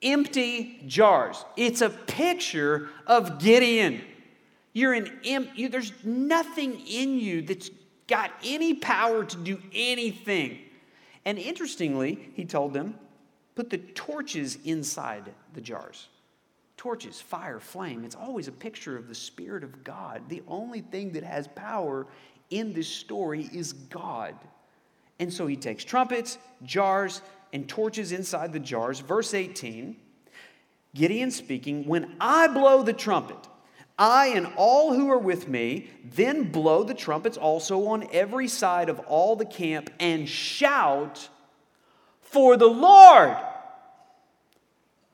Empty 0.00 0.84
jars. 0.86 1.44
It's 1.56 1.80
a 1.80 1.90
picture 1.90 2.88
of 3.08 3.40
Gideon. 3.40 4.02
You're 4.74 4.92
an 4.92 5.10
imp, 5.24 5.58
you, 5.58 5.68
there's 5.68 5.92
nothing 6.04 6.80
in 6.86 7.18
you 7.18 7.42
that's 7.42 7.72
got 8.06 8.30
any 8.44 8.74
power 8.74 9.24
to 9.24 9.36
do 9.38 9.60
anything. 9.74 10.60
And 11.24 11.36
interestingly, 11.36 12.30
he 12.34 12.44
told 12.44 12.74
them, 12.74 12.94
put 13.56 13.70
the 13.70 13.78
torches 13.78 14.58
inside 14.64 15.32
the 15.54 15.60
jars. 15.60 16.08
Torches, 16.76 17.20
fire, 17.20 17.58
flame. 17.58 18.04
It's 18.04 18.14
always 18.14 18.46
a 18.46 18.52
picture 18.52 18.96
of 18.96 19.08
the 19.08 19.14
Spirit 19.14 19.64
of 19.64 19.82
God. 19.82 20.28
The 20.28 20.42
only 20.46 20.82
thing 20.82 21.10
that 21.12 21.24
has 21.24 21.48
power 21.48 22.06
in 22.50 22.74
this 22.74 22.86
story 22.86 23.48
is 23.52 23.72
God. 23.72 24.36
And 25.18 25.32
so 25.32 25.46
he 25.46 25.56
takes 25.56 25.82
trumpets, 25.82 26.36
jars, 26.62 27.22
and 27.54 27.66
torches 27.66 28.12
inside 28.12 28.52
the 28.52 28.60
jars. 28.60 29.00
Verse 29.00 29.34
18 29.34 29.96
Gideon 30.94 31.30
speaking, 31.30 31.86
When 31.86 32.14
I 32.20 32.48
blow 32.48 32.82
the 32.82 32.92
trumpet, 32.92 33.48
I 33.98 34.28
and 34.28 34.48
all 34.56 34.94
who 34.94 35.10
are 35.10 35.18
with 35.18 35.48
me, 35.48 35.90
then 36.04 36.50
blow 36.50 36.84
the 36.84 36.94
trumpets 36.94 37.38
also 37.38 37.86
on 37.86 38.08
every 38.12 38.48
side 38.48 38.90
of 38.90 38.98
all 39.00 39.36
the 39.36 39.46
camp 39.46 39.90
and 39.98 40.28
shout 40.28 41.28
for 42.36 42.58
the 42.58 42.66
Lord 42.66 43.34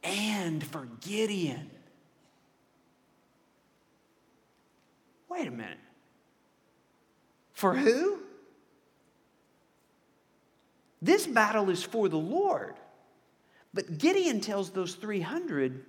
and 0.02 0.64
for 0.66 0.88
Gideon. 1.02 1.70
Wait 5.28 5.46
a 5.46 5.50
minute. 5.52 5.78
For 7.52 7.76
who? 7.76 8.18
This 11.00 11.24
battle 11.24 11.70
is 11.70 11.84
for 11.84 12.08
the 12.08 12.18
Lord. 12.18 12.74
But 13.72 13.98
Gideon 13.98 14.40
tells 14.40 14.70
those 14.70 14.96
300, 14.96 15.86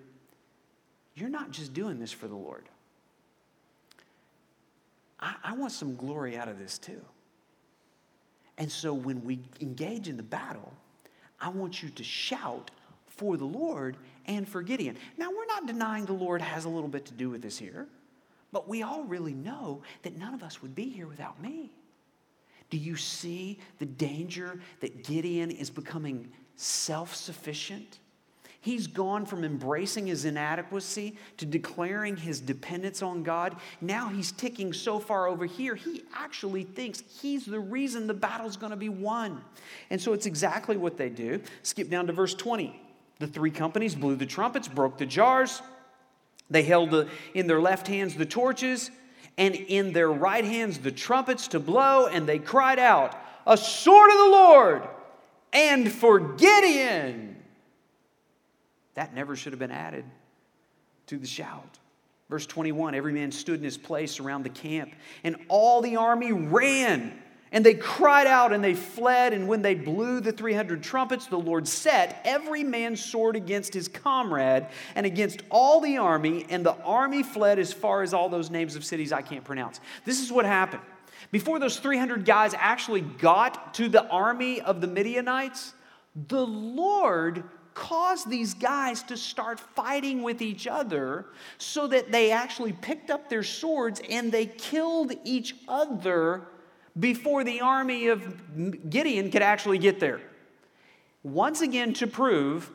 You're 1.15 1.29
not 1.29 1.49
just 1.49 1.73
doing 1.73 1.97
this 1.97 2.11
for 2.11 2.27
the 2.27 2.35
Lord. 2.35 2.69
I, 5.19 5.33
I, 5.43 5.53
want 5.55 5.71
some 5.71 5.95
glory 5.95 6.37
out 6.37 6.47
of 6.47 6.59
this 6.59 6.77
too. 6.77 7.01
And 8.59 8.71
so 8.71 8.93
when 8.93 9.23
we 9.23 9.39
engage 9.59 10.07
in 10.07 10.17
the 10.17 10.21
battle, 10.21 10.71
I 11.43 11.49
want 11.49 11.83
you 11.83 11.89
to 11.89 12.03
shout 12.03 12.71
for 13.05 13.35
the 13.35 13.45
Lord 13.45 13.97
and 14.25 14.47
for 14.47 14.61
Gideon. 14.61 14.95
Now, 15.17 15.29
we're 15.29 15.45
not 15.45 15.67
denying 15.67 16.05
the 16.05 16.13
Lord 16.13 16.41
has 16.41 16.63
a 16.63 16.69
little 16.69 16.87
bit 16.87 17.05
to 17.07 17.13
do 17.13 17.29
with 17.29 17.41
this 17.41 17.57
here, 17.57 17.87
but 18.53 18.69
we 18.69 18.81
all 18.81 19.03
really 19.03 19.33
know 19.33 19.81
that 20.03 20.17
none 20.17 20.33
of 20.33 20.41
us 20.41 20.61
would 20.61 20.73
be 20.73 20.89
here 20.89 21.05
without 21.05 21.41
me. 21.41 21.73
Do 22.69 22.77
you 22.77 22.95
see 22.95 23.59
the 23.79 23.85
danger 23.85 24.59
that 24.79 25.03
Gideon 25.03 25.51
is 25.51 25.69
becoming 25.69 26.31
self 26.55 27.13
sufficient? 27.13 27.99
He's 28.63 28.87
gone 28.87 29.25
from 29.25 29.43
embracing 29.43 30.07
his 30.07 30.23
inadequacy 30.23 31.17
to 31.35 31.45
declaring 31.45 32.15
his 32.15 32.39
dependence 32.39 33.01
on 33.01 33.21
God. 33.21 33.57
Now 33.81 34.07
he's 34.07 34.31
ticking 34.31 34.71
so 34.71 34.99
far 34.99 35.27
over 35.27 35.45
here, 35.45 35.75
he 35.75 36.03
actually 36.15 36.63
thinks 36.63 37.03
he's 37.21 37.45
the 37.45 37.59
reason 37.59 38.07
the 38.07 38.13
battle's 38.13 38.55
going 38.55 38.69
to 38.69 38.77
be 38.77 38.87
won. 38.87 39.41
And 39.89 39.99
so 39.99 40.13
it's 40.13 40.25
exactly 40.25 40.77
what 40.77 40.95
they 40.95 41.09
do. 41.09 41.41
Skip 41.63 41.89
down 41.89 42.07
to 42.07 42.13
verse 42.13 42.33
20. 42.33 42.79
The 43.19 43.27
three 43.27 43.51
companies 43.51 43.95
blew 43.95 44.15
the 44.15 44.25
trumpets, 44.25 44.69
broke 44.69 44.97
the 44.97 45.05
jars. 45.05 45.61
They 46.49 46.63
held 46.63 47.09
in 47.33 47.47
their 47.47 47.59
left 47.59 47.87
hands 47.87 48.15
the 48.15 48.25
torches, 48.25 48.91
and 49.37 49.55
in 49.55 49.91
their 49.91 50.09
right 50.09 50.45
hands 50.45 50.77
the 50.77 50.91
trumpets 50.93 51.49
to 51.49 51.59
blow, 51.59 52.07
and 52.07 52.25
they 52.25 52.39
cried 52.39 52.79
out, 52.79 53.13
A 53.45 53.57
sword 53.57 54.09
of 54.09 54.17
the 54.19 54.29
Lord! 54.31 54.87
And 55.51 55.91
for 55.91 56.17
Gideon! 56.37 57.32
That 58.95 59.13
never 59.13 59.35
should 59.35 59.53
have 59.53 59.59
been 59.59 59.71
added 59.71 60.05
to 61.07 61.17
the 61.17 61.27
shout. 61.27 61.79
Verse 62.29 62.45
21 62.45 62.95
Every 62.95 63.13
man 63.13 63.31
stood 63.31 63.59
in 63.59 63.63
his 63.63 63.77
place 63.77 64.19
around 64.19 64.43
the 64.43 64.49
camp, 64.49 64.93
and 65.23 65.35
all 65.47 65.81
the 65.81 65.97
army 65.97 66.31
ran. 66.31 67.19
And 67.51 67.63
they 67.63 67.75
cried 67.75 68.25
out 68.25 68.51
and 68.51 68.63
they 68.63 68.73
fled. 68.73 69.31
And 69.31 69.47
when 69.47 69.61
they 69.61 69.75
blew 69.75 70.21
the 70.21 70.31
300 70.31 70.81
trumpets, 70.81 71.27
the 71.27 71.37
Lord 71.37 71.67
set 71.67 72.19
every 72.25 72.63
man's 72.63 73.05
sword 73.05 73.35
against 73.35 73.75
his 73.75 73.87
comrade 73.87 74.65
and 74.95 75.05
against 75.05 75.43
all 75.51 75.79
the 75.79 75.99
army. 75.99 76.47
And 76.49 76.65
the 76.65 76.73
army 76.77 77.21
fled 77.21 77.59
as 77.59 77.71
far 77.71 78.01
as 78.01 78.11
all 78.11 78.27
those 78.27 78.49
names 78.49 78.75
of 78.75 78.83
cities 78.83 79.13
I 79.13 79.21
can't 79.21 79.43
pronounce. 79.43 79.79
This 80.03 80.19
is 80.19 80.31
what 80.31 80.45
happened. 80.45 80.81
Before 81.29 81.59
those 81.59 81.77
300 81.77 82.25
guys 82.25 82.55
actually 82.57 83.01
got 83.01 83.75
to 83.75 83.87
the 83.87 84.07
army 84.07 84.59
of 84.59 84.81
the 84.81 84.87
Midianites, 84.87 85.75
the 86.15 86.45
Lord 86.47 87.43
caused 87.73 88.29
these 88.29 88.53
guys 88.53 89.03
to 89.03 89.17
start 89.17 89.59
fighting 89.59 90.23
with 90.23 90.41
each 90.41 90.67
other 90.67 91.25
so 91.57 91.87
that 91.87 92.11
they 92.11 92.31
actually 92.31 92.73
picked 92.73 93.09
up 93.09 93.29
their 93.29 93.43
swords 93.43 94.01
and 94.09 94.31
they 94.31 94.45
killed 94.45 95.13
each 95.23 95.55
other 95.67 96.41
before 96.99 97.43
the 97.43 97.61
army 97.61 98.07
of 98.07 98.89
Gideon 98.89 99.31
could 99.31 99.41
actually 99.41 99.77
get 99.77 99.99
there. 99.99 100.21
Once 101.23 101.61
again, 101.61 101.93
to 101.93 102.07
prove 102.07 102.69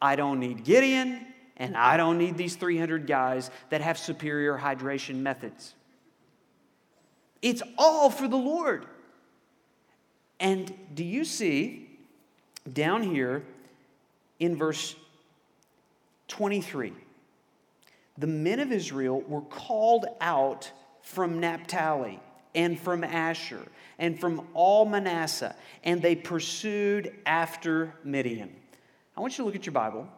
I 0.00 0.16
don't 0.16 0.38
need 0.38 0.64
Gideon 0.64 1.26
and 1.56 1.76
I 1.76 1.96
don't 1.96 2.18
need 2.18 2.36
these 2.36 2.56
300 2.56 3.06
guys 3.06 3.50
that 3.70 3.80
have 3.80 3.98
superior 3.98 4.58
hydration 4.58 5.16
methods. 5.16 5.74
It's 7.42 7.62
all 7.78 8.10
for 8.10 8.28
the 8.28 8.36
Lord. 8.36 8.86
And 10.40 10.72
do 10.94 11.04
you 11.04 11.24
see 11.24 11.88
down 12.72 13.02
here 13.02 13.44
in 14.38 14.56
verse 14.56 14.94
23. 16.28 16.92
The 18.18 18.26
men 18.26 18.60
of 18.60 18.72
Israel 18.72 19.22
were 19.22 19.42
called 19.42 20.06
out 20.20 20.70
from 21.02 21.40
Naphtali 21.40 22.20
and 22.54 22.78
from 22.78 23.04
Asher 23.04 23.62
and 23.98 24.18
from 24.18 24.46
all 24.54 24.86
Manasseh, 24.86 25.54
and 25.82 26.00
they 26.00 26.14
pursued 26.14 27.12
after 27.26 27.94
Midian. 28.04 28.54
I 29.16 29.20
want 29.20 29.34
you 29.34 29.42
to 29.42 29.46
look 29.46 29.56
at 29.56 29.66
your 29.66 29.72
Bible. 29.72 30.08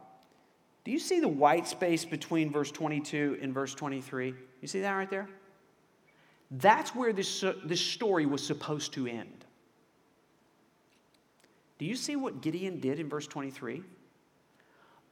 Do 0.85 0.91
you 0.91 0.99
see 0.99 1.21
the 1.21 1.29
white 1.29 1.67
space 1.67 2.05
between 2.05 2.53
verse 2.53 2.71
22 2.71 3.39
and 3.43 3.53
verse 3.53 3.75
23? 3.75 4.35
You 4.61 4.69
see 4.69 4.81
that 4.81 4.93
right 4.93 5.11
there? 5.11 5.29
That's 6.51 6.95
where 6.95 7.13
this, 7.13 7.43
uh, 7.43 7.55
this 7.65 7.81
story 7.81 8.25
was 8.25 8.47
supposed 8.47 8.93
to 8.93 9.07
end. 9.07 9.45
Do 11.79 11.85
you 11.85 11.97
see 11.97 12.17
what 12.17 12.41
Gideon 12.41 12.81
did 12.81 13.01
in 13.01 13.09
verse 13.09 13.27
23? 13.27 13.83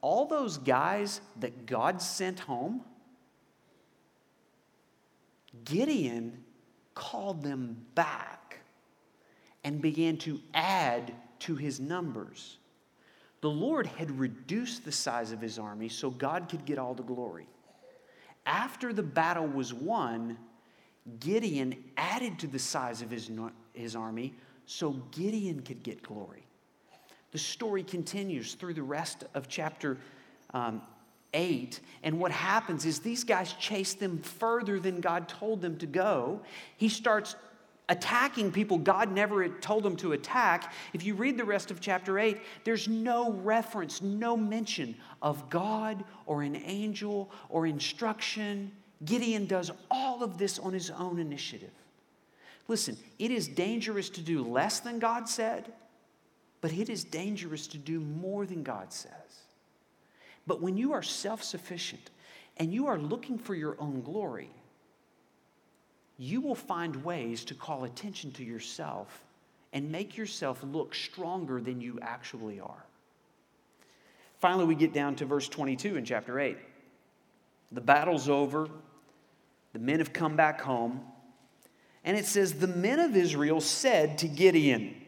All 0.05 0.27
those 0.27 0.59
guys 0.59 1.23
that 1.41 1.65
God 1.65 2.03
sent 2.03 2.39
home, 2.39 2.83
Gideon 5.65 6.45
called 6.95 7.43
them 7.43 7.87
back 7.95 8.59
and 9.65 9.81
began 9.81 10.19
to 10.19 10.41
add 10.53 11.15
to 11.39 11.57
his 11.57 11.81
numbers. 11.81 12.59
The 13.41 13.49
Lord 13.49 13.87
had 13.87 14.11
reduced 14.19 14.85
the 14.85 14.93
size 14.93 15.33
of 15.33 15.41
his 15.41 15.59
army 15.59 15.89
so 15.89 16.11
God 16.11 16.51
could 16.51 16.67
get 16.67 16.77
all 16.77 16.93
the 16.93 17.03
glory. 17.03 17.47
After 18.45 18.93
the 18.93 19.03
battle 19.03 19.47
was 19.47 19.73
won, 19.73 20.37
Gideon 21.19 21.83
added 21.97 22.39
to 22.41 22.47
the 22.47 22.59
size 22.59 23.01
of 23.01 23.11
his, 23.11 23.31
his 23.73 23.97
army 23.97 24.35
so 24.67 24.91
Gideon 25.13 25.63
could 25.63 25.83
get 25.83 26.03
glory 26.03 26.44
the 27.35 27.39
story 27.41 27.83
continues 27.83 28.55
through 28.55 28.75
the 28.75 28.83
rest 28.83 29.25
of 29.35 29.49
chapter 29.49 29.99
um, 30.55 30.81
8. 31.33 31.81
And 32.05 32.21
what 32.21 32.31
happens 32.31 32.87
is 32.87 33.01
these 33.01 33.25
guys 33.25 33.55
chase 33.55 33.95
them 33.95 34.19
further 34.19 34.79
than 34.79 35.01
God 35.01 35.27
told 35.27 35.61
them 35.61 35.77
to 35.79 35.87
go. 35.87 36.41
He 36.77 36.89
starts 36.89 37.35
attacking 37.89 38.53
people 38.53 38.79
God 38.79 39.11
never 39.11 39.49
told 39.49 39.83
them 39.83 39.97
to 39.97 40.13
attack. 40.13 40.73
If 40.93 41.05
you 41.05 41.17
read 41.17 41.37
the 41.37 41.45
rest 41.45 41.73
of 41.73 41.81
chapter 41.81 42.21
8, 42.21 42.41
there's 42.63 42.87
no 42.87 43.33
reference, 43.33 44.01
no 44.01 44.37
mention 44.37 44.95
of 45.21 45.51
God 45.51 46.05
or 46.27 46.43
an 46.43 46.55
angel 46.55 47.33
or 47.49 47.67
instruction. 47.67 48.71
Gideon 49.05 49.47
does 49.47 49.73
all 49.91 50.23
of 50.23 50.39
this 50.39 50.61
on 50.61 50.73
his 50.73 50.89
own 50.89 51.19
initiative. 51.19 51.73
Listen, 52.69 52.97
it 53.19 53.33
is 53.33 53.49
dangerous 53.49 54.09
to 54.11 54.21
do 54.21 54.45
less 54.45 54.79
than 54.79 55.01
God 55.01 55.29
said 55.29 55.73
but 56.65 56.73
it 56.73 56.89
is 56.89 57.05
dangerous 57.05 57.67
to 57.67 57.77
do 57.77 58.01
more 58.01 58.47
than 58.47 58.63
God 58.63 58.91
says. 58.91 59.13
But 60.47 60.63
when 60.63 60.79
you 60.79 60.95
are 60.95 61.03
self 61.03 61.43
sufficient 61.43 62.09
and 62.57 62.73
you 62.73 62.87
are 62.87 62.99
looking 62.99 63.37
for 63.37 63.55
your 63.55 63.77
own 63.79 64.01
glory, 64.01 64.49
you 66.17 66.41
will 66.41 66.55
find 66.55 67.05
ways 67.05 67.45
to 67.45 67.55
call 67.55 67.85
attention 67.85 68.33
to 68.33 68.45
yourself 68.45 69.27
and 69.75 69.93
make 69.93 70.17
yourself 70.17 70.65
look 70.65 70.95
stronger 70.95 71.61
than 71.61 71.83
you 71.83 71.99
actually 72.01 72.61
are. 72.61 72.87
Finally, 74.39 74.65
we 74.65 74.75
get 74.75 74.95
down 74.95 75.17
to 75.17 75.27
verse 75.27 75.49
22 75.51 75.99
in 75.99 76.05
chapter 76.07 76.41
8. 76.41 76.57
The 77.73 77.83
battle's 77.83 78.31
over, 78.31 78.71
the 79.75 79.81
men 79.81 79.99
have 79.99 80.15
come 80.15 80.35
back 80.35 80.63
home, 80.63 81.03
and 82.05 82.17
it 82.17 82.25
says, 82.25 82.55
The 82.55 82.69
men 82.69 83.01
of 83.01 83.15
Israel 83.15 83.61
said 83.61 84.17
to 84.17 84.29
Gideon, 84.29 85.03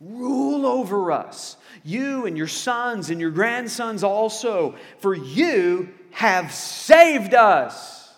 Rule 0.00 0.64
over 0.64 1.12
us, 1.12 1.58
you 1.84 2.24
and 2.24 2.36
your 2.36 2.46
sons 2.46 3.10
and 3.10 3.20
your 3.20 3.30
grandsons 3.30 4.02
also, 4.02 4.74
for 4.98 5.14
you 5.14 5.90
have 6.12 6.52
saved 6.52 7.34
us. 7.34 8.10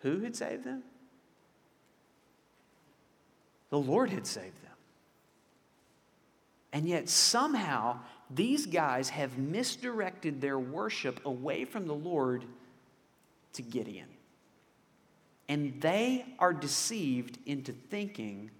Who 0.00 0.20
had 0.20 0.36
saved 0.36 0.64
them? 0.64 0.82
The 3.70 3.78
Lord 3.78 4.10
had 4.10 4.26
saved 4.26 4.62
them. 4.62 4.72
And 6.72 6.86
yet, 6.86 7.08
somehow, 7.08 8.00
these 8.30 8.66
guys 8.66 9.08
have 9.08 9.38
misdirected 9.38 10.42
their 10.42 10.58
worship 10.58 11.24
away 11.24 11.64
from 11.64 11.86
the 11.86 11.94
Lord 11.94 12.44
to 13.54 13.62
Gideon. 13.62 14.08
And 15.48 15.80
they 15.80 16.26
are 16.38 16.52
deceived 16.52 17.38
into 17.46 17.72
thinking 17.72 18.50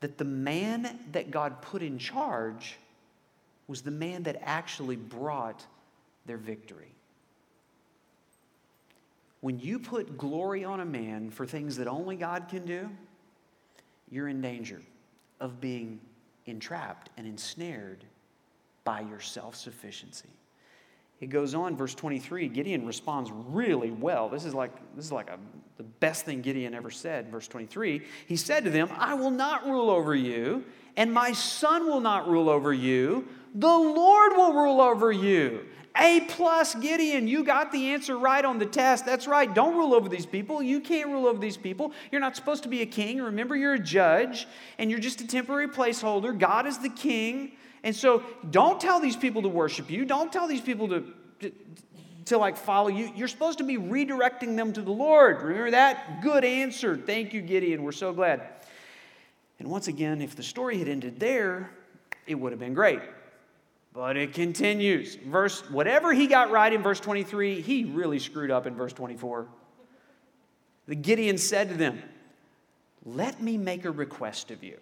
that 0.00 0.18
the 0.18 0.24
man 0.24 0.98
that 1.12 1.30
God 1.30 1.60
put 1.62 1.82
in 1.82 1.98
charge 1.98 2.78
was 3.68 3.82
the 3.82 3.90
man 3.90 4.24
that 4.24 4.40
actually 4.42 4.96
brought 4.96 5.64
their 6.26 6.38
victory. 6.38 6.92
When 9.40 9.58
you 9.58 9.78
put 9.78 10.18
glory 10.18 10.64
on 10.64 10.80
a 10.80 10.84
man 10.84 11.30
for 11.30 11.46
things 11.46 11.76
that 11.76 11.86
only 11.86 12.16
God 12.16 12.48
can 12.48 12.66
do, 12.66 12.90
you're 14.10 14.28
in 14.28 14.40
danger 14.40 14.82
of 15.40 15.60
being 15.60 16.00
entrapped 16.46 17.10
and 17.16 17.26
ensnared 17.26 18.04
by 18.84 19.00
your 19.00 19.20
self 19.20 19.54
sufficiency. 19.54 20.28
It 21.20 21.28
goes 21.28 21.54
on, 21.54 21.76
verse 21.76 21.94
23. 21.94 22.48
Gideon 22.48 22.86
responds 22.86 23.30
really 23.30 23.90
well. 23.90 24.28
This 24.30 24.46
is 24.46 24.54
like, 24.54 24.72
this 24.96 25.04
is 25.04 25.12
like 25.12 25.28
a, 25.28 25.38
the 25.76 25.82
best 25.82 26.24
thing 26.24 26.40
Gideon 26.40 26.74
ever 26.74 26.90
said. 26.90 27.30
Verse 27.30 27.46
23 27.46 28.02
He 28.26 28.36
said 28.36 28.64
to 28.64 28.70
them, 28.70 28.88
I 28.96 29.14
will 29.14 29.30
not 29.30 29.66
rule 29.66 29.90
over 29.90 30.14
you, 30.14 30.64
and 30.96 31.12
my 31.12 31.32
son 31.32 31.86
will 31.86 32.00
not 32.00 32.28
rule 32.28 32.48
over 32.48 32.72
you. 32.72 33.28
The 33.54 33.66
Lord 33.66 34.32
will 34.32 34.54
rule 34.54 34.80
over 34.80 35.12
you. 35.12 35.66
A 35.96 36.20
plus, 36.20 36.76
Gideon, 36.76 37.26
you 37.26 37.42
got 37.44 37.72
the 37.72 37.88
answer 37.88 38.16
right 38.16 38.44
on 38.44 38.58
the 38.58 38.66
test. 38.66 39.04
That's 39.04 39.26
right. 39.26 39.52
Don't 39.52 39.76
rule 39.76 39.92
over 39.92 40.08
these 40.08 40.24
people. 40.24 40.62
You 40.62 40.80
can't 40.80 41.10
rule 41.10 41.26
over 41.26 41.38
these 41.38 41.56
people. 41.56 41.92
You're 42.12 42.20
not 42.20 42.36
supposed 42.36 42.62
to 42.62 42.68
be 42.68 42.80
a 42.80 42.86
king. 42.86 43.20
Remember, 43.20 43.56
you're 43.56 43.74
a 43.74 43.78
judge, 43.78 44.46
and 44.78 44.88
you're 44.88 45.00
just 45.00 45.20
a 45.20 45.26
temporary 45.26 45.68
placeholder. 45.68 46.36
God 46.38 46.66
is 46.66 46.78
the 46.78 46.88
king. 46.88 47.52
And 47.82 47.96
so 47.96 48.22
don't 48.50 48.80
tell 48.80 49.00
these 49.00 49.16
people 49.16 49.42
to 49.42 49.48
worship 49.48 49.90
you. 49.90 50.04
Don't 50.04 50.32
tell 50.32 50.46
these 50.46 50.60
people 50.60 50.88
to, 50.88 51.04
to, 51.40 51.52
to 52.26 52.38
like 52.38 52.56
follow 52.56 52.88
you. 52.88 53.10
You're 53.16 53.28
supposed 53.28 53.58
to 53.58 53.64
be 53.64 53.78
redirecting 53.78 54.56
them 54.56 54.72
to 54.74 54.82
the 54.82 54.90
Lord. 54.90 55.42
Remember 55.42 55.70
that? 55.70 56.22
Good 56.22 56.44
answer. 56.44 56.96
Thank 56.96 57.32
you, 57.32 57.40
Gideon. 57.40 57.82
We're 57.82 57.92
so 57.92 58.12
glad. 58.12 58.42
And 59.58 59.68
once 59.68 59.88
again, 59.88 60.20
if 60.20 60.36
the 60.36 60.42
story 60.42 60.78
had 60.78 60.88
ended 60.88 61.20
there, 61.20 61.70
it 62.26 62.34
would 62.34 62.52
have 62.52 62.58
been 62.58 62.74
great. 62.74 63.00
But 63.92 64.16
it 64.16 64.34
continues. 64.34 65.16
Verse 65.16 65.68
whatever 65.70 66.12
he 66.12 66.26
got 66.26 66.50
right 66.50 66.72
in 66.72 66.82
verse 66.82 67.00
23, 67.00 67.60
he 67.60 67.84
really 67.84 68.18
screwed 68.18 68.50
up 68.50 68.66
in 68.66 68.74
verse 68.74 68.92
24. 68.92 69.48
The 70.86 70.94
Gideon 70.94 71.38
said 71.38 71.68
to 71.70 71.74
them, 71.74 72.02
"Let 73.04 73.42
me 73.42 73.56
make 73.56 73.84
a 73.84 73.90
request 73.90 74.50
of 74.50 74.62
you. 74.62 74.78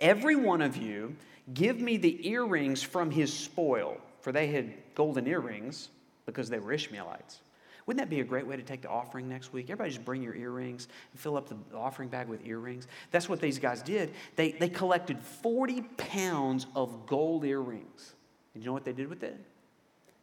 Every 0.00 0.36
one 0.36 0.62
of 0.62 0.76
you 0.76 1.16
Give 1.54 1.80
me 1.80 1.96
the 1.96 2.28
earrings 2.28 2.82
from 2.82 3.10
his 3.10 3.32
spoil, 3.32 3.96
for 4.20 4.32
they 4.32 4.48
had 4.48 4.74
golden 4.94 5.26
earrings 5.26 5.88
because 6.26 6.50
they 6.50 6.58
were 6.58 6.72
Ishmaelites. 6.72 7.40
Wouldn't 7.86 8.04
that 8.04 8.10
be 8.10 8.20
a 8.20 8.24
great 8.24 8.46
way 8.46 8.54
to 8.54 8.62
take 8.62 8.82
the 8.82 8.90
offering 8.90 9.30
next 9.30 9.54
week? 9.54 9.70
Everybody 9.70 9.90
just 9.90 10.04
bring 10.04 10.22
your 10.22 10.34
earrings 10.34 10.88
and 11.10 11.18
fill 11.18 11.38
up 11.38 11.48
the 11.48 11.56
offering 11.74 12.10
bag 12.10 12.28
with 12.28 12.46
earrings. 12.46 12.86
That's 13.10 13.30
what 13.30 13.40
these 13.40 13.58
guys 13.58 13.80
did. 13.80 14.12
They, 14.36 14.52
they 14.52 14.68
collected 14.68 15.18
40 15.18 15.80
pounds 15.96 16.66
of 16.76 17.06
gold 17.06 17.46
earrings. 17.46 18.14
And 18.52 18.62
you 18.62 18.66
know 18.66 18.74
what 18.74 18.84
they 18.84 18.92
did 18.92 19.08
with 19.08 19.22
it? 19.22 19.42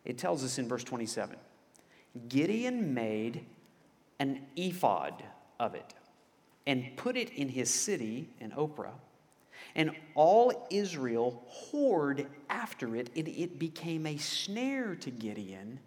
It 0.03 0.19
tells 0.19 0.43
us 0.43 0.59
in 0.59 0.67
verse 0.67 0.84
27 0.84 1.38
Gideon 2.30 2.93
made 2.93 3.43
an 4.19 4.45
ephod 4.55 5.23
of 5.59 5.73
it 5.73 5.95
and 6.67 6.95
put 6.97 7.17
it 7.17 7.32
in 7.32 7.49
his 7.49 7.73
city 7.73 8.30
in 8.39 8.51
Ophrah 8.51 8.93
and 9.76 9.91
all 10.15 10.67
Israel 10.71 11.43
whored 11.51 12.28
after 12.49 12.95
it, 12.95 13.09
and 13.15 13.28
it 13.28 13.59
became 13.59 14.05
a 14.05 14.17
snare 14.17 14.95
to 14.95 15.11
Gideon 15.11 15.80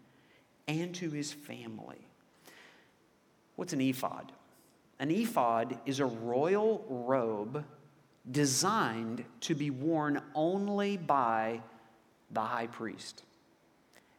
and 0.66 0.94
to 0.96 1.10
his 1.10 1.32
family. 1.32 2.06
What's 3.56 3.72
an 3.72 3.80
ephod? 3.80 4.32
An 4.98 5.10
ephod 5.10 5.78
is 5.86 6.00
a 6.00 6.06
royal 6.06 6.84
robe 6.88 7.64
designed 8.30 9.24
to 9.40 9.54
be 9.54 9.70
worn 9.70 10.20
only 10.34 10.96
by 10.96 11.62
the 12.30 12.40
high 12.40 12.66
priest 12.66 13.22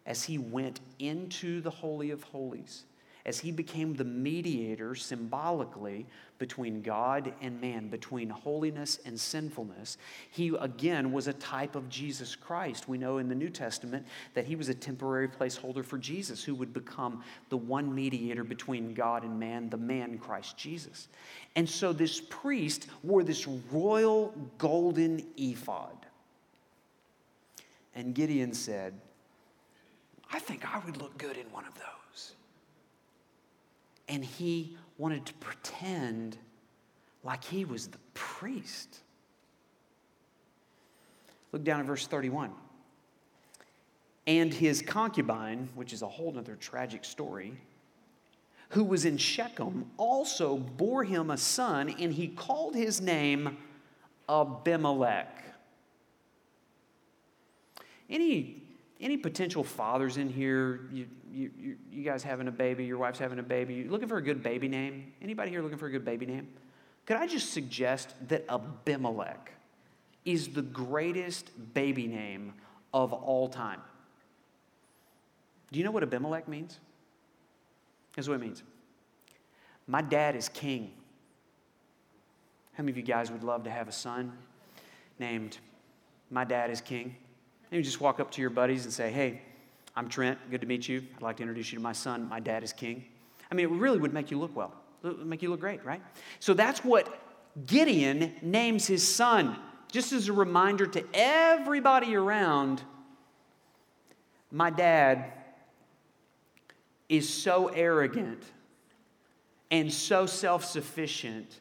as 0.06 0.24
he 0.24 0.38
went 0.40 0.80
into 0.98 1.62
the 1.62 1.70
Holy 1.70 2.10
of 2.10 2.24
Holies 2.24 2.86
as 3.30 3.38
he 3.38 3.52
became 3.52 3.94
the 3.94 4.04
mediator 4.04 4.96
symbolically 4.96 6.08
between 6.40 6.82
God 6.82 7.32
and 7.42 7.62
man, 7.62 7.88
between 7.88 8.28
holiness 8.28 8.98
and 9.06 9.20
sinfulness, 9.20 10.00
he 10.32 10.48
again 10.60 11.12
was 11.12 11.28
a 11.28 11.34
type 11.34 11.76
of 11.76 11.88
Jesus 11.90 12.36
Christ. 12.36 12.90
We 12.90 12.98
know 12.98 13.20
in 13.20 13.30
the 13.30 13.36
New 13.36 13.52
Testament 13.52 14.08
that 14.34 14.46
he 14.46 14.56
was 14.56 14.68
a 14.68 14.74
temporary 14.74 15.28
placeholder 15.28 15.86
for 15.86 16.00
Jesus, 16.00 16.44
who 16.44 16.56
would 16.56 16.74
become 16.74 17.24
the 17.50 17.58
one 17.58 17.94
mediator 17.94 18.44
between 18.44 18.96
God 18.96 19.24
and 19.24 19.40
man, 19.40 19.70
the 19.70 19.78
man 19.78 20.18
Christ 20.18 20.58
Jesus. 20.58 21.08
And 21.56 21.70
so 21.70 21.94
this 21.94 22.20
priest 22.32 22.88
wore 23.04 23.22
this 23.22 23.46
royal 23.72 24.34
golden 24.58 25.24
ephod. 25.38 26.08
And 27.94 28.16
Gideon 28.16 28.56
said, 28.56 29.00
I 30.32 30.40
think 30.40 30.66
I 30.74 30.80
would 30.84 30.98
look 30.98 31.16
good 31.20 31.38
in 31.38 31.46
one 31.52 31.66
of 31.66 31.76
those 31.76 31.99
and 34.10 34.26
he 34.26 34.76
wanted 34.98 35.26
to 35.28 35.34
pretend 35.36 36.38
like 37.24 37.44
he 37.44 37.64
was 37.64 37.88
the 37.88 37.98
priest. 38.14 39.00
Look 41.52 41.64
down 41.64 41.80
at 41.80 41.86
verse 41.86 42.08
31. 42.08 42.52
And 44.28 44.54
his 44.54 44.82
concubine, 44.82 45.70
which 45.76 45.94
is 45.94 46.02
a 46.02 46.08
whole 46.08 46.38
other 46.38 46.56
tragic 46.56 47.06
story, 47.06 47.54
who 48.70 48.84
was 48.84 49.06
in 49.06 49.18
Shechem, 49.18 49.90
also 49.98 50.58
bore 50.58 51.04
him 51.04 51.32
a 51.32 51.38
son, 51.38 51.90
and 52.00 52.14
he 52.14 52.28
called 52.28 52.76
his 52.76 53.02
name 53.02 53.58
Abimelech. 54.28 55.44
Any, 58.10 58.64
any 59.00 59.18
potential 59.18 59.64
fathers 59.64 60.18
in 60.18 60.30
here, 60.30 60.82
you, 60.92 61.08
you, 61.32 61.78
you, 61.92 62.04
guys 62.04 62.22
having 62.22 62.48
a 62.48 62.52
baby, 62.52 62.86
your 62.86 62.98
wife's 62.98 63.20
having 63.20 63.40
a 63.40 63.44
baby, 63.44 63.76
you 63.76 63.90
looking 63.90 64.08
for 64.08 64.18
a 64.18 64.22
good 64.22 64.44
baby 64.44 64.68
name? 64.68 65.14
Anybody 65.22 65.52
here 65.52 65.62
looking 65.62 65.78
for 65.78 65.88
a 65.88 65.92
good 65.92 66.04
baby 66.04 66.26
name? 66.26 66.48
Could 67.06 67.18
I 67.18 67.26
just 67.26 67.54
suggest 67.54 68.14
that 68.28 68.46
Abimelech 68.50 69.52
is 70.26 70.50
the 70.50 70.62
greatest 70.62 71.52
baby 71.74 72.08
name 72.08 72.54
of 72.94 73.14
all 73.14 73.48
time? 73.48 73.82
Do 75.72 75.80
you 75.80 75.86
know 75.86 75.92
what 75.92 76.04
Abimelech 76.04 76.48
means? 76.48 76.80
Here's 78.16 78.28
what 78.28 78.36
it 78.36 78.42
means 78.42 78.64
My 79.88 80.02
dad 80.02 80.36
is 80.36 80.50
king. 80.50 80.92
How 82.80 82.84
many 82.84 82.92
of 82.92 82.98
you 82.98 83.04
guys 83.04 83.30
would 83.30 83.44
love 83.44 83.64
to 83.66 83.70
have 83.70 83.90
a 83.90 83.92
son 83.92 84.32
named 85.20 85.58
My 86.32 86.46
Dad 86.46 86.70
is 86.70 86.80
King? 86.80 87.14
And 87.72 87.78
you 87.78 87.84
just 87.84 88.02
walk 88.02 88.20
up 88.20 88.32
to 88.32 88.42
your 88.42 88.50
buddies 88.50 88.86
and 88.86 88.94
say, 88.94 89.12
Hey, 89.12 89.42
I'm 89.96 90.10
Trent. 90.10 90.40
Good 90.50 90.62
to 90.62 90.68
meet 90.68 90.88
you. 90.88 91.04
I'd 91.16 91.22
like 91.22 91.38
to 91.38 91.44
introduce 91.44 91.72
you 91.72 91.78
to 91.78 91.84
my 91.84 91.92
son. 91.92 92.28
My 92.30 92.40
dad 92.40 92.64
is 92.64 92.74
king. 92.74 93.06
I 93.52 93.56
mean, 93.56 93.66
it 93.66 93.72
really 93.72 93.98
would 93.98 94.14
make 94.14 94.32
you 94.32 94.40
look 94.40 94.56
well, 94.56 94.74
make 95.24 95.42
you 95.42 95.50
look 95.50 95.60
great, 95.60 95.84
right? 95.84 96.02
So 96.40 96.54
that's 96.54 96.84
what 96.84 97.20
Gideon 97.66 98.34
names 98.42 98.86
his 98.86 99.08
son, 99.08 99.58
just 99.92 100.14
as 100.14 100.30
a 100.30 100.34
reminder 100.34 100.86
to 100.86 101.04
everybody 101.14 102.16
around 102.16 102.84
my 104.52 104.70
dad 104.70 105.32
is 107.08 107.28
so 107.28 107.68
arrogant 107.68 108.44
and 109.72 109.92
so 109.92 110.26
self 110.26 110.66
sufficient, 110.66 111.60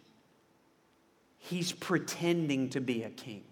he's 1.38 1.72
pretending 1.72 2.70
to 2.70 2.80
be 2.80 3.02
a 3.02 3.10
king. 3.10 3.44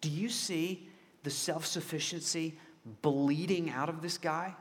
Do 0.00 0.08
you 0.08 0.28
see 0.28 0.88
the 1.22 1.30
self 1.30 1.66
sufficiency 1.66 2.58
bleeding 3.02 3.70
out 3.70 3.88
of 3.88 4.02
this 4.02 4.18
guy? 4.18 4.54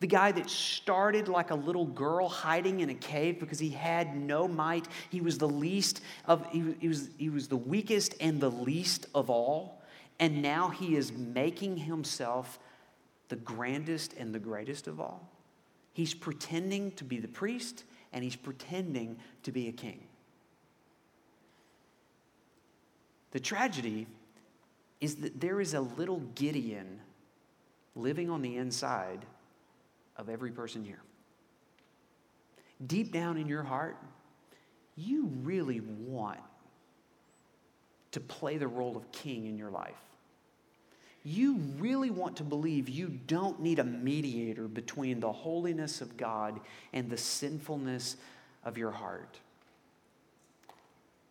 The 0.00 0.06
guy 0.06 0.32
that 0.32 0.48
started 0.48 1.28
like 1.28 1.50
a 1.50 1.54
little 1.54 1.84
girl 1.84 2.28
hiding 2.28 2.80
in 2.80 2.88
a 2.88 2.94
cave 2.94 3.38
because 3.38 3.58
he 3.58 3.68
had 3.68 4.16
no 4.16 4.48
might. 4.48 4.88
He 5.10 5.20
was 5.20 5.36
the 5.36 5.48
least 5.48 6.00
of, 6.24 6.46
he, 6.50 6.74
he, 6.80 6.88
was, 6.88 7.10
he 7.18 7.28
was 7.28 7.48
the 7.48 7.56
weakest 7.56 8.14
and 8.18 8.40
the 8.40 8.50
least 8.50 9.06
of 9.14 9.28
all. 9.28 9.82
And 10.18 10.40
now 10.40 10.68
he 10.68 10.96
is 10.96 11.12
making 11.12 11.76
himself 11.76 12.58
the 13.28 13.36
grandest 13.36 14.14
and 14.14 14.34
the 14.34 14.38
greatest 14.38 14.86
of 14.88 15.00
all. 15.00 15.28
He's 15.92 16.14
pretending 16.14 16.92
to 16.92 17.04
be 17.04 17.18
the 17.18 17.28
priest 17.28 17.84
and 18.12 18.24
he's 18.24 18.36
pretending 18.36 19.18
to 19.42 19.52
be 19.52 19.68
a 19.68 19.72
king. 19.72 20.02
The 23.32 23.40
tragedy 23.40 24.06
is 25.00 25.16
that 25.16 25.40
there 25.40 25.60
is 25.60 25.74
a 25.74 25.80
little 25.80 26.20
Gideon 26.34 27.00
living 27.94 28.30
on 28.30 28.42
the 28.42 28.56
inside 28.56 29.24
of 30.16 30.28
every 30.28 30.50
person 30.50 30.84
here. 30.84 31.00
Deep 32.86 33.12
down 33.12 33.36
in 33.36 33.46
your 33.46 33.62
heart, 33.62 33.96
you 34.96 35.30
really 35.42 35.80
want 35.80 36.40
to 38.12 38.20
play 38.20 38.58
the 38.58 38.66
role 38.66 38.96
of 38.96 39.10
king 39.12 39.46
in 39.46 39.56
your 39.56 39.70
life. 39.70 39.94
You 41.22 41.56
really 41.78 42.10
want 42.10 42.36
to 42.36 42.44
believe 42.44 42.88
you 42.88 43.08
don't 43.08 43.60
need 43.60 43.78
a 43.78 43.84
mediator 43.84 44.68
between 44.68 45.20
the 45.20 45.32
holiness 45.32 46.00
of 46.00 46.16
God 46.16 46.60
and 46.92 47.10
the 47.10 47.18
sinfulness 47.18 48.16
of 48.64 48.78
your 48.78 48.90
heart. 48.90 49.38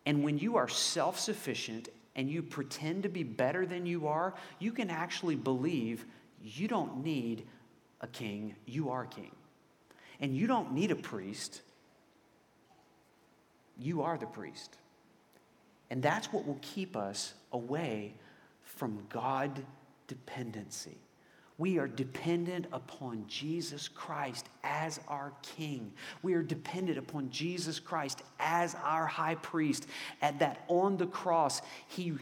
And 0.06 0.22
when 0.22 0.38
you 0.38 0.56
are 0.56 0.68
self 0.68 1.18
sufficient 1.18 1.88
and 2.16 2.30
you 2.30 2.42
pretend 2.42 3.04
to 3.04 3.08
be 3.08 3.22
better 3.22 3.66
than 3.66 3.86
you 3.86 4.08
are, 4.08 4.34
you 4.58 4.72
can 4.72 4.90
actually 4.90 5.36
believe 5.36 6.04
you 6.42 6.68
don't 6.68 7.04
need 7.04 7.46
a 8.00 8.06
king, 8.06 8.54
you 8.66 8.90
are 8.90 9.04
king. 9.04 9.30
And 10.20 10.36
you 10.36 10.46
don't 10.46 10.72
need 10.72 10.90
a 10.90 10.96
priest, 10.96 11.62
you 13.78 14.02
are 14.02 14.18
the 14.18 14.26
priest. 14.26 14.76
And 15.90 16.02
that's 16.02 16.32
what 16.32 16.46
will 16.46 16.58
keep 16.60 16.96
us 16.96 17.34
away 17.52 18.14
from 18.62 19.06
God 19.08 19.64
dependency. 20.06 20.98
We 21.60 21.78
are 21.78 21.86
dependent 21.86 22.68
upon 22.72 23.26
Jesus 23.28 23.86
Christ 23.86 24.48
as 24.64 24.98
our 25.08 25.34
King. 25.42 25.92
We 26.22 26.32
are 26.32 26.42
dependent 26.42 26.96
upon 26.96 27.28
Jesus 27.28 27.78
Christ 27.78 28.22
as 28.38 28.74
our 28.82 29.04
high 29.04 29.34
priest. 29.34 29.86
At 30.22 30.38
that 30.38 30.64
on 30.68 30.96
the 30.96 31.06
cross, 31.06 31.60
he, 31.86 32.14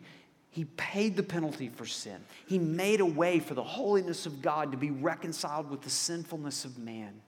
he 0.50 0.64
paid 0.64 1.16
the 1.16 1.22
penalty 1.22 1.68
for 1.68 1.86
sin. 1.86 2.20
He 2.48 2.58
made 2.58 2.98
a 2.98 3.06
way 3.06 3.38
for 3.38 3.54
the 3.54 3.62
holiness 3.62 4.26
of 4.26 4.42
God 4.42 4.72
to 4.72 4.76
be 4.76 4.90
reconciled 4.90 5.70
with 5.70 5.82
the 5.82 5.90
sinfulness 5.90 6.64
of 6.64 6.76
man. 6.76 7.22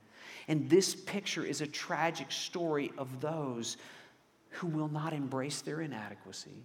And 0.48 0.68
this 0.68 0.96
picture 0.96 1.44
is 1.44 1.60
a 1.60 1.66
tragic 1.68 2.32
story 2.32 2.90
of 2.98 3.20
those 3.20 3.76
who 4.54 4.66
will 4.66 4.88
not 4.88 5.12
embrace 5.12 5.60
their 5.60 5.80
inadequacy, 5.80 6.64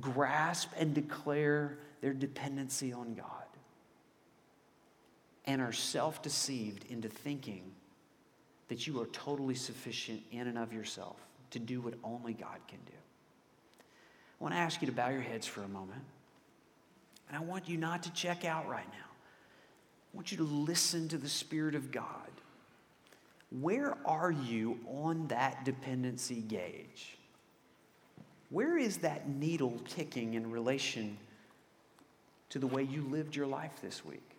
grasp 0.00 0.70
and 0.78 0.94
declare 0.94 1.76
their 2.00 2.12
dependency 2.12 2.92
on 2.92 3.14
God 3.14 3.44
and 5.44 5.62
are 5.62 5.72
self 5.72 6.22
deceived 6.22 6.84
into 6.90 7.08
thinking 7.08 7.72
that 8.68 8.86
you 8.86 9.00
are 9.00 9.06
totally 9.06 9.54
sufficient 9.54 10.22
in 10.30 10.46
and 10.46 10.58
of 10.58 10.72
yourself 10.72 11.16
to 11.50 11.58
do 11.58 11.80
what 11.80 11.94
only 12.04 12.34
God 12.34 12.58
can 12.68 12.78
do. 12.86 12.92
I 14.40 14.44
want 14.44 14.54
to 14.54 14.58
ask 14.58 14.82
you 14.82 14.86
to 14.86 14.92
bow 14.92 15.08
your 15.08 15.22
heads 15.22 15.46
for 15.46 15.62
a 15.62 15.68
moment. 15.68 16.02
And 17.28 17.36
I 17.36 17.40
want 17.40 17.68
you 17.68 17.76
not 17.76 18.02
to 18.04 18.12
check 18.12 18.44
out 18.44 18.68
right 18.68 18.86
now. 18.86 19.08
I 20.12 20.16
want 20.16 20.30
you 20.30 20.38
to 20.38 20.44
listen 20.44 21.08
to 21.08 21.18
the 21.18 21.28
Spirit 21.28 21.74
of 21.74 21.90
God. 21.90 22.04
Where 23.50 23.96
are 24.04 24.30
you 24.30 24.78
on 24.86 25.26
that 25.28 25.64
dependency 25.64 26.42
gauge? 26.42 27.16
Where 28.50 28.76
is 28.76 28.98
that 28.98 29.28
needle 29.28 29.80
ticking 29.88 30.34
in 30.34 30.50
relation 30.50 31.18
to 32.50 32.58
the 32.58 32.66
way 32.66 32.82
you 32.82 33.02
lived 33.02 33.36
your 33.36 33.46
life 33.46 33.80
this 33.82 34.04
week. 34.04 34.38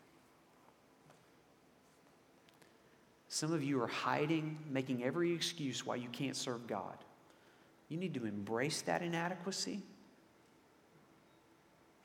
Some 3.27 3.53
of 3.53 3.63
you 3.63 3.81
are 3.81 3.87
hiding, 3.87 4.57
making 4.69 5.03
every 5.03 5.33
excuse 5.33 5.85
why 5.85 5.95
you 5.95 6.09
can't 6.09 6.35
serve 6.35 6.65
God. 6.65 6.97
You 7.87 7.97
need 7.97 8.13
to 8.15 8.25
embrace 8.25 8.81
that 8.83 9.01
inadequacy 9.01 9.81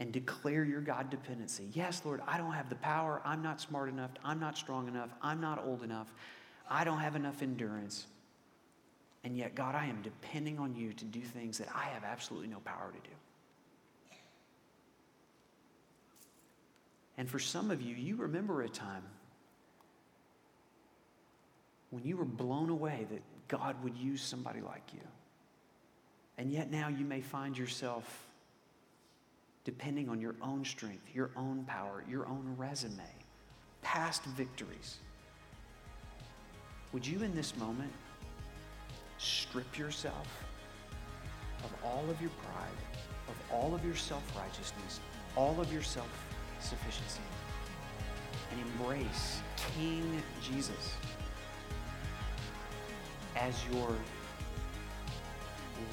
and 0.00 0.12
declare 0.12 0.64
your 0.64 0.80
God 0.80 1.08
dependency. 1.08 1.68
Yes, 1.72 2.02
Lord, 2.04 2.20
I 2.26 2.36
don't 2.36 2.52
have 2.52 2.68
the 2.68 2.74
power. 2.76 3.22
I'm 3.24 3.42
not 3.42 3.60
smart 3.60 3.88
enough. 3.88 4.10
I'm 4.22 4.38
not 4.38 4.58
strong 4.58 4.88
enough. 4.88 5.10
I'm 5.22 5.40
not 5.40 5.64
old 5.64 5.82
enough. 5.82 6.12
I 6.68 6.84
don't 6.84 6.98
have 6.98 7.16
enough 7.16 7.42
endurance. 7.42 8.06
And 9.24 9.36
yet, 9.36 9.54
God, 9.54 9.74
I 9.74 9.86
am 9.86 10.02
depending 10.02 10.58
on 10.58 10.74
you 10.74 10.92
to 10.92 11.04
do 11.04 11.20
things 11.20 11.56
that 11.58 11.68
I 11.74 11.84
have 11.84 12.04
absolutely 12.04 12.48
no 12.48 12.58
power 12.60 12.92
to 12.92 13.08
do. 13.08 13.14
And 17.16 17.28
for 17.28 17.38
some 17.38 17.70
of 17.70 17.80
you, 17.80 17.94
you 17.94 18.16
remember 18.16 18.62
a 18.62 18.68
time 18.68 19.04
when 21.90 22.04
you 22.04 22.16
were 22.16 22.24
blown 22.24 22.70
away 22.70 23.06
that 23.10 23.22
God 23.46 23.82
would 23.84 23.96
use 23.96 24.20
somebody 24.20 24.60
like 24.60 24.82
you. 24.92 25.00
And 26.38 26.50
yet 26.50 26.70
now 26.70 26.88
you 26.88 27.04
may 27.04 27.20
find 27.20 27.56
yourself 27.56 28.26
depending 29.64 30.08
on 30.08 30.20
your 30.20 30.34
own 30.42 30.64
strength, 30.64 31.08
your 31.14 31.30
own 31.36 31.64
power, 31.64 32.04
your 32.08 32.26
own 32.26 32.54
resume, 32.58 33.00
past 33.82 34.24
victories. 34.24 34.98
Would 36.92 37.06
you 37.06 37.22
in 37.22 37.34
this 37.34 37.56
moment 37.56 37.92
strip 39.18 39.78
yourself 39.78 40.28
of 41.64 41.72
all 41.84 42.04
of 42.10 42.20
your 42.20 42.30
pride, 42.42 43.00
of 43.28 43.34
all 43.52 43.74
of 43.74 43.84
your 43.84 43.94
self 43.94 44.22
righteousness, 44.36 45.00
all 45.36 45.60
of 45.60 45.72
your 45.72 45.82
self 45.82 46.08
sufficiency 46.64 47.20
and 48.50 48.60
embrace 48.60 49.40
King 49.76 50.22
Jesus 50.42 50.94
as 53.36 53.54
your 53.70 53.94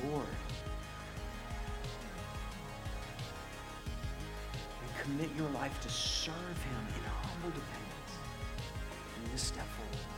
Lord. 0.05 0.25
And 4.81 5.03
commit 5.03 5.29
your 5.37 5.49
life 5.49 5.81
to 5.81 5.89
serve 5.89 6.35
Him 6.35 6.87
in 6.95 7.03
humble 7.03 7.49
dependence. 7.49 8.13
And 9.17 9.33
this 9.33 9.41
step 9.41 9.65
forward. 9.67 10.10